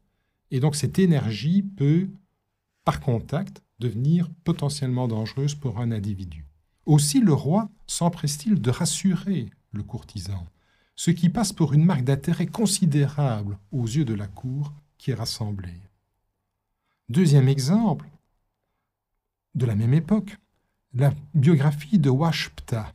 et 0.50 0.60
donc 0.60 0.76
cette 0.76 0.98
énergie 0.98 1.62
peut, 1.62 2.08
par 2.84 3.00
contact, 3.00 3.62
devenir 3.78 4.28
potentiellement 4.44 5.08
dangereuse 5.08 5.54
pour 5.54 5.80
un 5.80 5.90
individu. 5.92 6.44
Aussi 6.86 7.20
le 7.20 7.32
roi 7.32 7.68
s'empresse-t-il 7.86 8.60
de 8.60 8.70
rassurer 8.70 9.50
le 9.72 9.82
courtisan, 9.82 10.46
ce 10.94 11.10
qui 11.10 11.28
passe 11.28 11.52
pour 11.52 11.74
une 11.74 11.84
marque 11.84 12.04
d'intérêt 12.04 12.46
considérable 12.46 13.58
aux 13.72 13.84
yeux 13.84 14.04
de 14.04 14.14
la 14.14 14.28
cour 14.28 14.72
qui 14.98 15.10
est 15.10 15.14
rassemblée. 15.14 15.80
Deuxième 17.08 17.48
exemple, 17.48 18.08
de 19.54 19.66
la 19.66 19.74
même 19.74 19.94
époque, 19.94 20.38
la 20.99 21.12
biographie 21.34 21.99
de 21.99 22.09
Washpta, 22.09 22.92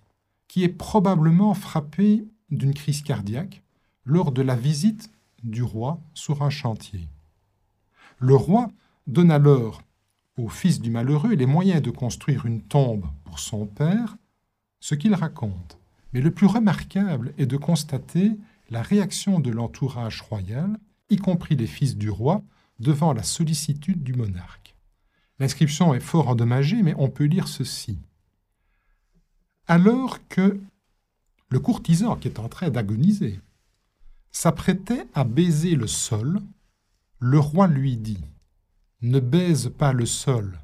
qui 0.47 0.63
est 0.63 0.69
probablement 0.69 1.53
frappé 1.53 2.25
d'une 2.49 2.73
crise 2.73 3.03
cardiaque 3.03 3.61
lors 4.05 4.31
de 4.31 4.41
la 4.41 4.55
visite 4.55 5.11
du 5.43 5.61
roi 5.61 5.99
sur 6.15 6.41
un 6.41 6.49
chantier. 6.49 7.07
Le 8.17 8.35
roi 8.35 8.71
donne 9.05 9.29
alors 9.29 9.83
au 10.37 10.49
fils 10.49 10.81
du 10.81 10.89
malheureux 10.89 11.35
les 11.35 11.45
moyens 11.45 11.81
de 11.81 11.91
construire 11.91 12.45
une 12.47 12.61
tombe 12.61 13.05
pour 13.23 13.39
son 13.39 13.67
père, 13.67 14.17
ce 14.79 14.95
qu'il 14.95 15.13
raconte. 15.13 15.77
Mais 16.13 16.21
le 16.21 16.31
plus 16.31 16.47
remarquable 16.47 17.33
est 17.37 17.45
de 17.45 17.57
constater 17.57 18.31
la 18.71 18.81
réaction 18.81 19.39
de 19.39 19.51
l'entourage 19.51 20.21
royal, 20.21 20.79
y 21.09 21.17
compris 21.17 21.55
les 21.55 21.67
fils 21.67 21.95
du 21.95 22.09
roi, 22.09 22.41
devant 22.79 23.13
la 23.13 23.23
sollicitude 23.23 24.01
du 24.01 24.13
monarque. 24.13 24.60
L'inscription 25.41 25.95
est 25.95 25.99
fort 25.99 26.27
endommagée, 26.27 26.83
mais 26.83 26.93
on 26.99 27.09
peut 27.09 27.23
lire 27.23 27.47
ceci. 27.47 27.97
Alors 29.65 30.19
que 30.27 30.61
le 31.49 31.59
courtisan 31.59 32.15
qui 32.15 32.27
est 32.27 32.37
en 32.37 32.47
train 32.47 32.69
d'agoniser 32.69 33.39
s'apprêtait 34.31 35.07
à 35.15 35.23
baiser 35.23 35.73
le 35.73 35.87
sol, 35.87 36.41
le 37.17 37.39
roi 37.39 37.65
lui 37.65 37.97
dit 37.97 38.23
Ne 39.01 39.19
baise 39.19 39.71
pas 39.75 39.93
le 39.93 40.05
sol, 40.05 40.59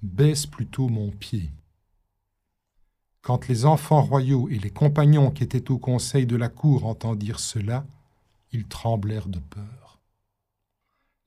baise 0.00 0.46
plutôt 0.46 0.88
mon 0.88 1.10
pied. 1.10 1.50
Quand 3.20 3.48
les 3.48 3.66
enfants 3.66 4.00
royaux 4.00 4.48
et 4.48 4.58
les 4.58 4.70
compagnons 4.70 5.30
qui 5.30 5.42
étaient 5.42 5.70
au 5.70 5.76
conseil 5.76 6.24
de 6.24 6.36
la 6.36 6.48
cour 6.48 6.86
entendirent 6.86 7.38
cela, 7.38 7.84
ils 8.50 8.66
tremblèrent 8.66 9.28
de 9.28 9.40
peur. 9.40 9.85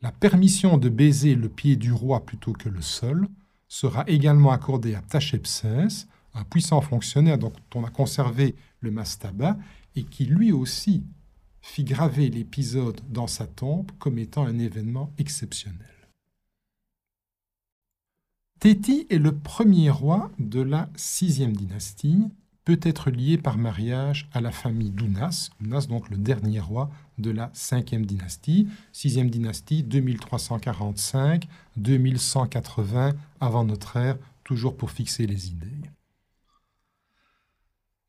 La 0.02 0.12
permission 0.14 0.78
de 0.78 0.88
baiser 0.88 1.36
le 1.36 1.50
pied 1.50 1.76
du 1.76 1.92
roi 1.92 2.26
plutôt 2.26 2.54
que 2.54 2.70
le 2.70 2.82
sol 2.82 3.28
sera 3.68 4.06
également 4.08 4.52
accordée 4.52 4.96
à 4.96 5.02
Tachepsès, 5.02 6.08
un 6.34 6.44
puissant 6.46 6.80
fonctionnaire 6.80 7.38
dont 7.38 7.52
on 7.76 7.84
a 7.84 7.90
conservé 7.90 8.56
le 8.80 8.92
mastaba 8.92 9.58
et 9.96 10.04
qui 10.04 10.26
lui 10.26 10.54
aussi 10.54 11.04
fit 11.62 11.84
graver 11.84 12.30
l'épisode 12.30 13.02
dans 13.10 13.28
sa 13.28 13.46
tombe 13.46 13.92
comme 14.00 14.18
étant 14.18 14.46
un 14.46 14.58
événement 14.58 15.12
exceptionnel. 15.18 15.86
Téti 18.60 19.06
est 19.10 19.18
le 19.18 19.36
premier 19.36 19.90
roi 19.90 20.32
de 20.40 20.62
la 20.62 20.90
sixième 20.96 21.56
dynastie, 21.56 22.26
peut 22.66 22.80
être 22.84 23.10
lié 23.10 23.38
par 23.38 23.58
mariage 23.58 24.30
à 24.32 24.42
la 24.42 24.52
famille 24.52 24.92
d'Unas, 24.92 25.50
Unas 25.60 25.88
donc 25.88 26.10
le 26.10 26.18
dernier 26.18 26.60
roi 26.60 26.90
de 27.20 27.32
la 27.32 27.50
cinquième 27.54 28.06
dynastie, 28.06 28.68
sixième 28.92 29.30
dynastie 29.30 29.84
2345-2180 31.78 33.14
avant 33.40 33.64
notre 33.64 33.98
ère, 33.98 34.18
toujours 34.44 34.76
pour 34.76 34.92
fixer 34.92 35.28
les 35.28 35.50
idées. 35.50 35.68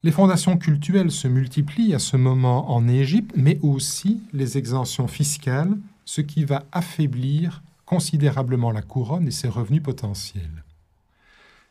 Les 0.02 0.12
fondations 0.12 0.56
cultuelles 0.56 1.10
se 1.10 1.28
multiplient 1.28 1.94
à 1.94 1.98
ce 1.98 2.16
moment 2.16 2.70
en 2.74 2.88
Égypte, 2.88 3.32
mais 3.36 3.58
aussi 3.62 4.22
les 4.32 4.56
exemptions 4.56 5.08
fiscales, 5.08 5.76
ce 6.06 6.22
qui 6.22 6.44
va 6.44 6.64
affaiblir 6.72 7.62
considérablement 7.84 8.70
la 8.70 8.80
couronne 8.80 9.28
et 9.28 9.32
ses 9.32 9.48
revenus 9.48 9.82
potentiels. 9.82 10.64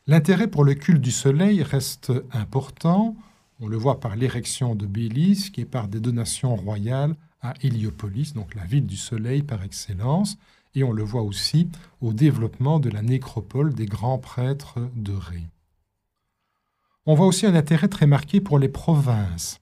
L'intérêt 0.06 0.48
pour 0.48 0.64
le 0.64 0.76
culte 0.76 1.02
du 1.02 1.12
soleil 1.12 1.64
reste 1.64 2.12
important, 2.32 3.16
on 3.62 3.68
le 3.68 3.78
voit 3.78 4.00
par 4.00 4.16
l'érection 4.16 4.76
de 4.76 4.86
Bélis 4.86 5.52
et 5.58 5.66
par 5.66 5.88
des 5.88 6.00
donations 6.00 6.56
royales 6.56 7.16
à 7.42 7.54
Héliopolis, 7.62 8.34
donc 8.34 8.56
la 8.56 8.66
ville 8.66 8.86
du 8.86 8.98
soleil 8.98 9.44
par 9.44 9.64
excellence, 9.64 10.38
et 10.76 10.84
on 10.84 10.92
le 10.92 11.04
voit 11.04 11.24
aussi 11.24 11.70
au 12.02 12.14
développement 12.14 12.80
de 12.80 12.90
la 12.90 13.02
nécropole 13.02 13.74
des 13.74 13.86
grands 13.86 14.20
prêtres 14.20 14.80
de 14.96 15.14
Ré. 15.14 15.44
On 17.06 17.16
voit 17.16 17.26
aussi 17.26 17.46
un 17.46 17.56
intérêt 17.56 17.88
très 17.88 18.06
marqué 18.06 18.40
pour 18.40 18.60
les 18.60 18.70
provinces. 18.70 19.60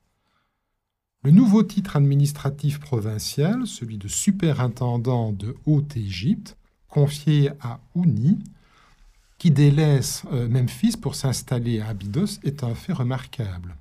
Le 1.24 1.32
nouveau 1.32 1.64
titre 1.64 1.96
administratif 1.96 2.80
provincial, 2.80 3.66
celui 3.66 3.98
de 3.98 4.08
superintendant 4.08 5.32
de 5.32 5.56
Haute-Égypte, 5.66 6.58
confié 6.90 7.52
à 7.62 7.80
Ouni, 7.96 8.40
qui 9.38 9.52
délaisse 9.52 10.24
euh, 10.32 10.48
Memphis 10.48 10.98
pour 10.98 11.16
s'installer 11.16 11.80
à 11.80 11.90
Abydos, 11.90 12.40
est 12.44 12.64
un 12.64 12.76
fait 12.76 12.94
remarquable. 12.94 13.76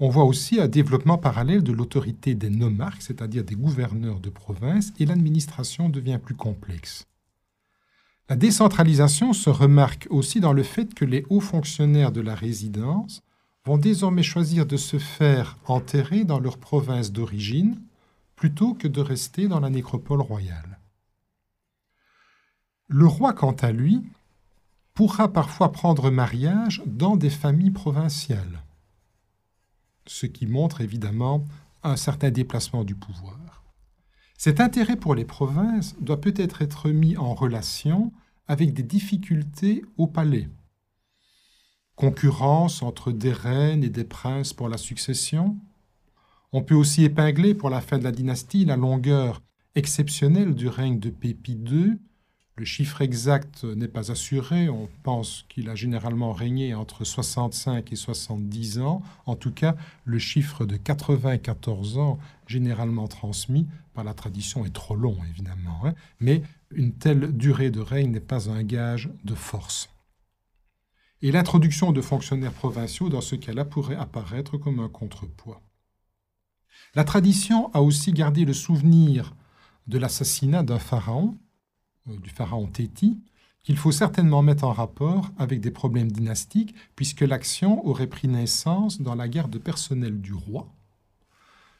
On 0.00 0.08
voit 0.08 0.24
aussi 0.24 0.60
un 0.60 0.68
développement 0.68 1.18
parallèle 1.18 1.64
de 1.64 1.72
l'autorité 1.72 2.34
des 2.34 2.50
nomarques, 2.50 3.02
c'est-à-dire 3.02 3.42
des 3.42 3.56
gouverneurs 3.56 4.20
de 4.20 4.30
province, 4.30 4.92
et 4.98 5.06
l'administration 5.06 5.88
devient 5.88 6.20
plus 6.22 6.36
complexe. 6.36 7.06
La 8.28 8.36
décentralisation 8.36 9.32
se 9.32 9.50
remarque 9.50 10.06
aussi 10.10 10.38
dans 10.38 10.52
le 10.52 10.62
fait 10.62 10.94
que 10.94 11.04
les 11.04 11.24
hauts 11.30 11.40
fonctionnaires 11.40 12.12
de 12.12 12.20
la 12.20 12.34
résidence 12.34 13.22
vont 13.64 13.78
désormais 13.78 14.22
choisir 14.22 14.66
de 14.66 14.76
se 14.76 14.98
faire 14.98 15.58
enterrer 15.66 16.24
dans 16.24 16.38
leur 16.38 16.58
province 16.58 17.10
d'origine 17.10 17.80
plutôt 18.36 18.74
que 18.74 18.86
de 18.86 19.00
rester 19.00 19.48
dans 19.48 19.60
la 19.60 19.70
nécropole 19.70 20.20
royale. 20.20 20.78
Le 22.86 23.06
roi, 23.06 23.32
quant 23.32 23.52
à 23.52 23.72
lui, 23.72 24.02
pourra 24.94 25.32
parfois 25.32 25.72
prendre 25.72 26.10
mariage 26.10 26.82
dans 26.86 27.16
des 27.16 27.30
familles 27.30 27.70
provinciales, 27.70 28.62
ce 30.08 30.26
qui 30.26 30.46
montre 30.46 30.80
évidemment 30.80 31.44
un 31.82 31.96
certain 31.96 32.30
déplacement 32.30 32.84
du 32.84 32.94
pouvoir. 32.94 33.64
Cet 34.36 34.60
intérêt 34.60 34.96
pour 34.96 35.14
les 35.14 35.24
provinces 35.24 35.96
doit 36.00 36.20
peut-être 36.20 36.62
être 36.62 36.90
mis 36.90 37.16
en 37.16 37.34
relation 37.34 38.12
avec 38.46 38.72
des 38.72 38.82
difficultés 38.82 39.84
au 39.96 40.06
palais. 40.06 40.48
Concurrence 41.96 42.82
entre 42.82 43.10
des 43.12 43.32
reines 43.32 43.82
et 43.82 43.90
des 43.90 44.04
princes 44.04 44.52
pour 44.52 44.68
la 44.68 44.78
succession. 44.78 45.58
On 46.52 46.62
peut 46.62 46.74
aussi 46.74 47.04
épingler 47.04 47.54
pour 47.54 47.70
la 47.70 47.80
fin 47.80 47.98
de 47.98 48.04
la 48.04 48.12
dynastie 48.12 48.64
la 48.64 48.76
longueur 48.76 49.42
exceptionnelle 49.74 50.54
du 50.54 50.68
règne 50.68 50.98
de 50.98 51.10
Pépi 51.10 51.52
II, 51.52 51.98
le 52.58 52.64
chiffre 52.64 53.02
exact 53.02 53.62
n'est 53.62 53.88
pas 53.88 54.10
assuré. 54.10 54.68
On 54.68 54.88
pense 55.04 55.44
qu'il 55.48 55.70
a 55.70 55.76
généralement 55.76 56.32
régné 56.32 56.74
entre 56.74 57.04
65 57.04 57.92
et 57.92 57.96
70 57.96 58.80
ans. 58.80 59.00
En 59.26 59.36
tout 59.36 59.52
cas, 59.52 59.76
le 60.04 60.18
chiffre 60.18 60.66
de 60.66 60.76
94 60.76 61.98
ans, 61.98 62.18
généralement 62.48 63.06
transmis 63.06 63.68
par 63.94 64.02
la 64.02 64.12
tradition, 64.12 64.64
est 64.64 64.74
trop 64.74 64.96
long, 64.96 65.16
évidemment. 65.30 65.80
Hein. 65.84 65.94
Mais 66.18 66.42
une 66.72 66.92
telle 66.92 67.36
durée 67.36 67.70
de 67.70 67.80
règne 67.80 68.10
n'est 68.10 68.20
pas 68.20 68.50
un 68.50 68.64
gage 68.64 69.08
de 69.24 69.34
force. 69.36 69.88
Et 71.22 71.30
l'introduction 71.30 71.92
de 71.92 72.00
fonctionnaires 72.00 72.52
provinciaux, 72.52 73.08
dans 73.08 73.20
ce 73.20 73.36
cas-là, 73.36 73.64
pourrait 73.64 73.96
apparaître 73.96 74.56
comme 74.56 74.80
un 74.80 74.88
contrepoids. 74.88 75.62
La 76.94 77.04
tradition 77.04 77.72
a 77.72 77.82
aussi 77.82 78.12
gardé 78.12 78.44
le 78.44 78.52
souvenir 78.52 79.34
de 79.86 79.98
l'assassinat 79.98 80.62
d'un 80.64 80.78
pharaon, 80.78 81.36
du 82.16 82.30
pharaon 82.30 82.66
Téti, 82.66 83.18
qu'il 83.62 83.76
faut 83.76 83.92
certainement 83.92 84.42
mettre 84.42 84.64
en 84.64 84.72
rapport 84.72 85.30
avec 85.38 85.60
des 85.60 85.70
problèmes 85.70 86.10
dynastiques, 86.10 86.74
puisque 86.96 87.20
l'action 87.20 87.86
aurait 87.86 88.06
pris 88.06 88.28
naissance 88.28 89.00
dans 89.00 89.14
la 89.14 89.28
guerre 89.28 89.48
de 89.48 89.58
personnel 89.58 90.20
du 90.20 90.32
roi, 90.32 90.72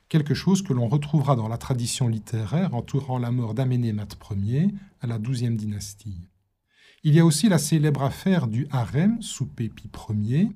quelque 0.08 0.34
chose 0.34 0.62
que 0.62 0.72
l'on 0.72 0.88
retrouvera 0.88 1.36
dans 1.36 1.48
la 1.48 1.58
tradition 1.58 2.08
littéraire 2.08 2.74
entourant 2.74 3.18
la 3.18 3.30
mort 3.30 3.54
d'Amenémat 3.54 4.08
Ier 4.36 4.68
à 5.00 5.06
la 5.06 5.18
XIIe 5.18 5.56
dynastie. 5.56 6.20
Il 7.04 7.14
y 7.14 7.20
a 7.20 7.24
aussi 7.24 7.48
la 7.48 7.58
célèbre 7.58 8.02
affaire 8.02 8.48
du 8.48 8.66
harem 8.70 9.22
sous 9.22 9.46
Pépi 9.46 9.88
Ier. 10.10 10.50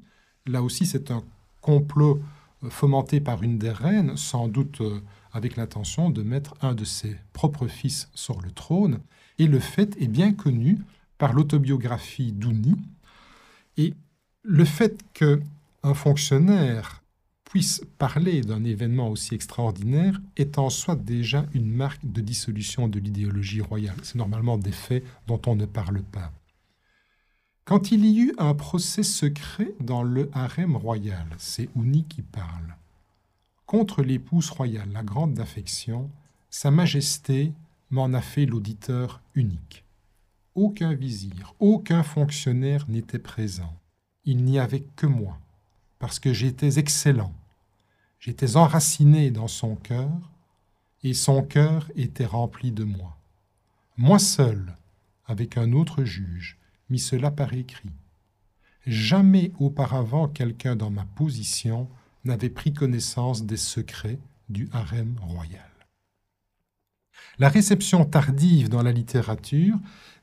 Là 0.47 0.63
aussi, 0.63 0.87
c'est 0.87 1.11
un 1.11 1.23
complot 1.61 2.21
euh, 2.65 2.71
fomenté 2.71 3.21
par 3.21 3.43
une 3.43 3.59
des 3.59 3.71
reines, 3.71 4.17
sans 4.17 4.49
doute 4.49 4.81
euh, 4.81 5.01
avec 5.33 5.57
l'intention 5.57 6.11
de 6.11 6.23
mettre 6.23 6.55
un 6.61 6.75
de 6.75 6.85
ses 6.85 7.17
propres 7.33 7.69
fils 7.69 8.11
sur 8.15 8.41
le 8.41 8.51
trône. 8.51 9.01
Et 9.43 9.49
le 9.49 9.59
fait 9.59 10.01
est 10.01 10.07
bien 10.07 10.33
connu 10.33 10.79
par 11.19 11.33
l'autobiographie 11.33 12.31
d'Ouni. 12.31 12.77
Et 13.77 13.93
le 14.45 14.65
fait 14.65 15.03
qu'un 15.15 15.95
fonctionnaire 15.95 17.03
puisse 17.43 17.85
parler 17.99 18.43
d'un 18.43 18.63
événement 18.63 19.09
aussi 19.09 19.35
extraordinaire 19.35 20.21
est 20.37 20.59
en 20.59 20.71
soi 20.71 20.95
déjà 20.95 21.45
une 21.55 21.69
marque 21.69 22.09
de 22.09 22.21
dissolution 22.21 22.87
de 22.87 23.01
l'idéologie 23.01 23.61
royale. 23.61 23.97
C'est 24.05 24.15
normalement 24.15 24.59
des 24.59 24.71
faits 24.71 25.03
dont 25.27 25.43
on 25.47 25.57
ne 25.57 25.67
parle 25.67 26.03
pas. 26.05 26.31
Quand 27.65 27.91
il 27.91 28.05
y 28.05 28.21
eut 28.21 28.35
un 28.39 28.55
procès 28.55 29.03
secret 29.03 29.75
dans 29.81 30.05
le 30.05 30.31
harem 30.35 30.77
royal, 30.77 31.27
c'est 31.39 31.69
Ouni 31.75 32.05
qui 32.05 32.23
parle, 32.23 32.77
contre 33.67 34.05
l'épouse 34.05 34.51
royale, 34.51 34.93
la 34.93 35.03
grande 35.03 35.35
d'affection, 35.35 36.09
Sa 36.49 36.71
Majesté 36.71 37.53
m'en 37.93 38.13
a 38.15 38.23
fait 38.23 38.47
l'auditeur 38.47 39.21
unique. 39.35 39.85
Aucun 40.55 40.95
vizir, 40.95 41.55
aucun 41.61 42.03
fonctionnaire 42.03 42.89
n'était 42.89 43.19
présent. 43.19 43.79
Il 44.25 44.45
n'y 44.45 44.59
avait 44.59 44.85
que 44.97 45.07
moi, 45.07 45.39
parce 45.99 46.19
que 46.19 46.33
j'étais 46.33 46.79
excellent. 46.79 47.35
J'étais 48.19 48.57
enraciné 48.57 49.31
dans 49.31 49.49
son 49.49 49.77
cœur, 49.77 50.11
et 51.03 51.15
son 51.15 51.43
cœur 51.43 51.91
était 51.95 52.27
rempli 52.27 52.73
de 52.73 52.85
moi. 52.85 53.17
Moi 53.97 54.19
seul, 54.19 54.77
avec 55.27 55.57
un 55.59 55.73
autre 55.73 56.05
juge, 56.05 56.59
mis 56.89 56.99
cela 56.99 57.31
par 57.31 57.53
écrit. 57.53 57.91
Jamais 58.87 59.53
auparavant 59.59 60.29
quelqu'un 60.29 60.77
dans 60.77 60.91
ma 60.91 61.05
position 61.05 61.89
n'avait 62.25 62.51
pris 62.51 62.73
connaissance 62.73 63.45
des 63.45 63.57
secrets 63.57 64.19
du 64.49 64.69
harem 64.73 65.17
royal. 65.21 65.72
La 67.39 67.49
réception 67.49 68.05
tardive 68.05 68.69
dans 68.69 68.83
la 68.83 68.93
littérature 68.93 69.77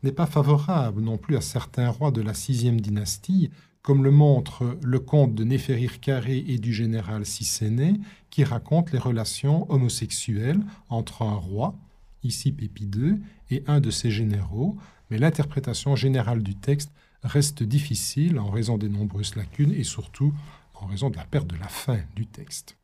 n'est 0.03 0.11
pas 0.11 0.27
favorable 0.27 1.01
non 1.01 1.17
plus 1.17 1.37
à 1.37 1.41
certains 1.41 1.89
rois 1.89 2.11
de 2.11 2.21
la 2.21 2.33
sixième 2.33 2.79
dynastie, 2.79 3.49
comme 3.81 4.03
le 4.03 4.11
montre 4.11 4.77
le 4.83 4.99
conte 4.99 5.33
de 5.33 5.43
Néferir 5.43 5.99
Carré 5.99 6.43
et 6.47 6.59
du 6.59 6.73
général 6.73 7.25
Sisséné, 7.25 7.99
qui 8.29 8.43
raconte 8.43 8.91
les 8.91 8.99
relations 8.99 9.69
homosexuelles 9.71 10.61
entre 10.89 11.23
un 11.23 11.35
roi, 11.35 11.75
ici 12.23 12.51
Pépi 12.51 12.83
II, 12.83 13.15
et 13.49 13.63
un 13.65 13.79
de 13.79 13.89
ses 13.89 14.11
généraux, 14.11 14.77
mais 15.09 15.17
l'interprétation 15.17 15.95
générale 15.95 16.43
du 16.43 16.55
texte 16.55 16.91
reste 17.23 17.63
difficile 17.63 18.37
en 18.37 18.51
raison 18.51 18.77
des 18.77 18.89
nombreuses 18.89 19.35
lacunes 19.35 19.73
et 19.73 19.83
surtout 19.83 20.33
en 20.75 20.85
raison 20.85 21.09
de 21.09 21.17
la 21.17 21.25
perte 21.25 21.47
de 21.47 21.57
la 21.57 21.67
fin 21.67 21.99
du 22.15 22.27
texte. 22.27 22.78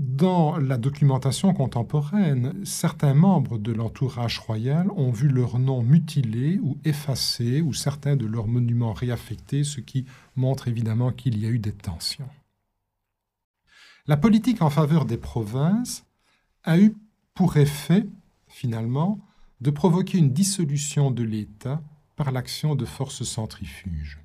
Dans 0.00 0.58
la 0.58 0.78
documentation 0.78 1.52
contemporaine, 1.52 2.64
certains 2.64 3.14
membres 3.14 3.58
de 3.58 3.72
l'entourage 3.72 4.38
royal 4.38 4.88
ont 4.92 5.10
vu 5.10 5.26
leurs 5.26 5.58
noms 5.58 5.82
mutilés 5.82 6.60
ou 6.62 6.78
effacés 6.84 7.62
ou 7.62 7.74
certains 7.74 8.14
de 8.14 8.24
leurs 8.24 8.46
monuments 8.46 8.92
réaffectés, 8.92 9.64
ce 9.64 9.80
qui 9.80 10.04
montre 10.36 10.68
évidemment 10.68 11.10
qu'il 11.10 11.36
y 11.36 11.46
a 11.46 11.48
eu 11.48 11.58
des 11.58 11.72
tensions. 11.72 12.28
La 14.06 14.16
politique 14.16 14.62
en 14.62 14.70
faveur 14.70 15.04
des 15.04 15.16
provinces 15.16 16.04
a 16.62 16.78
eu 16.78 16.94
pour 17.34 17.56
effet, 17.56 18.06
finalement, 18.46 19.18
de 19.60 19.70
provoquer 19.70 20.18
une 20.18 20.32
dissolution 20.32 21.10
de 21.10 21.24
l'État 21.24 21.82
par 22.14 22.30
l'action 22.30 22.76
de 22.76 22.84
forces 22.84 23.24
centrifuges. 23.24 24.20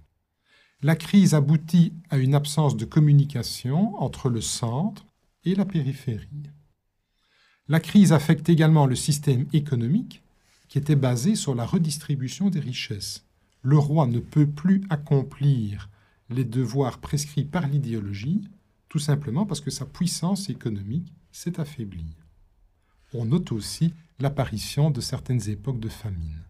La 0.83 0.95
crise 0.95 1.33
aboutit 1.33 1.93
à 2.11 2.17
une 2.17 2.35
absence 2.35 2.77
de 2.77 2.85
communication 2.85 3.95
entre 3.99 4.29
le 4.29 4.41
centre 4.41 5.07
et 5.45 5.55
la 5.55 5.65
périphérie. 5.65 6.49
La 7.67 7.79
crise 7.79 8.11
affecte 8.11 8.49
également 8.49 8.85
le 8.85 8.95
système 8.95 9.45
économique 9.53 10.21
qui 10.67 10.77
était 10.77 10.95
basé 10.95 11.35
sur 11.35 11.55
la 11.55 11.65
redistribution 11.65 12.49
des 12.49 12.59
richesses. 12.59 13.25
Le 13.61 13.77
roi 13.77 14.07
ne 14.07 14.19
peut 14.19 14.47
plus 14.47 14.83
accomplir 14.89 15.89
les 16.29 16.43
devoirs 16.43 16.99
prescrits 16.99 17.45
par 17.45 17.67
l'idéologie, 17.67 18.49
tout 18.89 18.99
simplement 18.99 19.45
parce 19.45 19.61
que 19.61 19.71
sa 19.71 19.85
puissance 19.85 20.49
économique 20.49 21.13
s'est 21.31 21.59
affaiblie. 21.59 22.17
On 23.13 23.25
note 23.25 23.51
aussi 23.51 23.93
l'apparition 24.19 24.91
de 24.91 25.01
certaines 25.01 25.49
époques 25.49 25.79
de 25.79 25.89
famine. 25.89 26.43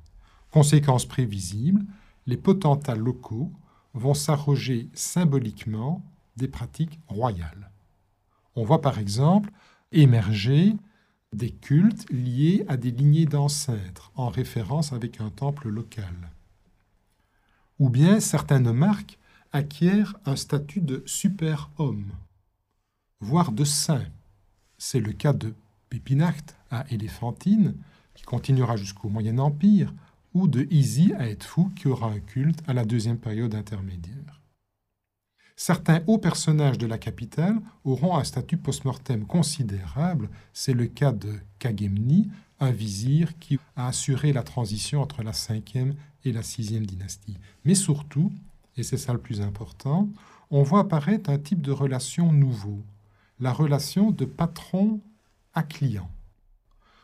Conséquence 0.52 1.06
prévisible, 1.06 1.84
les 2.26 2.38
potentats 2.38 2.96
locaux 2.96 3.52
vont 3.94 4.14
s'arroger 4.14 4.90
symboliquement 4.94 6.04
des 6.38 6.48
pratiques 6.48 7.00
royales. 7.08 7.73
On 8.56 8.64
voit 8.64 8.82
par 8.82 9.00
exemple 9.00 9.52
émerger 9.92 10.76
des 11.34 11.52
cultes 11.52 12.10
liés 12.12 12.64
à 12.68 12.78
des 12.78 12.92
lignées 12.92 13.26
d'ancêtres, 13.26 14.12
en 14.16 14.30
référence 14.30 14.94
avec 14.94 15.20
un 15.20 15.30
temple 15.30 15.70
local. 15.70 16.14
Ou 17.80 17.90
bien 17.90 18.20
certains 18.20 18.60
nomarques 18.60 19.18
acquièrent 19.52 20.16
un 20.26 20.36
statut 20.36 20.82
de 20.82 21.04
super-homme, 21.06 22.12
voire 23.20 23.52
de 23.52 23.64
saint. 23.64 24.06
C'est 24.78 25.00
le 25.00 25.12
cas 25.12 25.34
de 25.34 25.54
Pépinacht 25.90 26.56
à 26.70 26.86
Éléphantine, 26.92 27.76
qui 28.14 28.24
continuera 28.24 28.78
jusqu'au 28.78 29.10
Moyen 29.10 29.40
Empire, 29.40 29.94
ou 30.34 30.48
de 30.48 30.68
Isi 30.72 31.14
à 31.14 31.30
Edfou, 31.30 31.72
qui 31.76 31.88
aura 31.88 32.08
un 32.08 32.20
culte 32.20 32.62
à 32.68 32.74
la 32.74 32.86
deuxième 32.86 33.20
période 33.20 33.56
intermédiaire. 33.56 34.43
Certains 35.56 36.02
hauts 36.08 36.18
personnages 36.18 36.78
de 36.78 36.88
la 36.88 36.98
capitale 36.98 37.60
auront 37.84 38.18
un 38.18 38.24
statut 38.24 38.58
post-mortem 38.58 39.26
considérable. 39.26 40.30
C'est 40.52 40.74
le 40.74 40.88
cas 40.88 41.12
de 41.12 41.40
Kagemni, 41.60 42.30
un 42.60 42.72
vizir 42.72 43.38
qui 43.40 43.60
a 43.76 43.88
assuré 43.88 44.34
la 44.34 44.44
transition 44.44 45.02
entre 45.02 45.22
la 45.22 45.34
cinquième 45.34 45.96
et 46.24 46.32
la 46.32 46.44
sixième 46.44 46.86
dynastie. 46.86 47.38
Mais 47.66 47.76
surtout, 47.76 48.32
et 48.78 48.84
c'est 48.84 48.98
ça 48.98 49.14
le 49.14 49.20
plus 49.20 49.42
important, 49.42 50.10
on 50.50 50.64
voit 50.64 50.82
apparaître 50.82 51.30
un 51.30 51.38
type 51.38 51.62
de 51.62 51.72
relation 51.72 52.32
nouveau, 52.32 52.84
la 53.40 53.54
relation 53.54 54.12
de 54.12 54.26
patron 54.26 55.02
à 55.54 55.64
client. 55.64 56.10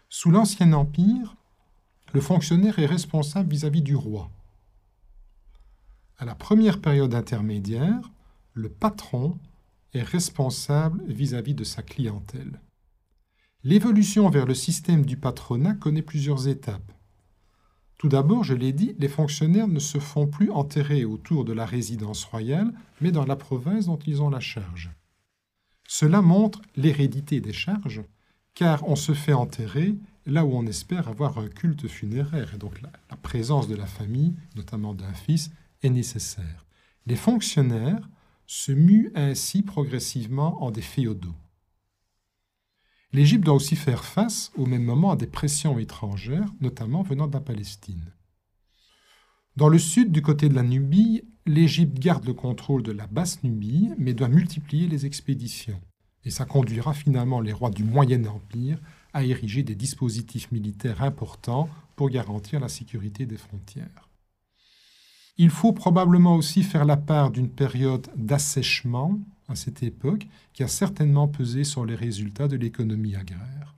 Sous 0.09 0.31
l'Ancien 0.31 0.73
Empire, 0.73 1.35
le 2.13 2.21
fonctionnaire 2.21 2.79
est 2.79 2.87
responsable 2.87 3.51
vis-à-vis 3.51 3.83
du 3.83 3.95
roi. 3.95 4.31
À 6.17 6.25
la 6.25 6.35
première 6.35 6.81
période 6.81 7.13
intermédiaire, 7.13 8.09
le 8.59 8.69
patron 8.69 9.37
est 9.93 10.03
responsable 10.03 11.01
vis-à-vis 11.07 11.55
de 11.55 11.63
sa 11.63 11.81
clientèle. 11.81 12.59
L'évolution 13.63 14.29
vers 14.29 14.45
le 14.45 14.53
système 14.53 15.05
du 15.05 15.17
patronat 15.17 15.73
connaît 15.73 16.01
plusieurs 16.01 16.47
étapes. 16.47 16.91
Tout 17.97 18.07
d'abord, 18.07 18.43
je 18.43 18.53
l'ai 18.53 18.71
dit, 18.71 18.95
les 18.97 19.09
fonctionnaires 19.09 19.67
ne 19.67 19.79
se 19.79 19.99
font 19.99 20.27
plus 20.27 20.51
enterrer 20.51 21.03
autour 21.03 21.43
de 21.43 21.51
la 21.51 21.65
résidence 21.65 22.23
royale, 22.23 22.71
mais 23.01 23.11
dans 23.11 23.25
la 23.25 23.35
province 23.35 23.87
dont 23.87 23.99
ils 24.05 24.21
ont 24.21 24.29
la 24.29 24.39
charge. 24.39 24.91
Cela 25.87 26.21
montre 26.21 26.61
l'hérédité 26.75 27.41
des 27.41 27.51
charges, 27.51 28.03
car 28.53 28.87
on 28.87 28.95
se 28.95 29.13
fait 29.13 29.33
enterrer 29.33 29.95
là 30.25 30.45
où 30.45 30.53
on 30.53 30.65
espère 30.65 31.09
avoir 31.09 31.39
un 31.39 31.47
culte 31.47 31.87
funéraire. 31.87 32.53
Et 32.53 32.57
donc 32.57 32.81
la, 32.81 33.17
présence 33.17 33.67
de 33.67 33.75
la 33.75 33.87
famille, 33.87 34.35
notamment 34.55 34.93
d'un 34.93 35.13
fils, 35.13 35.49
est 35.81 35.89
nécessaire. 35.89 36.65
Les 37.05 37.15
fonctionnaires 37.15 38.07
se 38.51 38.71
muent 38.71 39.11
ainsi 39.13 39.61
progressivement 39.61 40.63
en 40.63 40.71
des 40.71 40.81
féodaux. 40.81 41.35
L'Égypte 43.13 43.45
doit 43.45 43.53
aussi 43.53 43.75
faire 43.75 44.03
face 44.03 44.51
au 44.57 44.65
même 44.65 44.83
moment 44.83 45.11
à 45.11 45.15
des 45.15 45.27
pressions 45.27 45.77
étrangères, 45.77 46.51
notamment 46.59 47.03
venant 47.03 47.27
de 47.27 47.33
la 47.33 47.41
Palestine. 47.41 48.11
Dans 49.55 49.69
le 49.69 49.77
sud, 49.77 50.11
du 50.11 50.23
côté 50.23 50.49
de 50.49 50.55
la 50.55 50.63
Nubie, 50.63 51.21
l'Égypte 51.45 51.99
garde 51.99 52.25
le 52.25 52.33
contrôle 52.33 52.81
de 52.81 52.91
la 52.91 53.05
basse 53.05 53.43
Nubie, 53.43 53.91
mais 53.99 54.15
doit 54.15 54.29
multiplier 54.29 54.87
les 54.87 55.05
expéditions. 55.05 55.79
Et 56.25 56.31
ça 56.31 56.45
conduira 56.45 56.95
finalement 56.95 57.41
les 57.41 57.53
rois 57.53 57.69
du 57.69 57.83
Moyen 57.83 58.25
Empire 58.25 58.81
à 59.13 59.23
ériger 59.23 59.61
des 59.61 59.75
dispositifs 59.75 60.51
militaires 60.51 61.03
importants 61.03 61.69
pour 61.95 62.09
garantir 62.09 62.59
la 62.59 62.67
sécurité 62.67 63.27
des 63.27 63.37
frontières. 63.37 64.08
Il 65.41 65.51
faut 65.51 65.71
probablement 65.71 66.35
aussi 66.35 66.63
faire 66.63 66.83
la 66.83 66.97
part 66.97 67.31
d'une 67.31 67.49
période 67.49 68.09
d'assèchement 68.17 69.17
à 69.47 69.55
cette 69.55 69.83
époque 69.83 70.27
qui 70.51 70.63
a 70.63 70.67
certainement 70.67 71.29
pesé 71.29 71.63
sur 71.63 71.85
les 71.85 71.95
résultats 71.95 72.49
de 72.49 72.57
l'économie 72.57 73.15
agraire. 73.15 73.73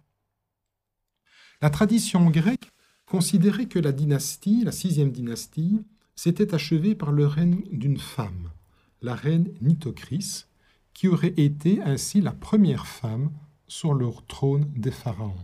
La 1.61 1.69
tradition 1.69 2.31
grecque 2.31 2.71
considérait 3.05 3.67
que 3.67 3.77
la 3.77 3.91
dynastie, 3.91 4.63
la 4.63 4.71
sixième 4.71 5.11
dynastie, 5.11 5.83
s'était 6.15 6.55
achevée 6.55 6.95
par 6.95 7.11
le 7.11 7.27
règne 7.27 7.61
d'une 7.71 7.99
femme, 7.99 8.49
la 9.03 9.13
reine 9.13 9.53
Nitocris, 9.61 10.45
qui 10.95 11.09
aurait 11.09 11.35
été 11.37 11.79
ainsi 11.83 12.21
la 12.21 12.31
première 12.31 12.87
femme 12.87 13.29
sur 13.67 13.93
le 13.93 14.09
trône 14.27 14.65
des 14.75 14.89
pharaons. 14.89 15.35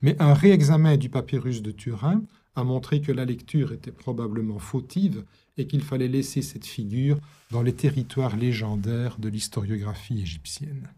Mais 0.00 0.16
un 0.18 0.32
réexamen 0.32 0.96
du 0.96 1.10
papyrus 1.10 1.60
de 1.60 1.72
Turin 1.72 2.22
a 2.54 2.64
montré 2.64 3.00
que 3.00 3.12
la 3.12 3.24
lecture 3.24 3.72
était 3.72 3.92
probablement 3.92 4.58
fautive 4.58 5.24
et 5.56 5.66
qu'il 5.66 5.82
fallait 5.82 6.08
laisser 6.08 6.42
cette 6.42 6.66
figure 6.66 7.18
dans 7.50 7.62
les 7.62 7.74
territoires 7.74 8.36
légendaires 8.36 9.18
de 9.18 9.28
l'historiographie 9.28 10.20
égyptienne. 10.20 10.88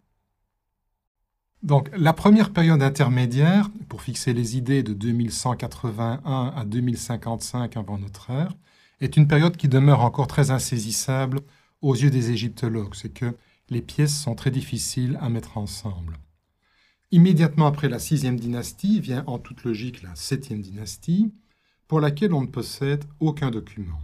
Donc 1.63 1.91
la 1.97 2.13
première 2.13 2.51
période 2.51 2.83
intermédiaire, 2.83 3.71
pour 3.89 4.03
fixer 4.03 4.35
les 4.35 4.57
idées 4.57 4.83
de 4.83 4.93
2181 4.93 6.53
à 6.55 6.65
2055 6.67 7.77
avant 7.77 7.99
notre 7.99 8.31
ère, 8.31 8.55
est 9.01 9.17
une 9.17 9.27
période 9.27 9.57
qui 9.57 9.69
demeure 9.69 10.03
encore 10.03 10.27
très 10.27 10.51
insaisissable 10.51 11.41
aux 11.81 11.95
yeux 11.95 12.11
des 12.11 12.31
égyptologues. 12.31 12.95
C'est 12.95 13.13
que 13.13 13.35
les 13.71 13.81
pièces 13.81 14.15
sont 14.17 14.35
très 14.35 14.51
difficiles 14.51 15.19
à 15.23 15.31
mettre 15.31 15.57
ensemble. 15.57 16.19
Immédiatement 17.11 17.67
après 17.67 17.89
la 17.89 17.99
sixième 17.99 18.39
dynastie 18.39 19.01
vient 19.01 19.25
en 19.27 19.39
toute 19.39 19.65
logique 19.65 20.03
la 20.03 20.15
septième 20.15 20.61
dynastie, 20.61 21.33
pour 21.89 22.01
laquelle 22.01 22.35
on 22.35 22.43
ne 22.43 22.47
possède 22.47 23.05
aucun 23.21 23.51
document. 23.51 24.01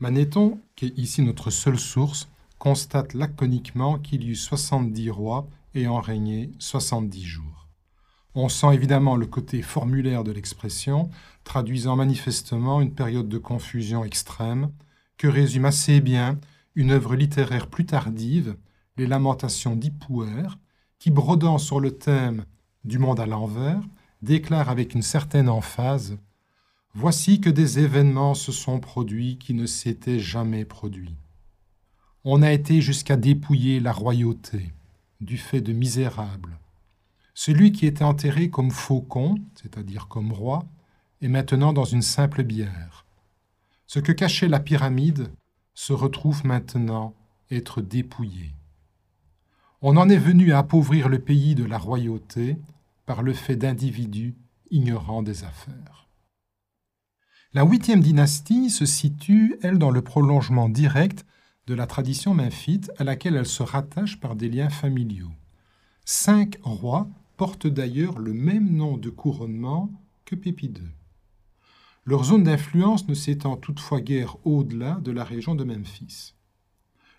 Manéthon, 0.00 0.60
qui 0.76 0.86
est 0.86 0.98
ici 0.98 1.22
notre 1.22 1.50
seule 1.50 1.78
source, 1.78 2.28
constate 2.58 3.14
laconiquement 3.14 3.98
qu'il 3.98 4.22
y 4.22 4.28
eut 4.28 4.36
70 4.36 5.10
rois 5.10 5.48
ayant 5.74 6.00
régné 6.00 6.52
70 6.58 7.24
jours. 7.24 7.68
On 8.34 8.48
sent 8.48 8.72
évidemment 8.74 9.16
le 9.16 9.26
côté 9.26 9.62
formulaire 9.62 10.22
de 10.22 10.30
l'expression, 10.30 11.10
traduisant 11.42 11.96
manifestement 11.96 12.80
une 12.80 12.94
période 12.94 13.28
de 13.28 13.38
confusion 13.38 14.04
extrême, 14.04 14.70
que 15.16 15.26
résume 15.26 15.64
assez 15.64 16.00
bien 16.00 16.38
une 16.76 16.92
œuvre 16.92 17.16
littéraire 17.16 17.66
plus 17.66 17.86
tardive, 17.86 18.56
Les 18.96 19.06
Lamentations 19.08 19.74
d'Hipouer, 19.74 20.46
qui, 21.00 21.10
brodant 21.10 21.58
sur 21.58 21.80
le 21.80 21.90
thème 21.90 22.44
du 22.84 22.98
monde 22.98 23.18
à 23.18 23.26
l'envers, 23.26 23.80
déclare 24.22 24.68
avec 24.68 24.94
une 24.94 25.02
certaine 25.02 25.48
emphase 25.48 26.18
Voici 27.00 27.40
que 27.40 27.48
des 27.48 27.78
événements 27.78 28.34
se 28.34 28.50
sont 28.50 28.80
produits 28.80 29.38
qui 29.38 29.54
ne 29.54 29.66
s'étaient 29.66 30.18
jamais 30.18 30.64
produits. 30.64 31.14
On 32.24 32.42
a 32.42 32.50
été 32.50 32.80
jusqu'à 32.80 33.16
dépouiller 33.16 33.78
la 33.78 33.92
royauté, 33.92 34.72
du 35.20 35.38
fait 35.38 35.60
de 35.60 35.72
misérables. 35.72 36.58
Celui 37.34 37.70
qui 37.70 37.86
était 37.86 38.02
enterré 38.02 38.50
comme 38.50 38.72
faucon, 38.72 39.36
c'est-à-dire 39.54 40.08
comme 40.08 40.32
roi, 40.32 40.66
est 41.22 41.28
maintenant 41.28 41.72
dans 41.72 41.84
une 41.84 42.02
simple 42.02 42.42
bière. 42.42 43.06
Ce 43.86 44.00
que 44.00 44.10
cachait 44.10 44.48
la 44.48 44.58
pyramide 44.58 45.30
se 45.74 45.92
retrouve 45.92 46.44
maintenant 46.44 47.14
être 47.52 47.80
dépouillé. 47.80 48.50
On 49.82 49.96
en 49.98 50.08
est 50.08 50.16
venu 50.16 50.50
à 50.50 50.58
appauvrir 50.58 51.08
le 51.08 51.20
pays 51.20 51.54
de 51.54 51.64
la 51.64 51.78
royauté 51.78 52.56
par 53.06 53.22
le 53.22 53.34
fait 53.34 53.54
d'individus 53.54 54.34
ignorants 54.72 55.22
des 55.22 55.44
affaires. 55.44 55.97
La 57.58 57.64
huitième 57.64 58.02
dynastie 58.02 58.70
se 58.70 58.86
situe, 58.86 59.58
elle, 59.62 59.78
dans 59.78 59.90
le 59.90 60.00
prolongement 60.00 60.68
direct 60.68 61.26
de 61.66 61.74
la 61.74 61.88
tradition 61.88 62.32
memphite 62.32 62.92
à 62.98 63.02
laquelle 63.02 63.34
elle 63.34 63.48
se 63.48 63.64
rattache 63.64 64.20
par 64.20 64.36
des 64.36 64.48
liens 64.48 64.70
familiaux. 64.70 65.32
Cinq 66.04 66.58
rois 66.62 67.08
portent 67.36 67.66
d'ailleurs 67.66 68.20
le 68.20 68.32
même 68.32 68.76
nom 68.76 68.96
de 68.96 69.10
couronnement 69.10 69.90
que 70.24 70.36
Pépi 70.36 70.66
II. 70.66 70.84
Leur 72.04 72.22
zone 72.22 72.44
d'influence 72.44 73.08
ne 73.08 73.14
s'étend 73.14 73.56
toutefois 73.56 74.00
guère 74.00 74.36
au-delà 74.46 75.00
de 75.02 75.10
la 75.10 75.24
région 75.24 75.56
de 75.56 75.64
Memphis. 75.64 76.34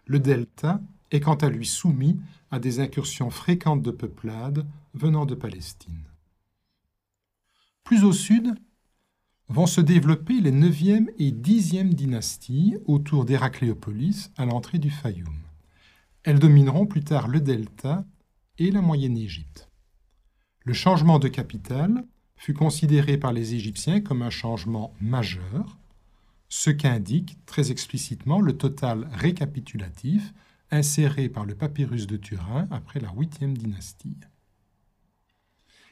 Le 0.06 0.20
delta 0.20 0.80
est 1.12 1.20
quant 1.20 1.36
à 1.36 1.50
lui 1.50 1.66
soumis 1.66 2.18
à 2.50 2.60
des 2.60 2.80
incursions 2.80 3.30
fréquentes 3.30 3.82
de 3.82 3.92
peuplades 3.92 4.66
venant 4.94 5.26
de 5.26 5.36
Palestine. 5.36 6.06
Plus 7.84 8.06
au 8.06 8.14
sud, 8.14 8.56
vont 9.50 9.66
se 9.66 9.82
développer 9.82 10.40
les 10.40 10.52
9e 10.52 11.08
et 11.18 11.32
10e 11.32 11.94
dynasties 11.94 12.78
autour 12.86 13.26
d'Héracléopolis 13.26 14.32
à 14.38 14.46
l'entrée 14.46 14.78
du 14.78 14.92
Fayoum. 14.92 15.36
Elles 16.24 16.40
domineront 16.40 16.86
plus 16.86 17.04
tard 17.04 17.28
le 17.28 17.42
delta 17.42 18.06
et 18.60 18.70
la 18.70 18.82
moyenne 18.82 19.18
Égypte. 19.18 19.70
Le 20.66 20.74
changement 20.74 21.18
de 21.18 21.28
capitale 21.28 22.06
fut 22.36 22.54
considéré 22.54 23.18
par 23.18 23.34
les 23.34 23.56
Égyptiens 23.56 24.02
comme 24.02 24.22
un 24.22 24.30
changement 24.30 24.94
majeur, 25.02 25.78
ce 26.48 26.70
qu'indique 26.70 27.38
très 27.46 27.72
explicitement 27.72 28.42
le 28.42 28.54
total 28.56 29.10
récapitulatif 29.12 30.34
inséré 30.72 31.28
par 31.28 31.46
le 31.46 31.56
papyrus 31.56 32.06
de 32.06 32.18
Turin 32.18 32.68
après 32.70 33.00
la 33.00 33.10
8e 33.10 33.54
dynastie. 33.54 34.18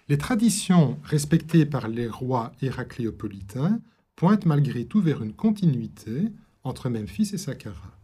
Les 0.10 0.18
traditions 0.18 0.98
respectées 1.04 1.66
par 1.66 1.90
les 1.90 2.08
rois 2.08 2.54
héracléopolitains 2.62 3.82
pointent 4.16 4.46
malgré 4.46 4.86
tout 4.86 5.02
vers 5.02 5.22
une 5.22 5.34
continuité 5.34 6.30
entre 6.64 6.90
Memphis 6.90 7.32
et 7.34 7.38
Saqqara. 7.38 8.00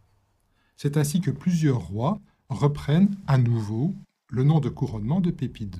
C'est 0.76 0.96
ainsi 0.98 1.20
que 1.20 1.30
plusieurs 1.30 1.80
rois 1.80 2.20
reprennent 2.50 3.16
à 3.26 3.38
nouveau 3.38 3.94
le 4.28 4.44
nom 4.44 4.60
de 4.60 4.68
couronnement 4.68 5.20
de 5.20 5.30
Pépi 5.30 5.64
II. 5.64 5.70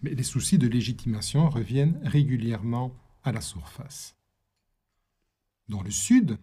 Mais 0.00 0.14
les 0.14 0.22
soucis 0.22 0.58
de 0.58 0.66
légitimation 0.66 1.48
reviennent 1.50 2.00
régulièrement 2.04 2.94
à 3.22 3.32
la 3.32 3.40
surface. 3.40 4.16
Dans 5.68 5.82
le 5.82 5.90
sud, 5.90 6.38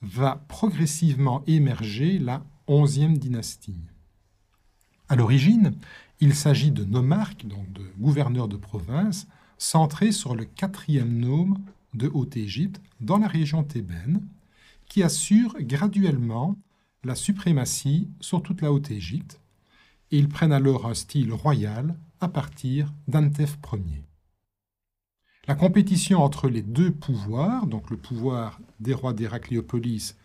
va 0.00 0.36
progressivement 0.48 1.42
émerger 1.46 2.18
la 2.18 2.44
onzième 2.66 3.18
dynastie. 3.18 3.80
À 5.08 5.16
l'origine, 5.16 5.74
il 6.20 6.34
s'agit 6.34 6.70
de 6.70 6.84
nomarques, 6.84 7.46
donc 7.46 7.70
de 7.72 7.82
gouverneurs 7.98 8.48
de 8.48 8.56
province, 8.56 9.26
centrés 9.56 10.12
sur 10.12 10.34
le 10.34 10.44
quatrième 10.44 11.18
nome 11.18 11.58
de 11.94 12.08
Haute-Égypte 12.12 12.80
dans 13.00 13.18
la 13.18 13.28
région 13.28 13.64
thébaine, 13.64 14.26
qui 14.86 15.02
assure 15.02 15.56
graduellement 15.60 16.56
la 17.04 17.14
suprématie 17.14 18.08
sur 18.20 18.42
toute 18.42 18.62
la 18.62 18.72
Haute-Égypte, 18.72 19.40
ils 20.10 20.28
prennent 20.28 20.52
alors 20.52 20.86
un 20.86 20.94
style 20.94 21.32
royal 21.32 21.96
à 22.20 22.28
partir 22.28 22.92
d'Antef 23.06 23.58
Ier. 23.72 24.04
La 25.46 25.54
compétition 25.54 26.22
entre 26.22 26.48
les 26.48 26.62
deux 26.62 26.90
pouvoirs, 26.90 27.66
donc 27.66 27.90
le 27.90 27.96
pouvoir 27.96 28.60
des 28.80 28.94
rois 28.94 29.12
d'Héracléopolis 29.12 30.16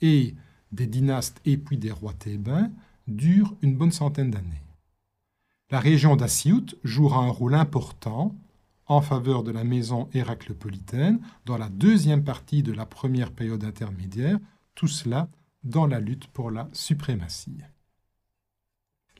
et 0.00 0.34
des 0.72 0.86
dynastes 0.86 1.40
et 1.44 1.56
puis 1.56 1.76
des 1.76 1.90
rois 1.90 2.14
thébains, 2.14 2.70
dure 3.06 3.56
une 3.62 3.76
bonne 3.76 3.92
centaine 3.92 4.30
d'années. 4.30 4.62
La 5.70 5.78
région 5.78 6.16
d'Assiout 6.16 6.66
jouera 6.82 7.18
un 7.18 7.30
rôle 7.30 7.54
important 7.54 8.34
en 8.86 9.00
faveur 9.00 9.44
de 9.44 9.52
la 9.52 9.62
maison 9.62 10.08
héracléopolitaine 10.12 11.20
dans 11.46 11.56
la 11.56 11.68
deuxième 11.68 12.24
partie 12.24 12.64
de 12.64 12.72
la 12.72 12.86
première 12.86 13.30
période 13.30 13.62
intermédiaire, 13.62 14.38
tout 14.74 14.88
cela 14.88 15.28
dans 15.62 15.86
la 15.86 16.00
lutte 16.00 16.26
pour 16.26 16.50
la 16.50 16.68
suprématie. 16.72 17.58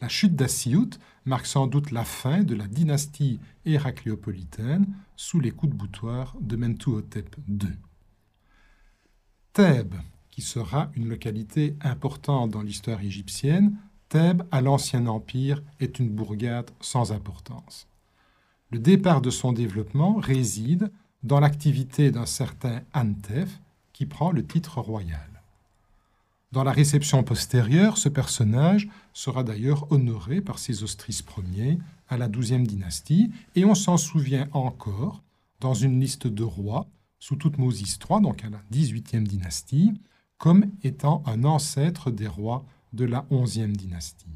La 0.01 0.09
chute 0.09 0.34
d'Assiout 0.34 0.90
marque 1.24 1.46
sans 1.46 1.68
doute 1.68 1.92
la 1.92 2.05
fin 2.05 2.42
de 2.42 2.57
la 2.57 2.66
dynastie 2.66 3.38
héracléopolitaine 3.64 4.86
sous 5.14 5.38
les 5.38 5.53
coups 5.53 5.72
de 5.72 5.78
boutoir 5.78 6.34
de 6.40 6.57
Mentuhotep 6.57 7.36
II. 7.46 7.76
Thèbes, 9.53 10.01
qui 10.30 10.42
sera 10.42 10.90
une 10.94 11.09
localité 11.09 11.76
importante 11.82 12.51
dans 12.51 12.62
l'histoire 12.62 13.03
égyptienne, 13.03 13.76
Thèbes, 14.11 14.43
à 14.51 14.61
l'Ancien 14.61 15.07
Empire, 15.07 15.63
est 15.79 16.01
une 16.01 16.11
bourgade 16.11 16.71
sans 16.81 17.13
importance. 17.13 17.87
Le 18.73 18.81
départ 18.81 19.21
de 19.21 19.31
son 19.31 19.53
développement 19.53 20.17
réside 20.17 20.91
dans 21.23 21.39
l'activité 21.39 22.11
d'un 22.11 22.27
certain 22.27 22.83
Antef 22.93 23.61
qui 23.93 24.07
prend 24.07 24.33
le 24.33 24.45
titre 24.45 24.81
royal. 24.81 25.29
Dans 26.51 26.65
la 26.65 26.73
réception 26.73 27.23
postérieure, 27.23 27.99
ce 27.99 28.09
personnage 28.09 28.89
sera 29.13 29.45
d'ailleurs 29.45 29.91
honoré 29.93 30.41
par 30.41 30.59
ses 30.59 30.83
ostrices 30.83 31.23
premiers 31.23 31.79
à 32.09 32.17
la 32.17 32.29
XIIe 32.29 32.65
dynastie, 32.65 33.31
et 33.55 33.65
on 33.65 33.77
s'en 33.77 33.97
souvient 33.97 34.49
encore 34.53 35.23
dans 35.61 35.75
une 35.75 36.01
liste 36.01 36.27
de 36.27 36.43
rois 36.43 36.89
sous 37.21 37.37
Toutmosis 37.37 38.01
III, 38.11 38.21
donc 38.21 38.43
à 38.45 38.51
la 38.51 38.61
XVIIIe 38.73 39.23
dynastie, 39.23 39.93
comme 40.37 40.67
étant 40.83 41.23
un 41.27 41.45
ancêtre 41.45 42.11
des 42.11 42.27
rois 42.27 42.65
de 42.93 43.05
la 43.05 43.26
onzième 43.30 43.76
dynastie. 43.76 44.26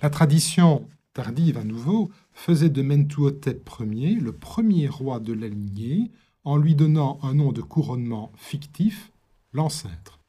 La 0.00 0.10
tradition 0.10 0.88
tardive 1.12 1.58
à 1.58 1.64
nouveau 1.64 2.10
faisait 2.32 2.70
de 2.70 2.82
Mentuhotep 2.82 3.68
Ier 3.80 4.14
le 4.14 4.32
premier 4.32 4.88
roi 4.88 5.18
de 5.18 5.32
la 5.32 5.48
lignée 5.48 6.10
en 6.44 6.56
lui 6.56 6.74
donnant 6.74 7.18
un 7.22 7.34
nom 7.34 7.52
de 7.52 7.62
couronnement 7.62 8.30
fictif, 8.36 9.10
l'ancêtre. 9.52 10.20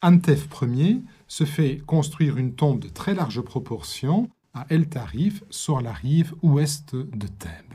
Antef 0.00 0.48
Ier 0.62 1.02
se 1.28 1.44
fait 1.44 1.78
construire 1.86 2.38
une 2.38 2.54
tombe 2.54 2.80
de 2.80 2.88
très 2.88 3.14
large 3.14 3.40
proportion 3.42 4.30
à 4.54 4.66
El 4.70 4.88
Tarif 4.88 5.44
sur 5.50 5.80
la 5.80 5.92
rive 5.92 6.34
ouest 6.42 6.96
de 6.96 7.26
Thèbes. 7.26 7.74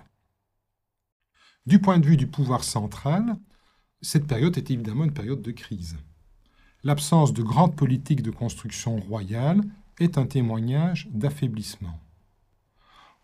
Du 1.66 1.80
point 1.80 2.00
de 2.00 2.06
vue 2.06 2.18
du 2.18 2.28
pouvoir 2.28 2.64
central, 2.64 3.38
cette 4.02 4.26
période 4.26 4.58
est 4.58 4.72
évidemment 4.72 5.04
une 5.04 5.14
période 5.14 5.42
de 5.42 5.52
crise 5.52 5.98
l'absence 6.84 7.34
de 7.34 7.44
grande 7.44 7.76
politique 7.76 8.22
de 8.22 8.32
construction 8.32 8.98
royale 8.98 9.62
est 10.00 10.18
un 10.18 10.26
témoignage 10.26 11.08
d'affaiblissement. 11.12 12.00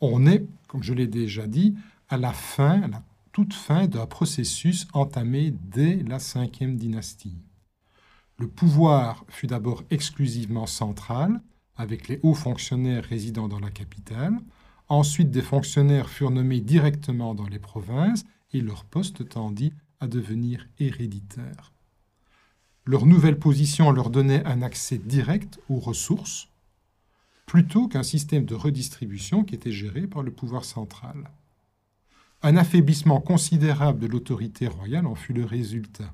On 0.02 0.26
est, 0.26 0.46
comme 0.68 0.84
je 0.84 0.94
l'ai 0.94 1.08
déjà 1.08 1.48
dit, 1.48 1.76
à 2.10 2.18
la 2.18 2.34
fin, 2.34 2.82
à 2.82 2.88
la 2.88 3.04
toute 3.32 3.54
fin 3.54 3.88
d'un 3.88 4.06
processus 4.06 4.88
entamé 4.94 5.52
dès 5.52 6.04
la 6.04 6.20
cinquième 6.20 6.78
dynastie. 6.78 7.38
Le 8.38 8.48
pouvoir 8.48 9.26
fut 9.30 9.48
d'abord 9.48 9.84
exclusivement 9.90 10.68
central, 10.68 11.42
avec 11.76 12.08
les 12.08 12.20
hauts 12.24 12.36
fonctionnaires 12.36 13.04
résidant 13.04 13.48
dans 13.48 13.60
la 13.60 13.72
capitale. 13.72 14.38
Ensuite, 14.90 15.32
des 15.32 15.42
fonctionnaires 15.42 16.10
furent 16.10 16.32
nommés 16.32 16.62
directement 16.62 17.34
dans 17.34 17.48
les 17.48 17.60
provinces 17.60 18.24
et 18.52 18.62
leur 18.62 18.86
poste 18.86 19.28
tendit 19.30 19.74
à 20.00 20.08
devenir 20.08 20.68
héréditaire. 20.80 21.73
Leur 22.86 23.06
nouvelle 23.06 23.40
position 23.40 23.92
leur 23.92 24.10
donnait 24.10 24.46
un 24.46 24.62
accès 24.62 24.98
direct 24.98 25.60
aux 25.70 25.80
ressources, 25.80 26.50
plutôt 27.46 27.88
qu'un 27.88 28.04
système 28.04 28.46
de 28.46 28.56
redistribution 28.56 29.46
qui 29.46 29.56
était 29.56 29.72
géré 29.72 30.06
par 30.06 30.22
le 30.22 30.32
pouvoir 30.32 30.66
central. 30.66 31.32
Un 32.42 32.58
affaiblissement 32.58 33.22
considérable 33.22 34.00
de 34.00 34.08
l'autorité 34.08 34.68
royale 34.68 35.06
en 35.06 35.16
fut 35.16 35.32
le 35.32 35.46
résultat. 35.46 36.14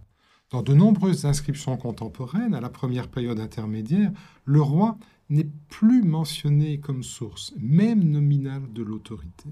Dans 0.52 0.62
de 0.62 0.76
nombreuses 0.76 1.26
inscriptions 1.26 1.76
contemporaines, 1.76 2.54
à 2.54 2.62
la 2.62 2.70
première 2.70 3.08
période 3.08 3.40
intermédiaire, 3.40 4.12
le 4.46 4.62
roi 4.62 4.98
n'est 5.30 5.50
plus 5.70 6.04
mentionné 6.04 6.80
comme 6.80 7.04
source, 7.04 7.54
même 7.58 8.04
nominale, 8.04 8.72
de 8.74 8.84
l'autorité. 8.84 9.50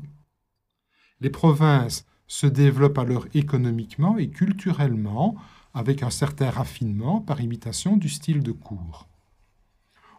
Les 1.19 1.29
provinces 1.31 2.05
se 2.27 2.45
développent 2.45 2.97
alors 2.97 3.25
économiquement 3.33 4.17
et 4.17 4.29
culturellement 4.29 5.35
avec 5.77 6.01
un 6.01 6.09
certain 6.09 6.49
raffinement 6.49 7.21
par 7.21 7.39
imitation 7.39 7.97
du 7.97 8.09
style 8.09 8.41
de 8.41 8.51
cour. 8.51 9.07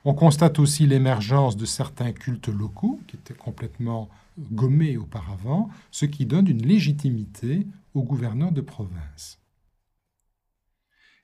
On 0.04 0.14
constate 0.14 0.60
aussi 0.60 0.86
l'émergence 0.86 1.56
de 1.56 1.66
certains 1.66 2.12
cultes 2.12 2.46
locaux 2.46 3.00
qui 3.08 3.16
étaient 3.16 3.34
complètement 3.34 4.08
gommés 4.52 4.96
auparavant, 4.96 5.68
ce 5.90 6.06
qui 6.06 6.26
donne 6.26 6.46
une 6.46 6.64
légitimité 6.64 7.66
aux 7.94 8.04
gouverneurs 8.04 8.52
de 8.52 8.60
province. 8.60 9.40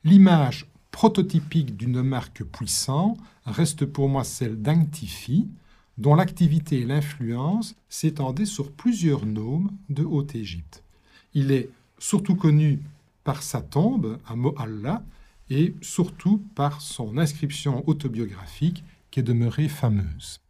L'image 0.03 0.67
prototypique 0.91 1.77
du 1.77 1.87
nomarque 1.87 2.43
puissant 2.43 3.17
reste 3.47 3.87
pour 3.87 4.09
moi 4.09 4.25
celle 4.25 4.61
d'Anctifi, 4.61 5.47
dont 5.97 6.17
l'activité 6.17 6.81
et 6.81 6.87
l'influence 6.87 7.77
s'étendaient 7.89 8.47
sur 8.47 8.73
plusieurs 8.73 9.27
nomes 9.27 9.71
de 9.91 10.03
Haute-Égypte. 10.03 10.83
Il 11.35 11.53
est 11.53 11.71
surtout 12.01 12.35
connu 12.35 12.81
par 13.25 13.43
sa 13.43 13.63
tombe 13.63 14.19
à 14.27 14.37
Moalla 14.37 15.05
et 15.51 15.75
surtout 15.81 16.39
par 16.55 16.81
son 16.81 17.19
inscription 17.19 17.87
autobiographique 17.89 18.85
qui 19.11 19.21
est 19.21 19.25
demeurée 19.25 19.69
fameuse. 19.69 20.41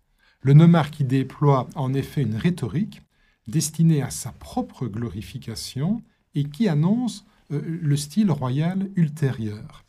Le 0.40 0.52
nomarque 0.52 1.00
y 1.00 1.04
déploie 1.04 1.68
en 1.74 1.94
effet 1.94 2.22
une 2.22 2.36
rhétorique 2.36 3.02
destinée 3.46 4.02
à 4.02 4.10
sa 4.10 4.32
propre 4.32 4.86
glorification 4.86 6.02
et 6.34 6.44
qui 6.44 6.68
annonce 6.68 7.24
euh, 7.52 7.60
le 7.64 7.96
style 7.96 8.30
royal 8.30 8.90
ultérieur. 8.96 9.84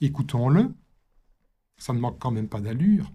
Écoutons-le, 0.00 0.72
ça 1.76 1.92
ne 1.92 1.98
manque 1.98 2.18
quand 2.18 2.30
même 2.30 2.48
pas 2.48 2.60
d'allure. 2.60 3.12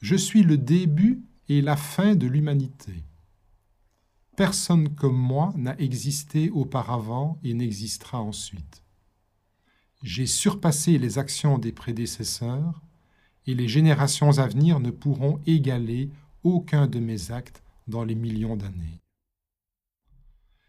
Je 0.00 0.14
suis 0.14 0.42
le 0.42 0.56
début 0.56 1.20
et 1.48 1.60
la 1.60 1.76
fin 1.76 2.14
de 2.14 2.26
l'humanité. 2.26 3.04
Personne 4.38 4.94
comme 4.94 5.16
moi 5.16 5.52
n'a 5.56 5.76
existé 5.80 6.48
auparavant 6.50 7.40
et 7.42 7.54
n'existera 7.54 8.20
ensuite. 8.20 8.84
J'ai 10.04 10.26
surpassé 10.26 10.96
les 10.96 11.18
actions 11.18 11.58
des 11.58 11.72
prédécesseurs 11.72 12.80
et 13.48 13.56
les 13.56 13.66
générations 13.66 14.38
à 14.38 14.46
venir 14.46 14.78
ne 14.78 14.92
pourront 14.92 15.40
égaler 15.44 16.12
aucun 16.44 16.86
de 16.86 17.00
mes 17.00 17.32
actes 17.32 17.64
dans 17.88 18.04
les 18.04 18.14
millions 18.14 18.54
d'années. 18.54 19.02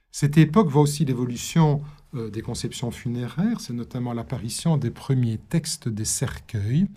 Cette 0.09 0.39
époque 0.39 0.69
voit 0.69 0.81
aussi 0.81 1.05
l'évolution 1.05 1.83
euh, 2.15 2.31
des 2.31 2.41
conceptions 2.41 2.89
funéraires, 2.89 3.61
c'est 3.61 3.73
notamment 3.73 4.13
l'apparition 4.13 4.77
des 4.77 4.89
premiers 4.89 5.37
textes 5.37 5.87
des 5.87 6.05
cercueils 6.05 6.87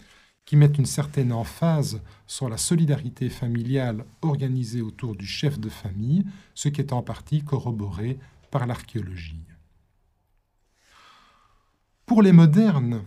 qui 0.44 0.56
mettent 0.56 0.78
une 0.78 0.86
certaine 0.86 1.32
emphase 1.32 2.00
sur 2.26 2.48
la 2.48 2.56
solidarité 2.56 3.28
familiale 3.28 4.04
organisée 4.22 4.82
autour 4.82 5.14
du 5.14 5.26
chef 5.26 5.58
de 5.58 5.68
famille, 5.68 6.24
ce 6.54 6.68
qui 6.68 6.80
est 6.80 6.92
en 6.92 7.02
partie 7.02 7.42
corroboré 7.42 8.18
par 8.50 8.66
l'archéologie. 8.66 9.44
Pour 12.06 12.22
les 12.22 12.32
modernes, 12.32 13.02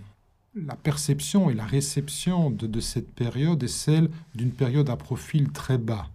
la 0.55 0.75
perception 0.75 1.49
et 1.49 1.53
la 1.53 1.65
réception 1.65 2.49
de, 2.49 2.79
cette 2.79 3.13
période 3.13 3.61
est 3.61 3.67
celle 3.67 4.09
d'une 4.33 4.51
période 4.51 4.89
à 4.89 4.95
profil 4.95 5.51
très 5.51 5.77
bas, 5.77 6.09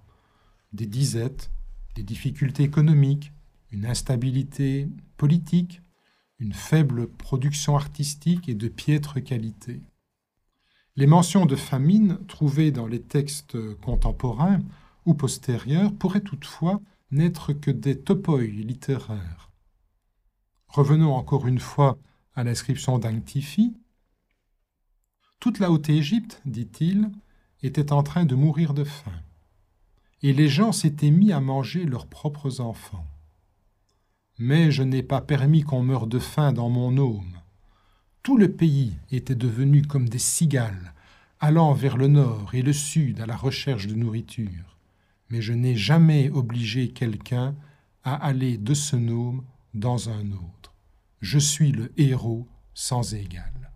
des 0.72 0.86
disettes, 0.86 1.50
des 1.94 2.02
difficultés 2.02 2.62
économiques, 2.62 3.32
une 3.70 3.84
instabilité 3.84 4.88
politique, 5.18 5.82
une 6.38 6.54
faible 6.54 7.06
production 7.06 7.76
artistique 7.76 8.48
et 8.48 8.54
de 8.54 8.68
piètre 8.68 9.22
qualité. 9.22 9.82
Les 11.00 11.06
mentions 11.06 11.46
de 11.46 11.56
famine 11.56 12.18
trouvées 12.26 12.72
dans 12.72 12.86
les 12.86 13.00
textes 13.00 13.56
contemporains 13.76 14.58
ou 15.06 15.14
postérieurs 15.14 15.94
pourraient 15.94 16.20
toutefois 16.20 16.78
n'être 17.10 17.54
que 17.54 17.70
des 17.70 17.98
topoi 17.98 18.42
littéraires. 18.42 19.50
Revenons 20.68 21.14
encore 21.14 21.46
une 21.46 21.58
fois 21.58 21.96
à 22.34 22.44
l'inscription 22.44 22.98
d'Anctifi. 22.98 23.72
Toute 25.38 25.58
la 25.58 25.70
Haute-Égypte, 25.70 26.42
dit-il, 26.44 27.10
était 27.62 27.94
en 27.94 28.02
train 28.02 28.26
de 28.26 28.34
mourir 28.34 28.74
de 28.74 28.84
faim, 28.84 29.22
et 30.20 30.34
les 30.34 30.48
gens 30.48 30.70
s'étaient 30.70 31.10
mis 31.10 31.32
à 31.32 31.40
manger 31.40 31.86
leurs 31.86 32.08
propres 32.08 32.60
enfants. 32.60 33.06
Mais 34.36 34.70
je 34.70 34.82
n'ai 34.82 35.02
pas 35.02 35.22
permis 35.22 35.62
qu'on 35.62 35.82
meure 35.82 36.06
de 36.06 36.18
faim 36.18 36.52
dans 36.52 36.68
mon 36.68 36.98
aume. 36.98 37.39
Tout 38.22 38.36
le 38.36 38.52
pays 38.52 38.96
était 39.10 39.34
devenu 39.34 39.82
comme 39.82 40.08
des 40.08 40.18
cigales, 40.18 40.94
allant 41.38 41.72
vers 41.72 41.96
le 41.96 42.08
nord 42.08 42.54
et 42.54 42.62
le 42.62 42.72
sud 42.72 43.20
à 43.20 43.26
la 43.26 43.36
recherche 43.36 43.86
de 43.86 43.94
nourriture. 43.94 44.78
Mais 45.30 45.40
je 45.40 45.52
n'ai 45.52 45.76
jamais 45.76 46.30
obligé 46.30 46.90
quelqu'un 46.90 47.54
à 48.04 48.14
aller 48.14 48.58
de 48.58 48.74
ce 48.74 48.96
nome 48.96 49.44
dans 49.74 50.08
un 50.10 50.32
autre. 50.32 50.74
Je 51.20 51.38
suis 51.38 51.72
le 51.72 51.92
héros 51.96 52.46
sans 52.74 53.14
égal. 53.14 53.70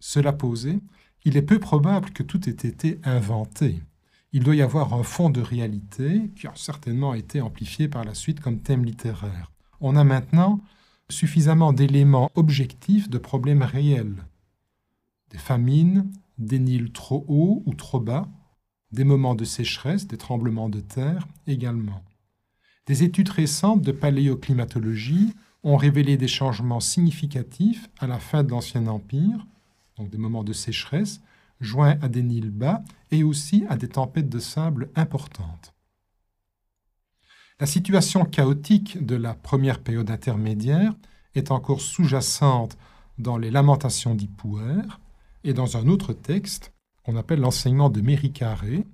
Cela 0.00 0.32
posé, 0.32 0.78
il 1.24 1.36
est 1.36 1.42
peu 1.42 1.58
probable 1.58 2.10
que 2.10 2.22
tout 2.22 2.48
ait 2.48 2.52
été 2.52 3.00
inventé 3.04 3.82
il 4.32 4.42
doit 4.42 4.56
y 4.56 4.62
avoir 4.62 4.94
un 4.94 5.02
fond 5.02 5.30
de 5.30 5.42
réalité 5.42 6.30
qui 6.36 6.46
a 6.46 6.52
certainement 6.54 7.14
été 7.14 7.40
amplifié 7.40 7.88
par 7.88 8.04
la 8.04 8.14
suite 8.14 8.40
comme 8.40 8.60
thème 8.60 8.84
littéraire. 8.84 9.52
On 9.80 9.94
a 9.94 10.04
maintenant 10.04 10.60
suffisamment 11.12 11.72
d'éléments 11.72 12.30
objectifs 12.34 13.08
de 13.08 13.18
problèmes 13.18 13.62
réels. 13.62 14.24
Des 15.30 15.38
famines, 15.38 16.10
des 16.38 16.58
Nils 16.58 16.92
trop 16.92 17.24
hauts 17.28 17.62
ou 17.66 17.74
trop 17.74 18.00
bas, 18.00 18.28
des 18.90 19.04
moments 19.04 19.34
de 19.34 19.44
sécheresse, 19.44 20.06
des 20.06 20.18
tremblements 20.18 20.68
de 20.68 20.80
terre 20.80 21.26
également. 21.46 22.02
Des 22.86 23.04
études 23.04 23.28
récentes 23.28 23.82
de 23.82 23.92
paléoclimatologie 23.92 25.32
ont 25.62 25.76
révélé 25.76 26.16
des 26.16 26.28
changements 26.28 26.80
significatifs 26.80 27.88
à 27.98 28.06
la 28.06 28.18
fin 28.18 28.42
de 28.42 28.50
l'Ancien 28.50 28.86
Empire, 28.88 29.46
donc 29.96 30.10
des 30.10 30.18
moments 30.18 30.44
de 30.44 30.52
sécheresse, 30.52 31.20
joints 31.60 31.96
à 32.02 32.08
des 32.08 32.22
Nils 32.22 32.50
bas 32.50 32.82
et 33.10 33.22
aussi 33.22 33.64
à 33.68 33.76
des 33.76 33.88
tempêtes 33.88 34.28
de 34.28 34.40
sable 34.40 34.90
importantes. 34.96 35.72
La 37.60 37.66
situation 37.66 38.24
chaotique 38.24 39.04
de 39.04 39.14
la 39.14 39.34
première 39.34 39.78
période 39.80 40.10
intermédiaire 40.10 40.94
est 41.34 41.50
encore 41.50 41.80
sous-jacente 41.80 42.76
dans 43.18 43.36
les 43.36 43.50
Lamentations 43.50 44.14
d'Ipouer 44.14 44.82
et 45.44 45.52
dans 45.52 45.76
un 45.76 45.86
autre 45.86 46.12
texte 46.12 46.72
qu'on 47.04 47.16
appelle 47.16 47.40
l'enseignement 47.40 47.90
de 47.90 48.00
Méricaré, 48.00 48.84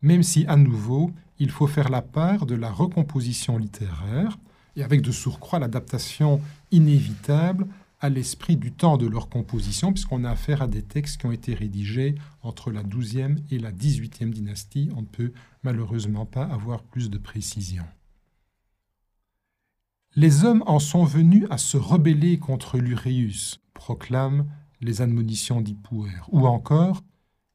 même 0.00 0.22
si 0.22 0.44
à 0.46 0.56
nouveau 0.56 1.10
il 1.38 1.50
faut 1.50 1.66
faire 1.66 1.88
la 1.88 2.02
part 2.02 2.46
de 2.46 2.54
la 2.54 2.70
recomposition 2.70 3.58
littéraire 3.58 4.38
et 4.76 4.82
avec 4.82 5.02
de 5.02 5.12
surcroît 5.12 5.58
l'adaptation 5.58 6.40
inévitable 6.70 7.66
à 8.02 8.08
l'esprit 8.08 8.56
du 8.56 8.72
temps 8.72 8.96
de 8.96 9.06
leur 9.06 9.28
composition, 9.28 9.92
puisqu'on 9.92 10.24
a 10.24 10.30
affaire 10.30 10.60
à 10.60 10.66
des 10.66 10.82
textes 10.82 11.20
qui 11.20 11.26
ont 11.26 11.32
été 11.32 11.54
rédigés 11.54 12.16
entre 12.42 12.72
la 12.72 12.82
XIIe 12.82 13.36
et 13.50 13.60
la 13.60 13.70
XVIIIe 13.70 14.30
dynastie. 14.30 14.90
On 14.96 15.02
ne 15.02 15.06
peut 15.06 15.32
malheureusement 15.62 16.26
pas 16.26 16.44
avoir 16.44 16.82
plus 16.82 17.10
de 17.10 17.16
précision. 17.16 17.84
Les 20.16 20.44
hommes 20.44 20.64
en 20.66 20.80
sont 20.80 21.04
venus 21.04 21.46
à 21.48 21.58
se 21.58 21.76
rebeller 21.76 22.38
contre 22.38 22.78
l'Uréus, 22.78 23.60
proclament 23.72 24.46
les 24.80 25.00
admonitions 25.00 25.60
d'Ipouer. 25.60 26.10
Ou 26.32 26.48
encore, 26.48 27.02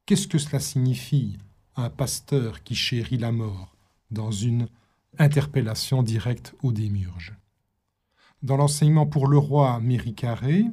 qu'est-ce 0.06 0.26
que 0.26 0.38
cela 0.38 0.60
signifie, 0.60 1.36
un 1.76 1.90
pasteur 1.90 2.62
qui 2.64 2.74
chérit 2.74 3.18
la 3.18 3.32
mort, 3.32 3.76
dans 4.10 4.32
une 4.32 4.66
interpellation 5.18 6.02
directe 6.02 6.54
au 6.62 6.72
démiurge 6.72 7.37
dans 8.42 8.56
l'enseignement 8.56 9.06
pour 9.06 9.26
le 9.26 9.38
roi 9.38 9.80
Méricaré, 9.80 10.64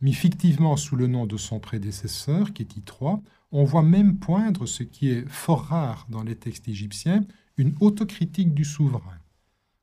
mis 0.00 0.14
fictivement 0.14 0.76
sous 0.76 0.96
le 0.96 1.06
nom 1.06 1.26
de 1.26 1.36
son 1.36 1.60
prédécesseur, 1.60 2.52
Kéti 2.52 2.82
III, 2.86 3.16
on 3.52 3.64
voit 3.64 3.82
même 3.82 4.18
poindre 4.18 4.66
ce 4.66 4.82
qui 4.82 5.10
est 5.10 5.28
fort 5.28 5.64
rare 5.64 6.06
dans 6.08 6.22
les 6.22 6.36
textes 6.36 6.68
égyptiens, 6.68 7.24
une 7.56 7.74
autocritique 7.80 8.54
du 8.54 8.64
souverain. 8.64 9.18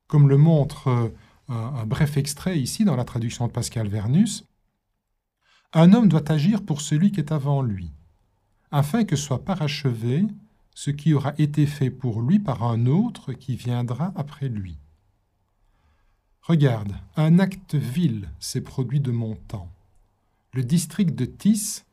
comme 0.07 0.29
le 0.29 0.37
montre 0.37 0.87
euh, 0.87 1.09
un, 1.49 1.85
bref 1.85 2.17
extrait 2.17 2.57
ici 2.57 2.85
dans 2.85 2.95
la 2.95 3.03
traduction 3.03 3.47
de 3.47 3.51
Pascal 3.51 3.87
Vernus, 3.87 4.45
un 5.73 5.93
homme 5.93 6.07
doit 6.07 6.31
agir 6.31 6.63
pour 6.63 6.79
celui 6.79 7.11
qui 7.11 7.19
est 7.19 7.31
avant 7.31 7.61
lui, 7.61 7.91
afin 8.71 9.03
que 9.03 9.17
soit 9.17 9.43
parachevé 9.43 10.25
ce 10.73 10.91
qui 10.91 11.13
aura 11.13 11.33
été 11.37 11.65
fait 11.65 11.89
pour 11.89 12.21
lui 12.21 12.39
par 12.39 12.63
un 12.63 12.85
autre 12.85 13.33
qui 13.33 13.55
viendra 13.55 14.13
après 14.15 14.47
lui. 14.47 14.77
Regarde, 16.47 16.95
un 17.17 17.39
acte 17.39 17.75
vil 17.75 18.29
s'est 18.39 18.61
produit 18.61 19.01
de 19.01 19.11
mon 19.11 19.35
temps. 19.35 19.69
Le 20.53 20.63
district 20.63 21.13
de 21.13 21.25
Tis 21.25 21.83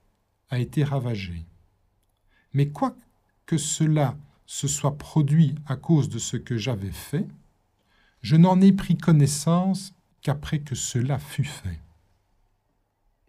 a 0.49 0.61
été 0.61 0.85
ravagé. 0.85 1.45
Mais 2.53 2.69
quoi 2.69 2.95
que 3.47 3.59
cela 3.59 4.17
se 4.47 4.69
soit 4.69 4.97
produit 4.97 5.57
à 5.67 5.75
cause 5.75 6.09
de 6.09 6.21
ce 6.21 6.37
que 6.37 6.57
j'avais 6.57 6.93
fait, 6.93 7.27
je 8.23 8.37
n'en 8.37 8.61
ai 8.61 8.71
pris 8.71 8.97
connaissance 8.97 9.93
qu'après 10.23 10.61
que 10.61 10.77
cela 10.77 11.19
fut 11.19 11.43
fait. 11.43 11.81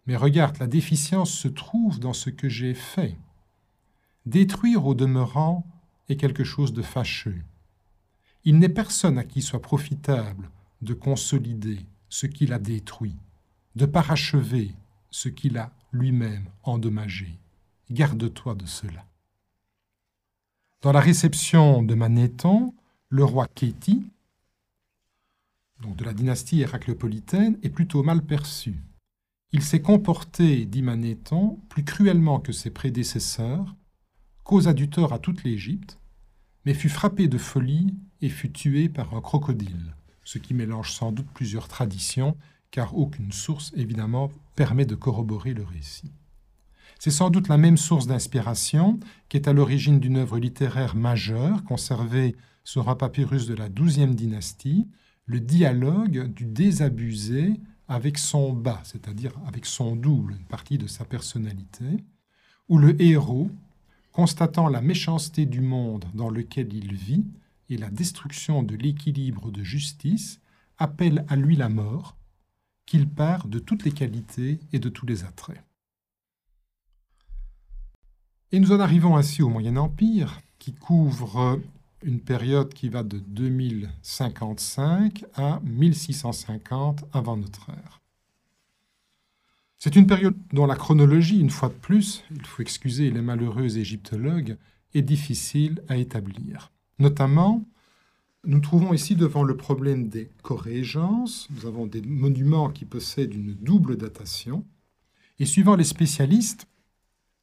Mais 0.06 0.14
regarde, 0.14 0.58
la 0.58 0.68
déficience 0.68 1.32
se 1.32 1.48
trouve 1.48 1.98
dans 1.98 2.12
ce 2.12 2.30
que 2.30 2.48
j'ai 2.48 2.72
fait. 2.72 3.16
Détruire 4.26 4.86
au 4.86 4.94
demeurant 4.94 5.66
est 6.08 6.18
quelque 6.18 6.44
chose 6.44 6.72
de 6.72 6.82
fâcheux. 6.82 7.42
Il 8.44 8.60
n'est 8.60 8.68
personne 8.68 9.18
à 9.18 9.24
qui 9.24 9.42
soit 9.42 9.60
profitable 9.60 10.50
de 10.82 10.94
consolider 10.94 11.78
ce 12.08 12.26
qu'il 12.26 12.52
a 12.52 12.58
détruit, 12.58 13.16
de 13.74 13.86
parachever 13.86 14.74
ce 15.10 15.28
qu'il 15.28 15.58
a 15.58 15.72
lui-même 15.92 16.48
endommagé. 16.62 17.38
Garde-toi 17.90 18.54
de 18.54 18.66
cela. 18.66 19.04
Dans 20.82 20.92
la 20.92 21.00
réception 21.00 21.82
de 21.82 21.94
Manéthon, 21.94 22.74
le 23.08 23.24
roi 23.24 23.46
Kéti 23.46 24.10
donc 25.80 25.96
de 25.96 26.04
la 26.04 26.14
dynastie 26.14 26.60
héracléopolitaine, 26.60 27.58
est 27.62 27.70
plutôt 27.70 28.02
mal 28.02 28.22
perçu. 28.22 28.74
Il 29.52 29.62
s'est 29.62 29.82
comporté, 29.82 30.64
dit 30.64 30.82
Manéthon, 30.82 31.60
plus 31.68 31.84
cruellement 31.84 32.40
que 32.40 32.52
ses 32.52 32.70
prédécesseurs, 32.70 33.74
causa 34.44 34.72
du 34.72 34.88
tort 34.88 35.12
à 35.12 35.18
toute 35.18 35.44
l'Égypte, 35.44 35.98
mais 36.64 36.74
fut 36.74 36.88
frappé 36.88 37.28
de 37.28 37.38
folie 37.38 37.94
et 38.20 38.28
fut 38.28 38.50
tué 38.50 38.88
par 38.88 39.14
un 39.14 39.20
crocodile, 39.20 39.94
ce 40.26 40.38
qui 40.38 40.54
mélange 40.54 40.92
sans 40.92 41.12
doute 41.12 41.28
plusieurs 41.32 41.68
traditions, 41.68 42.36
car 42.72 42.98
aucune 42.98 43.30
source, 43.30 43.72
évidemment, 43.76 44.30
permet 44.56 44.84
de 44.84 44.96
corroborer 44.96 45.54
le 45.54 45.62
récit. 45.62 46.12
C'est 46.98 47.12
sans 47.12 47.30
doute 47.30 47.46
la 47.46 47.56
même 47.56 47.76
source 47.76 48.08
d'inspiration 48.08 48.98
qui 49.28 49.36
est 49.36 49.46
à 49.46 49.52
l'origine 49.52 50.00
d'une 50.00 50.16
œuvre 50.16 50.38
littéraire 50.38 50.96
majeure 50.96 51.62
conservée 51.62 52.34
sur 52.64 52.88
un 52.88 52.96
papyrus 52.96 53.46
de 53.46 53.54
la 53.54 53.68
XIIe 53.68 54.16
dynastie, 54.16 54.88
le 55.26 55.38
dialogue 55.38 56.32
du 56.34 56.44
désabusé 56.44 57.52
avec 57.86 58.18
son 58.18 58.52
bas, 58.52 58.80
c'est-à-dire 58.82 59.32
avec 59.46 59.64
son 59.64 59.94
double, 59.94 60.32
une 60.32 60.46
partie 60.46 60.76
de 60.76 60.88
sa 60.88 61.04
personnalité, 61.04 62.04
où 62.68 62.78
le 62.78 63.00
héros, 63.00 63.48
constatant 64.10 64.68
la 64.68 64.80
méchanceté 64.80 65.46
du 65.46 65.60
monde 65.60 66.06
dans 66.14 66.30
lequel 66.30 66.72
il 66.72 66.94
vit 66.94 67.26
et 67.68 67.76
la 67.76 67.90
destruction 67.90 68.62
de 68.62 68.76
l'équilibre 68.76 69.50
de 69.50 69.62
justice, 69.62 70.40
appelle 70.78 71.24
à 71.28 71.36
lui 71.36 71.56
la 71.56 71.68
mort, 71.68 72.16
qu'il 72.84 73.08
part 73.08 73.48
de 73.48 73.58
toutes 73.58 73.84
les 73.84 73.92
qualités 73.92 74.60
et 74.72 74.78
de 74.78 74.88
tous 74.88 75.06
les 75.06 75.24
attraits. 75.24 75.62
Et 78.52 78.60
nous 78.60 78.72
en 78.72 78.80
arrivons 78.80 79.16
ainsi 79.16 79.42
au 79.42 79.48
Moyen 79.48 79.76
Empire, 79.76 80.40
qui 80.58 80.72
couvre 80.72 81.60
une 82.02 82.20
période 82.20 82.72
qui 82.72 82.88
va 82.88 83.02
de 83.02 83.18
2055 83.18 85.24
à 85.34 85.60
1650 85.64 87.04
avant 87.12 87.36
notre 87.36 87.70
ère. 87.70 88.00
C'est 89.78 89.96
une 89.96 90.06
période 90.06 90.36
dont 90.52 90.66
la 90.66 90.76
chronologie, 90.76 91.40
une 91.40 91.50
fois 91.50 91.68
de 91.68 91.74
plus, 91.74 92.22
il 92.30 92.46
faut 92.46 92.62
excuser 92.62 93.10
les 93.10 93.20
malheureux 93.20 93.76
égyptologues, 93.76 94.56
est 94.94 95.02
difficile 95.02 95.82
à 95.88 95.96
établir. 95.96 96.70
Notamment, 96.98 97.64
nous 98.44 98.60
trouvons 98.60 98.92
ici 98.92 99.16
devant 99.16 99.42
le 99.42 99.56
problème 99.56 100.08
des 100.08 100.30
corrégences. 100.42 101.48
Nous 101.50 101.66
avons 101.66 101.86
des 101.86 102.02
monuments 102.02 102.70
qui 102.70 102.84
possèdent 102.84 103.34
une 103.34 103.54
double 103.54 103.96
datation. 103.96 104.64
Et 105.38 105.46
suivant 105.46 105.76
les 105.76 105.84
spécialistes, 105.84 106.66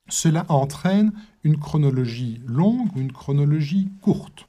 cela 0.09 0.45
entraîne 0.49 1.13
une 1.43 1.57
chronologie 1.57 2.41
longue 2.45 2.95
ou 2.95 2.99
une 2.99 3.11
chronologie 3.11 3.89
courte 4.01 4.47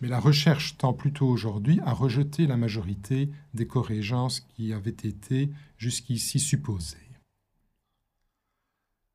mais 0.00 0.08
la 0.08 0.20
recherche 0.20 0.76
tend 0.76 0.92
plutôt 0.92 1.26
aujourd'hui 1.26 1.80
à 1.84 1.92
rejeter 1.92 2.46
la 2.46 2.56
majorité 2.56 3.30
des 3.54 3.66
corrégences 3.66 4.40
qui 4.40 4.72
avaient 4.72 4.90
été 4.90 5.50
jusqu'ici 5.78 6.38
supposées. 6.38 7.05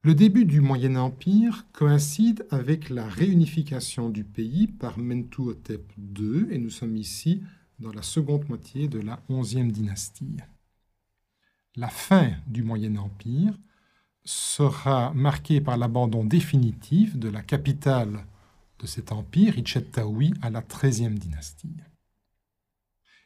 Le 0.03 0.15
début 0.15 0.45
du 0.45 0.61
Moyen 0.61 0.95
Empire 0.95 1.67
coïncide 1.73 2.47
avec 2.49 2.89
la 2.89 3.07
réunification 3.07 4.09
du 4.09 4.23
pays 4.23 4.65
par 4.65 4.97
Mentuhotep 4.97 5.93
II, 6.17 6.47
et 6.49 6.57
nous 6.57 6.71
sommes 6.71 6.97
ici 6.97 7.43
dans 7.77 7.91
la 7.91 8.01
seconde 8.01 8.49
moitié 8.49 8.87
de 8.87 8.99
la 8.99 9.19
onzième 9.29 9.71
dynastie. 9.71 10.37
La 11.75 11.87
fin 11.87 12.31
du 12.47 12.63
Moyen 12.63 12.95
Empire 12.95 13.53
sera 14.25 15.13
marquée 15.13 15.61
par 15.61 15.77
l'abandon 15.77 16.23
définitif 16.23 17.15
de 17.15 17.29
la 17.29 17.43
capitale 17.43 18.25
de 18.79 18.87
cet 18.87 19.11
empire, 19.11 19.53
Taoui, 19.91 20.33
à 20.41 20.49
la 20.49 20.63
XIIIe 20.63 21.13
dynastie. 21.13 21.77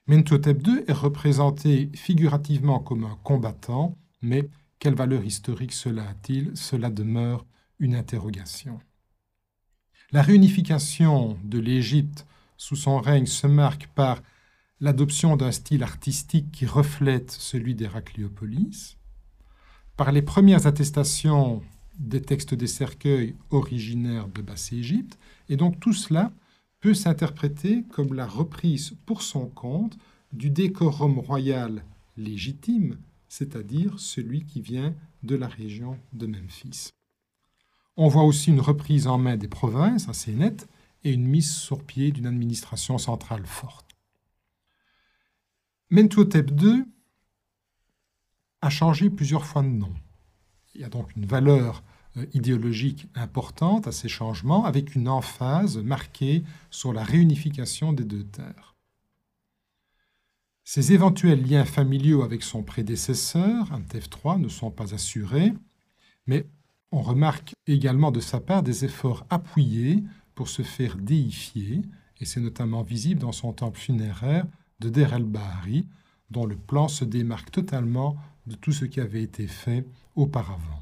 Mentotep 0.07 0.67
II 0.67 0.83
est 0.89 0.91
représenté 0.91 1.89
figurativement 1.95 2.79
comme 2.81 3.05
un 3.05 3.17
combattant, 3.23 3.97
mais 4.21 4.49
quelle 4.85 4.93
valeur 4.93 5.25
historique 5.25 5.73
cela 5.73 6.07
a-t-il? 6.07 6.55
Cela 6.55 6.91
demeure 6.91 7.47
une 7.79 7.95
interrogation. 7.95 8.79
La 10.11 10.21
réunification 10.21 11.39
de 11.43 11.57
l'Égypte 11.57 12.27
sous 12.55 12.75
son 12.75 12.99
règne 12.99 13.25
se 13.25 13.47
marque 13.47 13.87
par 13.95 14.21
l'adoption 14.79 15.37
d'un 15.37 15.51
style 15.51 15.81
artistique 15.81 16.51
qui 16.51 16.67
reflète 16.67 17.31
celui 17.31 17.73
d'Héracléopolis, 17.73 18.97
par 19.97 20.11
les 20.11 20.21
premières 20.21 20.67
attestations 20.67 21.63
des 21.97 22.21
textes 22.21 22.53
des 22.53 22.67
cercueils 22.67 23.35
originaires 23.49 24.27
de 24.27 24.43
Basse-Égypte, 24.43 25.17
et 25.49 25.57
donc 25.57 25.79
tout 25.79 25.93
cela 25.93 26.31
peut 26.79 26.93
s'interpréter 26.93 27.85
comme 27.89 28.13
la 28.13 28.27
reprise 28.27 28.93
pour 29.07 29.23
son 29.23 29.47
compte 29.47 29.97
du 30.31 30.51
décorum 30.51 31.17
royal 31.17 31.83
légitime, 32.17 32.99
c'est-à-dire 33.35 33.99
celui 33.99 34.45
qui 34.45 34.61
vient 34.61 34.95
de 35.23 35.35
la 35.35 35.47
région 35.47 35.99
de 36.13 36.25
Memphis. 36.25 36.91
On 37.97 38.07
voit 38.07 38.23
aussi 38.23 38.49
une 38.49 38.61
reprise 38.61 39.07
en 39.07 39.17
main 39.17 39.35
des 39.35 39.49
provinces 39.49 40.07
assez 40.07 40.31
nette 40.31 40.69
et 41.03 41.11
une 41.11 41.27
mise 41.27 41.53
sur 41.53 41.83
pied 41.83 42.13
d'une 42.13 42.27
administration 42.27 42.97
centrale 42.97 43.45
forte. 43.45 43.91
Mentuhotep 45.89 46.49
II 46.61 46.85
a 48.61 48.69
changé 48.69 49.09
plusieurs 49.09 49.45
fois 49.45 49.63
de 49.63 49.67
nom. 49.67 49.93
Il 50.73 50.79
y 50.79 50.85
a 50.85 50.89
donc 50.89 51.13
une 51.17 51.25
valeur 51.25 51.83
euh, 52.15 52.25
idéologique 52.33 53.07
importante 53.15 53.85
à 53.85 53.91
ces 53.91 54.07
changements, 54.07 54.63
avec 54.63 54.95
une 54.95 55.09
emphase 55.09 55.77
marquée 55.77 56.45
sur 56.71 56.93
la 56.93 57.03
réunification 57.03 57.91
des 57.91 58.05
deux 58.05 58.23
terres. 58.23 58.74
Ces 60.67 60.93
éventuels 60.93 61.47
liens 61.47 61.63
familiaux 61.63 62.23
avec 62.23 62.41
son 62.41 62.63
prédécesseur, 62.63 63.71
Antef 63.71 64.09
III, 64.25 64.39
ne 64.39 64.49
sont 64.49 64.71
pas 64.71 64.95
assurés, 64.95 65.53
mais 66.25 66.47
on 66.91 67.03
remarque 67.03 67.53
également 67.67 68.09
de 68.09 68.19
sa 68.19 68.39
part 68.39 68.63
des 68.63 68.83
efforts 68.83 69.27
appuyés 69.29 70.03
pour 70.33 70.49
se 70.49 70.63
faire 70.63 70.97
déifier, 70.97 71.83
et 72.19 72.25
c'est 72.25 72.39
notamment 72.39 72.81
visible 72.81 73.21
dans 73.21 73.31
son 73.31 73.53
temple 73.53 73.79
funéraire 73.79 74.47
de 74.79 74.89
Der 74.89 75.13
el-Bahari, 75.13 75.85
dont 76.31 76.47
le 76.47 76.55
plan 76.55 76.87
se 76.87 77.05
démarque 77.05 77.51
totalement 77.51 78.17
de 78.47 78.55
tout 78.55 78.71
ce 78.71 78.85
qui 78.85 78.99
avait 78.99 79.21
été 79.21 79.45
fait 79.45 79.85
auparavant. 80.15 80.81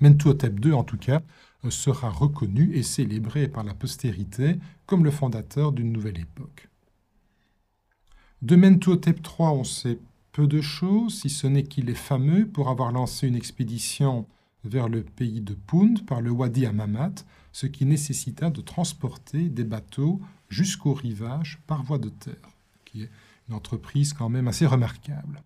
Mentuhotep 0.00 0.64
II, 0.64 0.72
en 0.72 0.84
tout 0.84 0.96
cas, 0.96 1.20
sera 1.68 2.08
reconnu 2.08 2.74
et 2.74 2.82
célébré 2.82 3.48
par 3.48 3.64
la 3.64 3.74
postérité 3.74 4.58
comme 4.86 5.04
le 5.04 5.10
fondateur 5.10 5.72
d'une 5.72 5.92
nouvelle 5.92 6.18
époque. 6.18 6.69
De 8.42 8.56
Mentuhotep 8.56 9.18
III, 9.18 9.48
on 9.48 9.64
sait 9.64 9.98
peu 10.32 10.46
de 10.46 10.62
choses, 10.62 11.20
si 11.20 11.28
ce 11.28 11.46
n'est 11.46 11.64
qu'il 11.64 11.90
est 11.90 11.94
fameux 11.94 12.46
pour 12.46 12.70
avoir 12.70 12.90
lancé 12.90 13.28
une 13.28 13.36
expédition 13.36 14.26
vers 14.64 14.88
le 14.88 15.02
pays 15.02 15.42
de 15.42 15.52
Punt 15.52 16.06
par 16.06 16.22
le 16.22 16.30
Wadi 16.30 16.64
Amamat, 16.64 17.12
ce 17.52 17.66
qui 17.66 17.84
nécessita 17.84 18.48
de 18.48 18.62
transporter 18.62 19.50
des 19.50 19.64
bateaux 19.64 20.20
jusqu'au 20.48 20.94
rivage 20.94 21.60
par 21.66 21.82
voie 21.82 21.98
de 21.98 22.08
terre, 22.08 22.56
qui 22.86 23.02
est 23.02 23.10
une 23.48 23.54
entreprise 23.54 24.14
quand 24.14 24.30
même 24.30 24.48
assez 24.48 24.66
remarquable. 24.66 25.42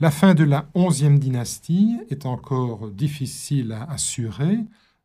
La 0.00 0.10
fin 0.10 0.34
de 0.34 0.44
la 0.44 0.70
XIe 0.74 1.18
dynastie 1.18 1.98
est 2.08 2.24
encore 2.24 2.90
difficile 2.90 3.72
à 3.72 3.84
assurer. 3.84 4.58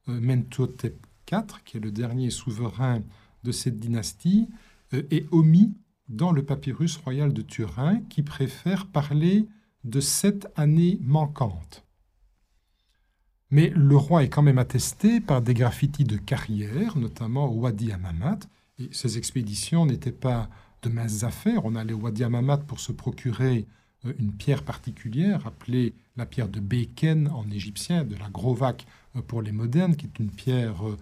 Euh, 0.07 0.19
Mentuhotep 0.21 1.05
IV, 1.31 1.61
qui 1.65 1.77
est 1.77 1.81
le 1.81 1.91
dernier 1.91 2.29
souverain 2.29 3.01
de 3.43 3.51
cette 3.51 3.79
dynastie, 3.79 4.47
euh, 4.93 5.03
est 5.11 5.27
omis 5.31 5.73
dans 6.09 6.31
le 6.31 6.43
papyrus 6.43 6.97
royal 6.97 7.31
de 7.33 7.41
Turin 7.41 8.01
qui 8.09 8.23
préfère 8.23 8.87
parler 8.87 9.47
de 9.83 10.01
sept 10.01 10.47
années 10.55 10.99
manquantes. 11.01 11.85
Mais 13.51 13.71
le 13.75 13.95
roi 13.95 14.23
est 14.23 14.29
quand 14.29 14.41
même 14.41 14.59
attesté 14.59 15.21
par 15.21 15.41
des 15.41 15.53
graffitis 15.53 16.03
de 16.03 16.17
carrière, 16.17 16.97
notamment 16.97 17.45
au 17.45 17.61
Wadi 17.61 17.91
Amamat. 17.91 18.39
Et 18.77 18.89
ces 18.91 19.17
expéditions 19.17 19.85
n'étaient 19.85 20.11
pas 20.11 20.49
de 20.83 20.89
minces 20.89 21.23
affaires. 21.23 21.65
On 21.65 21.75
allait 21.75 21.93
au 21.93 21.99
Wadi 21.99 22.23
Amamat 22.23 22.57
pour 22.57 22.79
se 22.79 22.91
procurer 22.91 23.65
euh, 24.05 24.13
une 24.19 24.31
pierre 24.31 24.63
particulière 24.63 25.47
appelée 25.47 25.93
la 26.15 26.25
pierre 26.25 26.49
de 26.49 26.59
Beken 26.59 27.27
en 27.29 27.49
égyptien, 27.49 28.03
de 28.03 28.15
la 28.15 28.29
Grovac 28.29 28.85
euh, 29.15 29.21
pour 29.21 29.41
les 29.41 29.51
modernes, 29.51 29.95
qui 29.95 30.05
est 30.05 30.19
une 30.19 30.31
pierre 30.31 30.87
euh, 30.87 30.97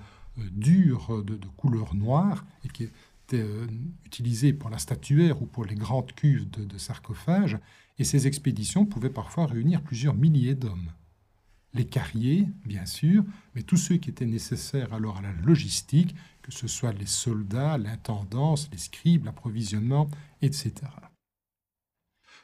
dure 0.52 1.24
de, 1.24 1.40
couleur 1.58 1.96
noire 1.96 2.46
et 2.64 2.70
qui 2.70 2.90
était 3.28 3.46
utilisée 4.06 4.54
pour 4.54 4.70
la 4.70 4.78
statuaire 4.78 5.42
ou 5.42 5.46
pour 5.46 5.66
les 5.66 5.76
grandes 5.76 6.14
cuves 6.14 6.50
de, 6.50 6.64
de 6.64 6.78
sarcophages. 6.78 7.58
Et 8.00 8.04
ces 8.04 8.28
expéditions 8.28 8.86
pouvaient 8.86 9.10
parfois 9.10 9.48
réunir 9.48 9.82
plusieurs 9.82 10.16
milliers 10.16 10.56
d'hommes 10.56 10.92
les 11.78 11.86
carriers, 11.86 12.48
bien 12.66 12.86
sûr, 12.86 13.24
mais 13.56 13.62
tous 13.62 13.78
ceux 13.78 13.98
qui 13.98 14.10
étaient 14.10 14.26
nécessaires 14.26 14.94
alors 14.94 15.18
à 15.18 15.22
la 15.22 15.32
logistique, 15.44 16.16
que 16.42 16.52
ce 16.52 16.68
soit 16.68 16.92
les 16.92 17.06
soldats, 17.06 17.78
l'intendance, 17.78 18.70
les 18.72 18.78
scribes, 18.78 19.26
l'approvisionnement, 19.26 20.10
etc. 20.42 20.74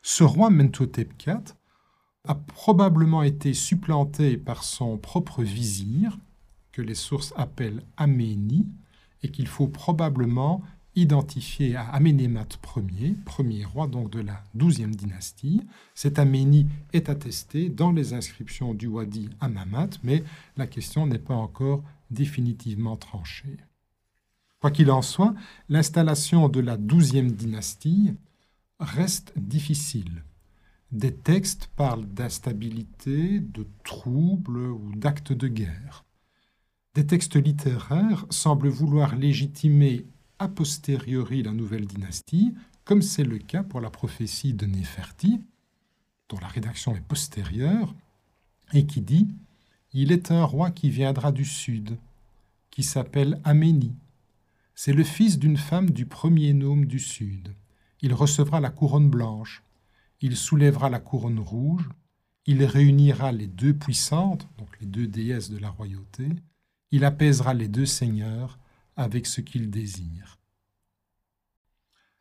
Ce 0.02 0.24
roi 0.24 0.50
Mentotep 0.50 1.14
IV 1.26 1.56
a 2.26 2.36
probablement 2.36 3.24
été 3.24 3.54
supplanté 3.54 4.38
par 4.38 4.64
son 4.64 4.98
propre 4.98 5.44
vizir, 5.44 6.18
que 6.72 6.82
les 6.82 6.96
sources 6.96 7.34
appellent 7.36 7.84
Améni, 7.98 8.68
et 9.24 9.30
qu'il 9.30 9.48
faut 9.48 9.68
probablement 9.68 10.62
identifié 10.96 11.76
à 11.76 11.88
Amenemhat 11.90 12.48
Ier, 12.78 13.16
premier 13.26 13.66
roi 13.66 13.88
donc 13.88 14.12
de 14.12 14.20
la 14.20 14.44
douzième 14.54 14.96
dynastie. 14.96 15.62
Cet 15.96 16.20
Aménie 16.20 16.68
est 16.94 17.10
attesté 17.10 17.70
dans 17.70 17.92
les 17.92 18.14
inscriptions 18.14 18.74
du 18.74 18.88
Wadi 18.88 19.30
Amamat, 19.40 19.90
mais 20.04 20.24
la 20.56 20.68
question 20.68 21.08
n'est 21.08 21.18
pas 21.18 21.34
encore 21.34 21.84
définitivement 22.12 22.96
tranchée. 22.96 23.58
Quoi 24.60 24.72
qu'il 24.72 24.92
en 24.92 25.02
soit, 25.02 25.34
l'installation 25.68 26.48
de 26.48 26.60
la 26.60 26.78
douzième 26.78 27.32
dynastie 27.32 28.14
reste 28.80 29.34
difficile. 29.36 30.24
Des 30.92 31.14
textes 31.14 31.70
parlent 31.76 32.06
d'instabilité, 32.06 33.40
de 33.40 33.66
troubles 33.84 34.68
ou 34.68 34.92
d'actes 34.96 35.34
de 35.34 35.48
guerre. 35.48 36.06
Des 36.96 37.08
textes 37.08 37.38
littéraires 37.38 38.28
semblent 38.30 38.70
vouloir 38.70 39.16
légitimer 39.16 40.06
a 40.38 40.48
posteriori 40.48 41.41
la 41.41 41.52
nouvelle 41.52 41.88
dynastie, 41.88 42.54
comme 42.84 43.02
c'est 43.02 43.24
le 43.24 43.39
cas 43.39 43.64
pour 43.64 43.82
la 43.82 43.89
prophétie 43.89 44.54
de 44.54 44.68
Néferti, 44.68 45.41
dont 46.30 46.38
la 46.39 46.48
rédaction 46.48 46.96
est 46.96 47.02
postérieure, 47.02 47.96
et 48.74 48.86
qui 48.86 49.02
dit 49.02 49.28
Il 49.91 50.12
est 50.12 50.30
un 50.30 50.44
roi 50.44 50.70
qui 50.70 50.91
viendra 50.91 51.32
du 51.32 51.46
sud, 51.46 51.98
qui 52.70 52.84
s'appelle 52.84 53.41
Aménie. 53.44 53.96
C'est 54.76 54.94
le 54.94 55.04
fils 55.04 55.39
d'une 55.39 55.58
femme 55.58 55.89
du 55.89 56.06
premier 56.06 56.54
nome 56.54 56.86
du 56.86 57.00
sud. 57.00 57.56
Il 58.02 58.14
recevra 58.14 58.60
la 58.60 58.70
couronne 58.70 59.10
blanche, 59.10 59.64
il 60.22 60.38
soulèvera 60.38 60.91
la 60.91 61.00
couronne 61.00 61.39
rouge, 61.39 61.89
il 62.46 62.64
réunira 62.66 63.32
les 63.32 63.48
deux 63.48 63.74
puissantes, 63.74 64.48
donc 64.60 64.70
les 64.80 64.86
deux 64.86 65.08
déesses 65.08 65.50
de 65.50 65.58
la 65.58 65.70
royauté, 65.70 66.30
il 66.94 67.06
apaisera 67.06 67.56
les 67.56 67.68
deux 67.68 67.88
seigneurs, 67.88 68.60
avec 68.96 69.26
ce 69.26 69.41
qu'il 69.41 69.72
désire. 69.72 70.38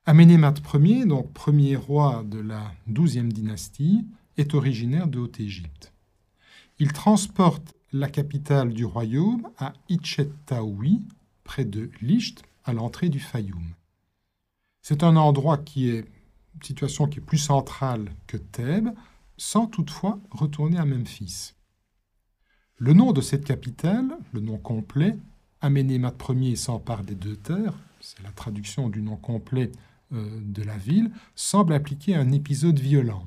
Amenemhat 0.07 0.55
Ier, 0.73 1.05
donc 1.05 1.31
premier 1.35 1.77
roi 1.77 2.25
de 2.25 2.39
la 2.39 2.73
douzième 2.87 3.31
dynastie, 3.31 4.07
est 4.39 4.55
originaire 4.55 5.09
de 5.09 5.19
Haute-Égypte. 5.19 5.93
Il 6.79 6.95
transporte 6.95 7.75
la 7.93 8.09
capitale 8.09 8.73
du 8.73 8.87
royaume 8.87 9.47
à 9.59 9.75
Itchet-Taoui, 9.91 11.03
près 11.45 11.67
de 11.67 11.91
Lisht, 12.01 12.43
à 12.65 12.73
l'entrée 12.73 13.11
du 13.11 13.21
Fayoum. 13.21 13.75
C'est 14.81 15.03
un 15.03 15.17
endroit 15.17 15.59
qui 15.59 15.91
est 15.91 16.07
situation 16.63 17.09
qui 17.09 17.19
est 17.19 17.23
plus 17.23 17.37
centrale 17.37 18.11
que 18.27 18.39
Thèbes, 18.39 18.89
sans 19.37 19.67
toutefois 19.67 20.19
retourner 20.31 20.79
à 20.79 20.87
Memphis. 20.87 21.53
Le 22.85 22.95
nom 22.95 23.13
de 23.13 23.21
cette 23.21 23.45
capitale, 23.45 24.09
le 24.33 24.41
nom 24.41 24.59
complet, 24.59 25.17
Amenemhat 25.61 26.15
Ier 26.31 26.57
s'empare 26.57 27.05
des 27.05 27.15
deux 27.15 27.37
terres, 27.37 27.79
c'est 28.01 28.21
la 28.25 28.33
traduction 28.33 28.89
du 28.89 29.03
nom 29.03 29.15
complet 29.15 29.71
euh, 30.13 30.41
de 30.43 30.65
la 30.65 30.77
ville, 30.79 31.13
semble 31.37 31.75
impliquer 31.75 32.17
un 32.17 32.33
épisode 32.33 32.81
violent. 32.81 33.25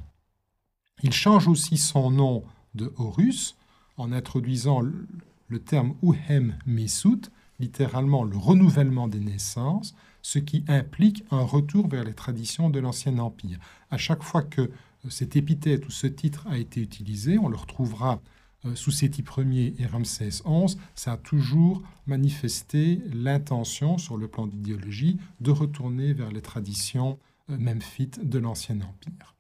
Il 1.04 1.14
change 1.14 1.48
aussi 1.48 1.78
son 1.78 2.12
nom 2.12 2.44
de 2.74 2.92
Horus 2.98 3.56
en 3.96 4.12
introduisant 4.12 4.82
le 4.82 5.60
terme 5.60 5.96
Uhem 6.04 6.58
Mesut, 6.66 7.32
littéralement 7.62 8.26
le 8.26 8.36
renouvellement 8.36 9.08
des 9.08 9.22
naissances, 9.22 9.96
ce 10.22 10.38
qui 10.38 10.66
implique 10.68 11.24
un 11.32 11.44
retour 11.44 11.88
vers 11.88 12.04
les 12.04 12.14
traditions 12.14 12.70
de 12.70 12.80
l'Ancien 12.80 13.20
Empire. 13.20 13.60
À 13.90 13.98
chaque 13.98 14.24
fois 14.24 14.42
que 14.42 14.70
cet 15.08 15.38
épithète 15.38 15.88
ou 15.88 15.92
ce 15.92 16.08
titre 16.08 16.46
a 16.50 16.58
été 16.58 16.82
utilisé, 16.82 17.38
on 17.38 17.48
le 17.48 17.56
retrouvera 17.56 18.20
euh, 18.66 18.76
sous 18.76 18.92
Séti 18.92 19.24
Ier 19.38 19.74
et 19.80 19.86
Ramsès 19.86 20.30
XI, 20.30 20.78
ça 20.96 21.14
a 21.14 21.18
toujours 21.18 21.82
manifesté 22.08 23.02
l'intention, 23.14 23.98
sur 23.98 24.18
le 24.18 24.28
plan 24.28 24.48
d'idéologie, 24.48 25.18
de 25.42 25.52
retourner 25.52 26.14
vers 26.14 26.32
les 26.32 26.42
traditions 26.42 27.20
euh, 27.50 27.58
memphites 27.58 28.28
de 28.28 28.40
l'Ancien 28.40 28.78
Empire. 28.78 29.36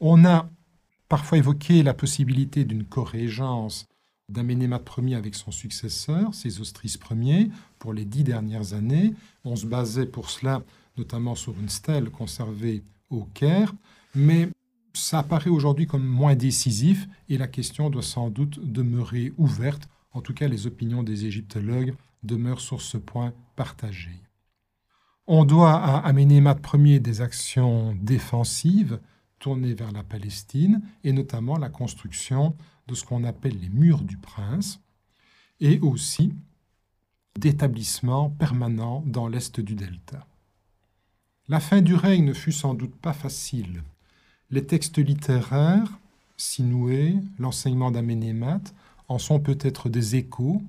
On 0.00 0.24
a 0.24 0.48
parfois 1.08 1.38
évoqué 1.38 1.82
la 1.82 1.94
possibilité 1.94 2.64
d'une 2.64 2.84
corrégence 2.84 3.86
d'Amenemhat 4.28 4.82
Ier 4.98 5.16
avec 5.16 5.34
son 5.34 5.50
successeur, 5.50 6.34
Sésostris 6.34 6.98
Ier, 7.10 7.50
pour 7.78 7.92
les 7.92 8.04
dix 8.04 8.24
dernières 8.24 8.72
années. 8.72 9.14
On 9.44 9.56
se 9.56 9.66
basait 9.66 10.06
pour 10.06 10.30
cela 10.30 10.62
notamment 10.96 11.34
sur 11.34 11.58
une 11.58 11.68
stèle 11.68 12.10
conservée 12.10 12.82
au 13.10 13.24
Caire, 13.34 13.72
mais 14.14 14.48
ça 14.94 15.18
apparaît 15.18 15.50
aujourd'hui 15.50 15.86
comme 15.86 16.06
moins 16.06 16.36
décisif 16.36 17.08
et 17.28 17.36
la 17.36 17.48
question 17.48 17.90
doit 17.90 18.02
sans 18.02 18.30
doute 18.30 18.60
demeurer 18.60 19.32
ouverte. 19.36 19.88
En 20.12 20.20
tout 20.20 20.32
cas, 20.32 20.48
les 20.48 20.66
opinions 20.66 21.02
des 21.02 21.26
égyptologues 21.26 21.94
demeurent 22.22 22.60
sur 22.60 22.80
ce 22.80 22.96
point 22.96 23.32
partagées. 23.56 24.22
On 25.26 25.44
doit 25.44 25.74
à 25.74 25.98
Amenemhat 25.98 26.58
Ier 26.74 27.00
des 27.00 27.20
actions 27.20 27.96
défensives 28.00 29.00
tournées 29.38 29.74
vers 29.74 29.92
la 29.92 30.02
Palestine 30.02 30.82
et 31.02 31.12
notamment 31.12 31.58
la 31.58 31.68
construction 31.68 32.56
de 32.86 32.94
ce 32.94 33.04
qu'on 33.04 33.24
appelle 33.24 33.58
les 33.58 33.70
murs 33.70 34.02
du 34.02 34.16
prince 34.16 34.80
et 35.60 35.80
aussi 35.80 36.32
d'établissements 37.38 38.30
permanents 38.30 39.02
dans 39.06 39.26
l'est 39.26 39.60
du 39.60 39.74
delta. 39.74 40.26
La 41.48 41.60
fin 41.60 41.82
du 41.82 41.94
règne 41.94 42.24
ne 42.24 42.32
fut 42.32 42.52
sans 42.52 42.74
doute 42.74 42.94
pas 42.94 43.12
facile 43.12 43.82
les 44.50 44.64
textes 44.64 44.98
littéraires, 44.98 45.98
Sinoué, 46.36 47.16
l'enseignement 47.38 47.90
d'Amenemhat, 47.90 48.60
en 49.08 49.18
sont 49.18 49.40
peut-être 49.40 49.88
des 49.88 50.16
échos, 50.16 50.62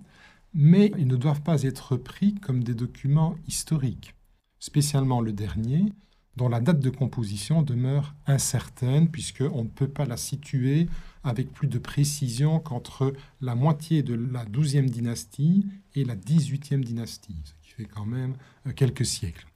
mais 0.54 0.92
ils 0.98 1.08
ne 1.08 1.16
doivent 1.16 1.42
pas 1.42 1.64
être 1.64 1.98
pris 1.98 2.36
comme 2.36 2.64
des 2.64 2.74
documents 2.74 3.36
historiques, 3.48 4.14
spécialement 4.60 5.22
le 5.22 5.34
dernier, 5.34 5.92
dont 6.36 6.50
la 6.50 6.60
date 6.60 6.80
de 6.80 6.90
composition 6.90 7.62
demeure 7.62 8.14
incertaine, 8.28 9.10
puisqu'on 9.10 9.64
ne 9.64 9.70
peut 9.70 9.88
pas 9.88 10.06
la 10.06 10.18
situer 10.18 10.88
avec 11.24 11.52
plus 11.52 11.68
de 11.68 11.80
précision 11.80 12.60
qu'entre 12.60 13.14
la 13.42 13.56
moitié 13.56 14.04
de 14.04 14.14
la 14.14 14.46
douzième 14.46 14.90
dynastie 14.90 15.66
et 15.96 16.04
la 16.04 16.16
dix-huitième 16.16 16.84
dynastie, 16.84 17.36
ce 17.44 17.54
qui 17.62 17.74
fait 17.74 17.86
quand 17.86 18.06
même 18.06 18.36
euh, 18.68 18.74
quelques 18.74 19.06
siècles. 19.06 19.48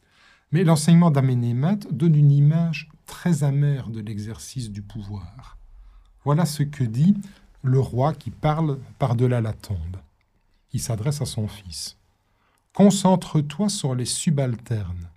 Mais 0.52 0.64
l'enseignement 0.64 1.12
d'Amenemhat 1.12 1.78
donne 1.92 2.16
une 2.16 2.32
image 2.32 2.90
très 3.06 3.44
amère 3.44 3.90
de 3.90 4.02
l'exercice 4.02 4.72
du 4.72 4.82
pouvoir. 4.82 5.58
Voilà 6.24 6.46
ce 6.46 6.64
que 6.64 6.84
dit 6.84 7.16
le 7.62 7.80
roi 7.80 8.14
qui 8.14 8.32
parle 8.32 8.80
par-delà 8.98 9.42
la 9.42 9.54
tombe. 9.54 9.98
Il 10.74 10.80
s'adresse 10.80 11.22
à 11.22 11.26
son 11.26 11.48
fils. 11.48 11.98
Concentre-toi 12.74 13.70
sur 13.70 13.96
les 13.96 14.06
subalternes, 14.06 15.10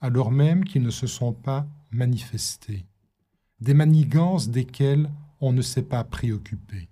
alors 0.00 0.30
même 0.30 0.64
qu'ils 0.64 0.82
ne 0.82 0.90
se 0.90 1.06
sont 1.06 1.32
pas 1.32 1.66
manifestés, 1.90 2.84
des 3.60 3.74
manigances 3.74 4.48
desquelles 4.48 5.10
on 5.40 5.52
ne 5.52 5.62
s'est 5.62 5.82
pas 5.82 6.04
préoccupé. 6.04 6.88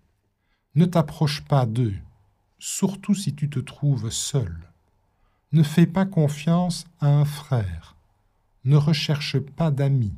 Ne 0.75 0.87
t'approche 0.87 1.43
pas 1.43 1.67
d'eux, 1.67 1.95
surtout 2.59 3.15
si 3.15 3.35
tu 3.35 3.51
te 3.51 3.59
trouves 3.59 4.11
seul. 4.11 4.57
Ne 5.55 5.63
fais 5.63 5.87
pas 5.87 6.05
confiance 6.05 6.85
à 6.99 7.07
un 7.07 7.25
frère. 7.25 7.95
Ne 8.65 8.77
recherche 8.77 9.39
pas 9.39 9.71
d'amis. 9.71 10.17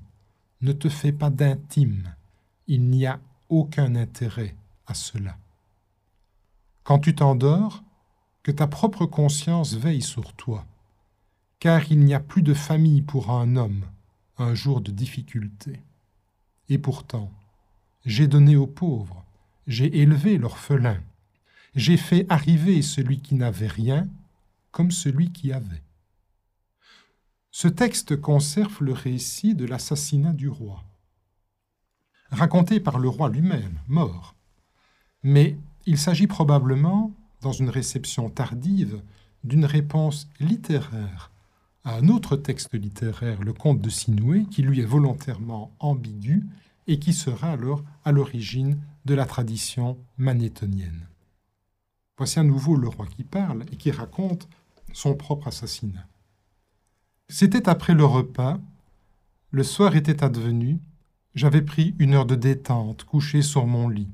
Ne 0.62 0.72
te 0.72 0.88
fais 0.88 1.12
pas 1.12 1.28
d'intime. 1.28 2.14
Il 2.68 2.88
n'y 2.88 3.04
a 3.04 3.20
aucun 3.50 3.96
intérêt 3.96 4.56
à 4.86 4.94
cela. 4.94 5.36
Quand 6.84 7.00
tu 7.00 7.14
t'endors, 7.14 7.84
que 8.44 8.50
ta 8.50 8.66
propre 8.66 9.04
conscience 9.04 9.74
veille 9.74 10.00
sur 10.00 10.32
toi. 10.32 10.64
car 11.58 11.92
il 11.92 12.00
n'y 12.00 12.14
a 12.14 12.20
plus 12.20 12.42
de 12.42 12.54
famille 12.54 13.02
pour 13.02 13.30
un 13.30 13.56
homme 13.56 13.84
un 14.38 14.54
jour 14.54 14.80
de 14.80 14.90
difficulté. 14.90 15.82
Et 16.70 16.78
pourtant, 16.78 17.30
j'ai 18.06 18.26
donné 18.26 18.56
aux 18.56 18.66
pauvres, 18.66 19.22
j'ai 19.66 20.00
élevé 20.00 20.38
l'orphelin, 20.38 20.98
j'ai 21.74 21.98
fait 21.98 22.24
arriver 22.30 22.80
celui 22.80 23.20
qui 23.20 23.34
n'avait 23.34 23.66
rien 23.66 24.08
comme 24.76 24.90
celui 24.90 25.32
qui 25.32 25.52
avait. 25.52 25.82
Ce 27.50 27.66
texte 27.66 28.20
conserve 28.20 28.82
le 28.82 28.92
récit 28.92 29.54
de 29.54 29.64
l'assassinat 29.64 30.34
du 30.34 30.50
roi, 30.50 30.84
raconté 32.30 32.78
par 32.78 32.98
le 32.98 33.08
roi 33.08 33.30
lui-même, 33.30 33.78
mort. 33.88 34.34
Mais 35.22 35.56
il 35.86 35.96
s'agit 35.96 36.26
probablement, 36.26 37.14
dans 37.40 37.52
une 37.52 37.70
réception 37.70 38.28
tardive, 38.28 39.02
d'une 39.44 39.64
réponse 39.64 40.28
littéraire 40.40 41.32
à 41.82 41.94
un 41.94 42.08
autre 42.08 42.36
texte 42.36 42.74
littéraire, 42.74 43.40
le 43.40 43.54
conte 43.54 43.80
de 43.80 43.88
Sinoué, 43.88 44.44
qui 44.50 44.60
lui 44.60 44.80
est 44.80 44.84
volontairement 44.84 45.74
ambigu 45.78 46.44
et 46.86 46.98
qui 46.98 47.14
sera 47.14 47.52
alors 47.52 47.82
à 48.04 48.12
l'origine 48.12 48.78
de 49.06 49.14
la 49.14 49.24
tradition 49.24 49.96
magnétonienne. 50.18 51.08
Voici 52.18 52.38
à 52.38 52.42
nouveau 52.42 52.76
le 52.76 52.88
roi 52.88 53.06
qui 53.06 53.24
parle 53.24 53.64
et 53.72 53.76
qui 53.76 53.90
raconte 53.90 54.46
son 54.92 55.14
propre 55.14 55.48
assassinat. 55.48 56.06
C'était 57.28 57.68
après 57.68 57.94
le 57.94 58.04
repas, 58.04 58.58
le 59.50 59.62
soir 59.62 59.96
était 59.96 60.22
advenu, 60.22 60.80
j'avais 61.34 61.62
pris 61.62 61.94
une 61.98 62.14
heure 62.14 62.26
de 62.26 62.34
détente, 62.34 63.04
couché 63.04 63.42
sur 63.42 63.66
mon 63.66 63.88
lit. 63.88 64.12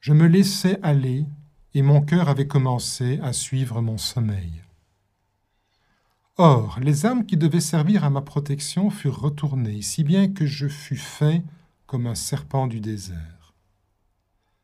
Je 0.00 0.12
me 0.12 0.26
laissais 0.26 0.78
aller 0.82 1.26
et 1.74 1.82
mon 1.82 2.00
cœur 2.00 2.28
avait 2.28 2.46
commencé 2.46 3.18
à 3.22 3.32
suivre 3.32 3.80
mon 3.80 3.98
sommeil. 3.98 4.62
Or, 6.36 6.78
les 6.80 7.04
âmes 7.04 7.26
qui 7.26 7.36
devaient 7.36 7.60
servir 7.60 8.04
à 8.04 8.10
ma 8.10 8.20
protection 8.20 8.90
furent 8.90 9.20
retournées, 9.20 9.82
si 9.82 10.04
bien 10.04 10.28
que 10.28 10.46
je 10.46 10.68
fus 10.68 10.96
fait 10.96 11.42
comme 11.86 12.06
un 12.06 12.14
serpent 12.14 12.68
du 12.68 12.80
désert. 12.80 13.54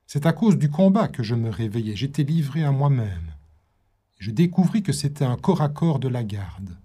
C'est 0.06 0.26
à 0.26 0.32
cause 0.32 0.56
du 0.56 0.70
combat 0.70 1.09
que 1.09 1.24
je 1.24 1.34
me 1.34 1.51
réveillais, 1.51 1.96
j'étais 1.96 2.22
livré 2.22 2.62
à 2.62 2.70
moi-même. 2.70 3.34
Je 4.19 4.31
découvris 4.31 4.82
que 4.82 4.93
c'était 4.93 5.24
un 5.24 5.36
corps 5.36 5.62
à 5.62 5.69
corps 5.69 5.99
de 5.99 6.09
la 6.09 6.24
garde. 6.24 6.77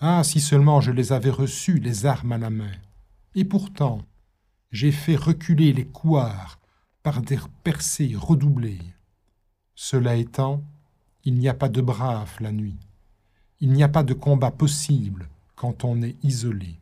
Ah, 0.00 0.24
si 0.24 0.40
seulement 0.40 0.80
je 0.80 0.90
les 0.90 1.12
avais 1.12 1.30
reçus, 1.30 1.78
les 1.78 2.06
armes 2.06 2.32
à 2.32 2.38
la 2.38 2.50
main. 2.50 2.72
Et 3.34 3.44
pourtant, 3.44 4.02
j'ai 4.70 4.92
fait 4.92 5.16
reculer 5.16 5.72
les 5.72 5.86
couards 5.86 6.58
par 7.02 7.22
des 7.22 7.38
percées 7.62 8.14
redoublées. 8.16 8.82
Cela 9.74 10.16
étant, 10.16 10.62
il 11.24 11.34
n'y 11.34 11.48
a 11.48 11.54
pas 11.54 11.68
de 11.68 11.80
braves 11.80 12.36
la 12.40 12.52
nuit. 12.52 12.78
Il 13.60 13.72
n'y 13.72 13.82
a 13.82 13.88
pas 13.88 14.02
de 14.02 14.14
combat 14.14 14.50
possible 14.50 15.28
quand 15.54 15.84
on 15.84 16.02
est 16.02 16.16
isolé. 16.24 16.80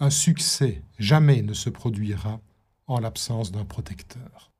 Un 0.00 0.10
succès 0.10 0.82
jamais 0.98 1.42
ne 1.42 1.52
se 1.52 1.70
produira 1.70 2.40
en 2.86 2.98
l'absence 2.98 3.52
d'un 3.52 3.64
protecteur. 3.64 4.50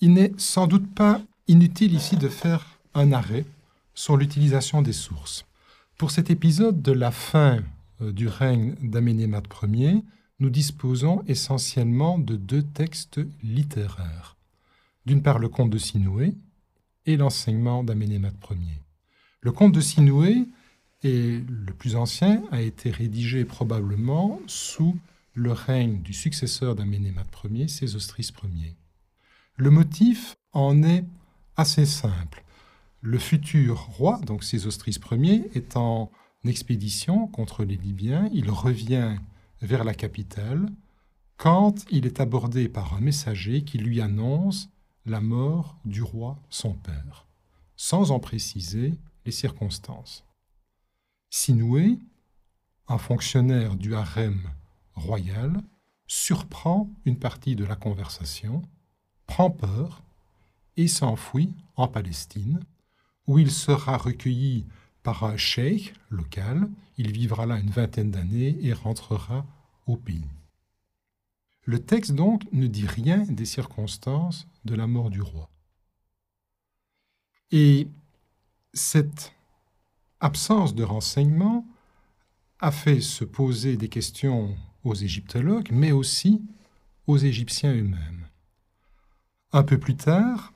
Il 0.00 0.14
n'est 0.14 0.32
sans 0.36 0.66
doute 0.66 0.94
pas 0.94 1.20
inutile 1.48 1.94
ici 1.94 2.16
de 2.16 2.28
faire 2.28 2.78
un 2.94 3.12
arrêt 3.12 3.44
sur 3.94 4.16
l'utilisation 4.16 4.82
des 4.82 4.92
sources. 4.92 5.44
Pour 5.98 6.10
cet 6.10 6.30
épisode 6.30 6.82
de 6.82 6.92
la 6.92 7.10
fin 7.10 7.62
euh, 8.00 8.12
du 8.12 8.28
règne 8.28 8.74
d'Aménémate 8.82 9.46
Ier, 9.62 10.02
nous 10.40 10.50
disposons 10.50 11.22
essentiellement 11.26 12.18
de 12.18 12.36
deux 12.36 12.62
textes 12.62 13.20
littéraires. 13.42 14.36
D'une 15.06 15.22
part, 15.22 15.38
le 15.38 15.48
conte 15.48 15.70
de 15.70 15.78
Sinoué 15.78 16.34
et 17.06 17.16
l'enseignement 17.16 17.84
d'Aménémate 17.84 18.34
Ier. 18.50 18.82
Le 19.40 19.52
conte 19.52 19.72
de 19.72 19.80
Sinoué, 19.80 20.46
est 21.04 21.42
le 21.48 21.72
plus 21.72 21.96
ancien, 21.96 22.42
a 22.50 22.60
été 22.60 22.90
rédigé 22.90 23.44
probablement 23.44 24.40
sous 24.46 24.96
le 25.34 25.52
règne 25.52 26.00
du 26.02 26.12
successeur 26.12 26.74
d'Aménémate 26.74 27.26
Ier, 27.50 27.68
Sésostris 27.68 28.30
Ier. 28.44 28.76
Le 29.56 29.70
motif 29.70 30.34
en 30.52 30.82
est 30.82 31.04
assez 31.56 31.86
simple. 31.86 32.44
Le 33.00 33.18
futur 33.18 33.80
roi, 33.80 34.20
donc 34.24 34.44
Sésostris 34.44 34.98
Ier, 35.10 35.50
est 35.54 35.76
en 35.76 36.10
expédition 36.44 37.26
contre 37.26 37.64
les 37.64 37.76
Libyens. 37.76 38.28
Il 38.32 38.50
revient 38.50 39.16
vers 39.60 39.84
la 39.84 39.94
capitale 39.94 40.68
quand 41.36 41.84
il 41.90 42.06
est 42.06 42.20
abordé 42.20 42.68
par 42.68 42.94
un 42.94 43.00
messager 43.00 43.64
qui 43.64 43.78
lui 43.78 44.00
annonce 44.00 44.68
la 45.04 45.20
mort 45.20 45.76
du 45.84 46.02
roi 46.02 46.38
son 46.48 46.74
père, 46.74 47.26
sans 47.76 48.12
en 48.12 48.20
préciser 48.20 48.94
les 49.24 49.32
circonstances. 49.32 50.24
Sinoué, 51.30 51.98
un 52.86 52.98
fonctionnaire 52.98 53.74
du 53.74 53.94
harem 53.94 54.40
royal, 54.94 55.60
surprend 56.06 56.90
une 57.04 57.18
partie 57.18 57.56
de 57.56 57.64
la 57.64 57.74
conversation, 57.74 58.62
prend 59.26 59.50
peur 59.50 60.02
et 60.76 60.88
s'enfuit 60.88 61.52
en 61.76 61.88
Palestine, 61.88 62.60
où 63.26 63.38
il 63.38 63.50
sera 63.50 63.96
recueilli 63.96 64.66
par 65.02 65.24
un 65.24 65.36
cheikh 65.36 65.94
local. 66.10 66.68
Il 66.98 67.12
vivra 67.12 67.46
là 67.46 67.58
une 67.58 67.70
vingtaine 67.70 68.10
d'années 68.10 68.56
et 68.60 68.72
rentrera 68.72 69.46
au 69.86 69.96
pays. 69.96 70.28
Le 71.64 71.78
texte 71.78 72.12
donc 72.12 72.42
ne 72.52 72.66
dit 72.66 72.86
rien 72.86 73.18
des 73.18 73.44
circonstances 73.44 74.46
de 74.64 74.74
la 74.74 74.86
mort 74.86 75.10
du 75.10 75.22
roi. 75.22 75.48
Et 77.50 77.88
cette 78.74 79.32
absence 80.20 80.74
de 80.74 80.84
renseignements 80.84 81.66
a 82.60 82.70
fait 82.70 83.00
se 83.00 83.24
poser 83.24 83.76
des 83.76 83.88
questions 83.88 84.56
aux 84.84 84.94
égyptologues, 84.94 85.70
mais 85.72 85.92
aussi 85.92 86.42
aux 87.06 87.18
Égyptiens 87.18 87.74
eux-mêmes. 87.74 88.28
Un 89.52 89.62
peu 89.64 89.78
plus 89.78 89.96
tard, 89.96 90.52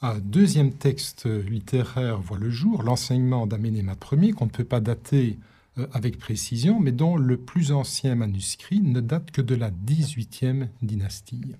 un 0.00 0.18
deuxième 0.18 0.72
texte 0.72 1.26
littéraire 1.26 2.20
voit 2.20 2.38
le 2.38 2.50
jour, 2.50 2.82
l'enseignement 2.82 3.46
d'Aménémate 3.46 4.04
Ier, 4.12 4.32
qu'on 4.32 4.46
ne 4.46 4.50
peut 4.50 4.64
pas 4.64 4.80
dater 4.80 5.38
euh, 5.78 5.86
avec 5.92 6.18
précision, 6.18 6.78
mais 6.78 6.92
dont 6.92 7.16
le 7.16 7.36
plus 7.36 7.72
ancien 7.72 8.14
manuscrit 8.14 8.80
ne 8.80 9.00
date 9.00 9.30
que 9.30 9.42
de 9.42 9.54
la 9.54 9.70
18e 9.70 10.68
dynastie. 10.82 11.54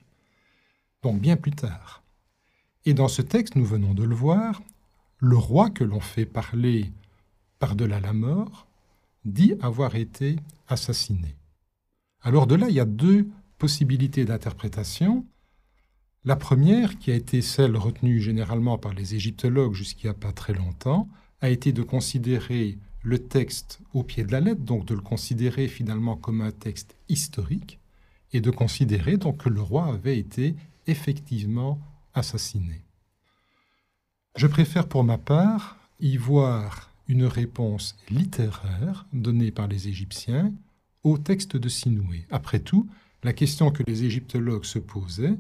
Donc 1.03 1.21
bien 1.21 1.37
plus 1.37 1.53
tard. 1.53 2.03
Et 2.85 2.95
dans 2.95 3.09
ce 3.09 3.23
texte, 3.23 3.57
nous 3.57 3.65
venons 3.65 3.95
de 3.95 4.05
le 4.05 4.15
voir, 4.15 4.63
le 5.19 5.37
roi 5.37 5.71
que 5.71 5.85
l'on 5.85 6.01
fait 6.01 6.27
parler 6.27 6.93
par-delà 7.59 7.99
la 8.01 8.13
mort 8.13 8.67
dit 9.25 9.55
avoir 9.61 9.97
été 9.97 10.37
assassiné. 10.69 11.35
Alors 12.23 12.47
de 12.47 12.55
là, 12.55 12.69
il 12.69 12.75
y 12.75 12.81
a 12.81 12.85
deux 12.85 13.29
possibilités 13.59 14.25
d'interprétation. 14.25 15.27
La 16.25 16.37
première, 16.37 16.99
qui 16.99 17.11
a 17.11 17.15
été 17.15 17.43
celle 17.43 17.77
retenue 17.77 18.21
généralement 18.21 18.77
par 18.77 18.93
les 18.93 19.15
égyptologues 19.15 19.75
jusqu'il 19.75 20.07
n'y 20.07 20.11
a 20.11 20.15
pas 20.15 20.33
très 20.33 20.53
longtemps, 20.53 21.09
a 21.41 21.49
été 21.49 21.73
de 21.73 21.83
considérer 21.83 22.79
le 23.03 23.19
texte 23.19 23.81
au 23.95 24.03
pied 24.03 24.25
de 24.25 24.33
la 24.33 24.41
lettre, 24.41 24.61
donc 24.61 24.85
de 24.85 24.95
le 24.95 25.01
considérer 25.01 25.69
finalement 25.69 26.17
comme 26.17 26.41
un 26.41 26.51
texte 26.51 26.97
historique, 27.09 27.79
et 28.33 28.41
de 28.41 28.51
considérer 28.51 29.17
donc 29.17 29.45
que 29.45 29.49
le 29.49 29.63
roi 29.63 29.87
avait 29.87 30.19
été 30.19 30.55
effectivement 30.87 31.81
assassiné. 32.15 32.83
Je 34.37 34.47
préfère 34.47 34.89
pour 34.89 35.05
ma 35.05 35.19
part 35.19 35.79
y 36.01 36.17
voir 36.17 36.91
une 37.09 37.25
réponse 37.25 37.97
littéraire 38.11 39.07
donnée 39.13 39.51
par 39.51 39.69
les 39.69 39.89
Égyptiens 39.89 40.53
au 41.05 41.17
texte 41.17 41.57
de 41.57 41.69
Sinoué. 41.69 42.27
Après 42.31 42.61
tout, 42.61 42.87
la 43.25 43.33
question 43.33 43.71
que 43.71 43.83
les 43.87 44.05
égyptologues 44.05 44.65
se 44.65 44.79
posaient, 44.79 45.37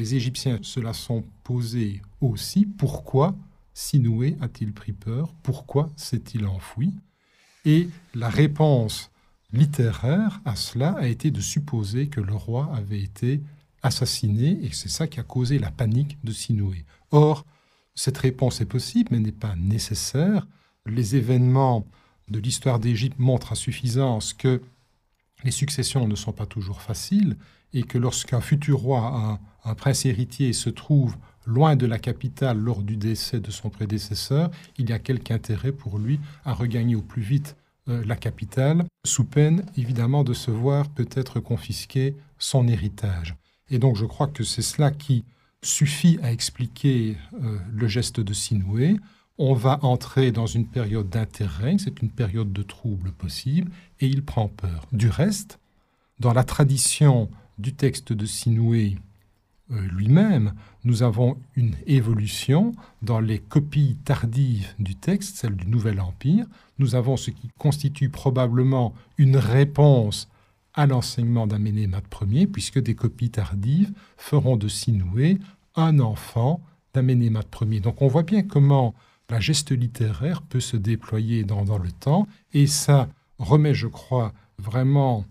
les 0.00 0.14
Égyptiens 0.14 0.58
se 0.62 0.80
la 0.80 0.94
sont 0.94 1.24
posée 1.44 2.00
aussi, 2.22 2.64
pourquoi 2.64 3.36
Sinoué 3.74 4.36
a-t-il 4.40 4.72
pris 4.72 4.92
peur? 4.92 5.34
Pourquoi 5.42 5.90
s'est-il 5.94 6.46
enfoui? 6.46 6.94
Et 7.66 7.88
la 8.14 8.30
réponse 8.30 9.10
littéraire 9.52 10.40
à 10.46 10.56
cela 10.56 10.92
a 10.92 11.06
été 11.06 11.30
de 11.30 11.40
supposer 11.42 12.08
que 12.08 12.22
le 12.22 12.34
roi 12.34 12.74
avait 12.74 13.02
été 13.02 13.42
assassiné 13.82 14.58
et 14.64 14.72
c'est 14.72 14.88
ça 14.88 15.06
qui 15.06 15.20
a 15.20 15.22
causé 15.22 15.58
la 15.58 15.70
panique 15.70 16.16
de 16.24 16.32
Sinoué. 16.32 16.86
Or, 17.10 17.44
cette 17.94 18.18
réponse 18.18 18.62
est 18.62 18.66
possible, 18.66 19.10
mais 19.12 19.20
n'est 19.20 19.32
pas 19.32 19.54
nécessaire. 19.56 20.46
Les 20.86 21.16
événements 21.16 21.86
de 22.28 22.38
l'histoire 22.38 22.78
d'Égypte 22.78 23.18
montrent 23.18 23.52
à 23.52 23.56
suffisance 23.56 24.32
que 24.32 24.62
les 25.44 25.50
successions 25.50 26.08
ne 26.08 26.14
sont 26.14 26.32
pas 26.32 26.46
toujours 26.46 26.80
faciles 26.80 27.36
et 27.74 27.82
que 27.82 27.98
lorsqu'un 27.98 28.40
futur 28.40 28.78
roi, 28.78 29.00
un, 29.14 29.49
prince 29.76 30.04
héritier, 30.06 30.52
se 30.52 30.70
trouve 30.70 31.16
loin 31.46 31.76
de 31.76 31.86
la 31.86 31.98
capitale 31.98 32.58
lors 32.58 32.82
du 32.82 32.96
décès 32.96 33.40
de 33.40 33.50
son 33.50 33.70
prédécesseur, 33.70 34.50
il 34.78 34.88
y 34.88 34.92
a 34.92 34.98
quelque 34.98 35.32
intérêt 35.32 35.72
pour 35.72 35.98
lui 35.98 36.20
à 36.44 36.52
regagner 36.52 36.94
au 36.94 37.02
plus 37.02 37.22
vite 37.22 37.56
euh, 37.88 38.02
la 38.04 38.16
capitale, 38.16 38.84
sous 39.06 39.24
peine 39.24 39.64
évidemment 39.76 40.24
de 40.24 40.34
se 40.34 40.50
voir 40.50 40.88
peut-être 40.88 41.40
confisquer 41.40 42.14
son 42.38 42.68
héritage. 42.68 43.34
Et 43.70 43.78
donc 43.78 43.96
je 43.96 44.04
crois 44.04 44.26
que 44.26 44.44
c'est 44.44 44.62
cela 44.62 44.90
qui 44.90 45.24
suffit 45.62 46.18
à 46.22 46.32
expliquer 46.32 47.16
euh, 47.42 47.58
le 47.72 47.88
geste 47.88 48.20
de 48.20 48.32
Sinoué. 48.32 48.96
on 49.38 49.54
va 49.54 49.78
entrer 49.82 50.32
dans 50.32 50.46
une 50.46 50.66
période 50.66 51.08
d'interrègne, 51.08 51.78
c'est 51.78 52.02
une 52.02 52.10
période 52.10 52.52
de 52.52 52.62
trouble 52.62 53.12
possible, 53.12 53.70
et 54.00 54.06
il 54.06 54.22
prend 54.22 54.48
peur. 54.48 54.86
Du 54.92 55.08
reste, 55.08 55.58
dans 56.18 56.34
la 56.34 56.44
tradition 56.44 57.30
du 57.58 57.74
texte 57.74 58.12
de 58.12 58.26
Sinoué 58.26 58.98
lui-même, 59.70 60.54
nous 60.84 61.02
avons 61.02 61.36
une 61.54 61.74
évolution 61.86 62.72
dans 63.02 63.20
les 63.20 63.38
copies 63.38 63.96
tardives 64.04 64.74
du 64.78 64.96
texte, 64.96 65.36
celle 65.36 65.54
du 65.54 65.66
Nouvel 65.66 66.00
Empire. 66.00 66.46
Nous 66.78 66.94
avons 66.94 67.16
ce 67.16 67.30
qui 67.30 67.50
constitue 67.58 68.08
probablement 68.08 68.94
une 69.16 69.36
réponse 69.36 70.28
à 70.74 70.86
l'enseignement 70.86 71.46
d'Aménémate 71.46 72.04
Ier, 72.28 72.46
puisque 72.46 72.80
des 72.80 72.94
copies 72.94 73.30
tardives 73.30 73.92
feront 74.16 74.56
de 74.56 74.68
Sinoué 74.68 75.38
un 75.76 76.00
enfant 76.00 76.60
d'Aménémate 76.94 77.48
Ier. 77.62 77.80
Donc 77.80 78.02
on 78.02 78.08
voit 78.08 78.22
bien 78.22 78.42
comment 78.42 78.94
la 79.28 79.40
geste 79.40 79.70
littéraire 79.70 80.42
peut 80.42 80.60
se 80.60 80.76
déployer 80.76 81.44
dans, 81.44 81.64
dans 81.64 81.78
le 81.78 81.92
temps, 81.92 82.26
et 82.52 82.66
ça 82.66 83.08
remet, 83.38 83.74
je 83.74 83.86
crois, 83.86 84.32
vraiment 84.58 85.24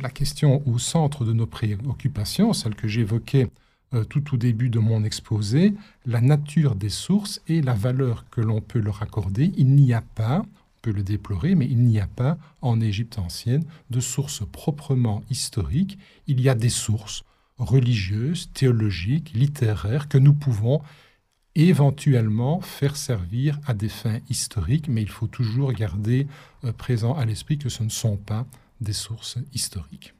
la 0.00 0.10
question 0.10 0.62
au 0.66 0.78
centre 0.78 1.24
de 1.24 1.32
nos 1.32 1.46
préoccupations, 1.46 2.52
celle 2.52 2.74
que 2.74 2.88
j'évoquais 2.88 3.48
euh, 3.94 4.04
tout 4.04 4.34
au 4.34 4.36
début 4.36 4.68
de 4.68 4.78
mon 4.78 5.02
exposé, 5.02 5.72
la 6.04 6.20
nature 6.20 6.74
des 6.74 6.90
sources 6.90 7.40
et 7.48 7.62
la 7.62 7.74
valeur 7.74 8.26
que 8.30 8.40
l'on 8.40 8.60
peut 8.60 8.80
leur 8.80 9.02
accorder. 9.02 9.52
Il 9.56 9.74
n'y 9.74 9.94
a 9.94 10.02
pas, 10.02 10.40
on 10.40 10.80
peut 10.82 10.92
le 10.92 11.02
déplorer, 11.02 11.54
mais 11.54 11.66
il 11.66 11.78
n'y 11.78 11.98
a 11.98 12.06
pas 12.06 12.36
en 12.60 12.80
Égypte 12.80 13.18
ancienne 13.18 13.64
de 13.90 14.00
sources 14.00 14.42
proprement 14.50 15.22
historiques. 15.30 15.98
Il 16.26 16.40
y 16.40 16.48
a 16.48 16.54
des 16.54 16.68
sources 16.68 17.24
religieuses, 17.56 18.50
théologiques, 18.52 19.32
littéraires 19.34 20.08
que 20.08 20.18
nous 20.18 20.34
pouvons 20.34 20.82
éventuellement 21.54 22.60
faire 22.60 22.96
servir 22.96 23.58
à 23.66 23.74
des 23.74 23.88
fins 23.88 24.20
historiques, 24.28 24.88
mais 24.88 25.02
il 25.02 25.08
faut 25.08 25.26
toujours 25.26 25.72
garder 25.72 26.26
euh, 26.64 26.72
présent 26.72 27.14
à 27.14 27.24
l'esprit 27.24 27.58
que 27.58 27.68
ce 27.68 27.82
ne 27.82 27.88
sont 27.88 28.16
pas 28.16 28.46
des 28.80 28.92
sources 28.92 29.38
historiques. 29.52 30.14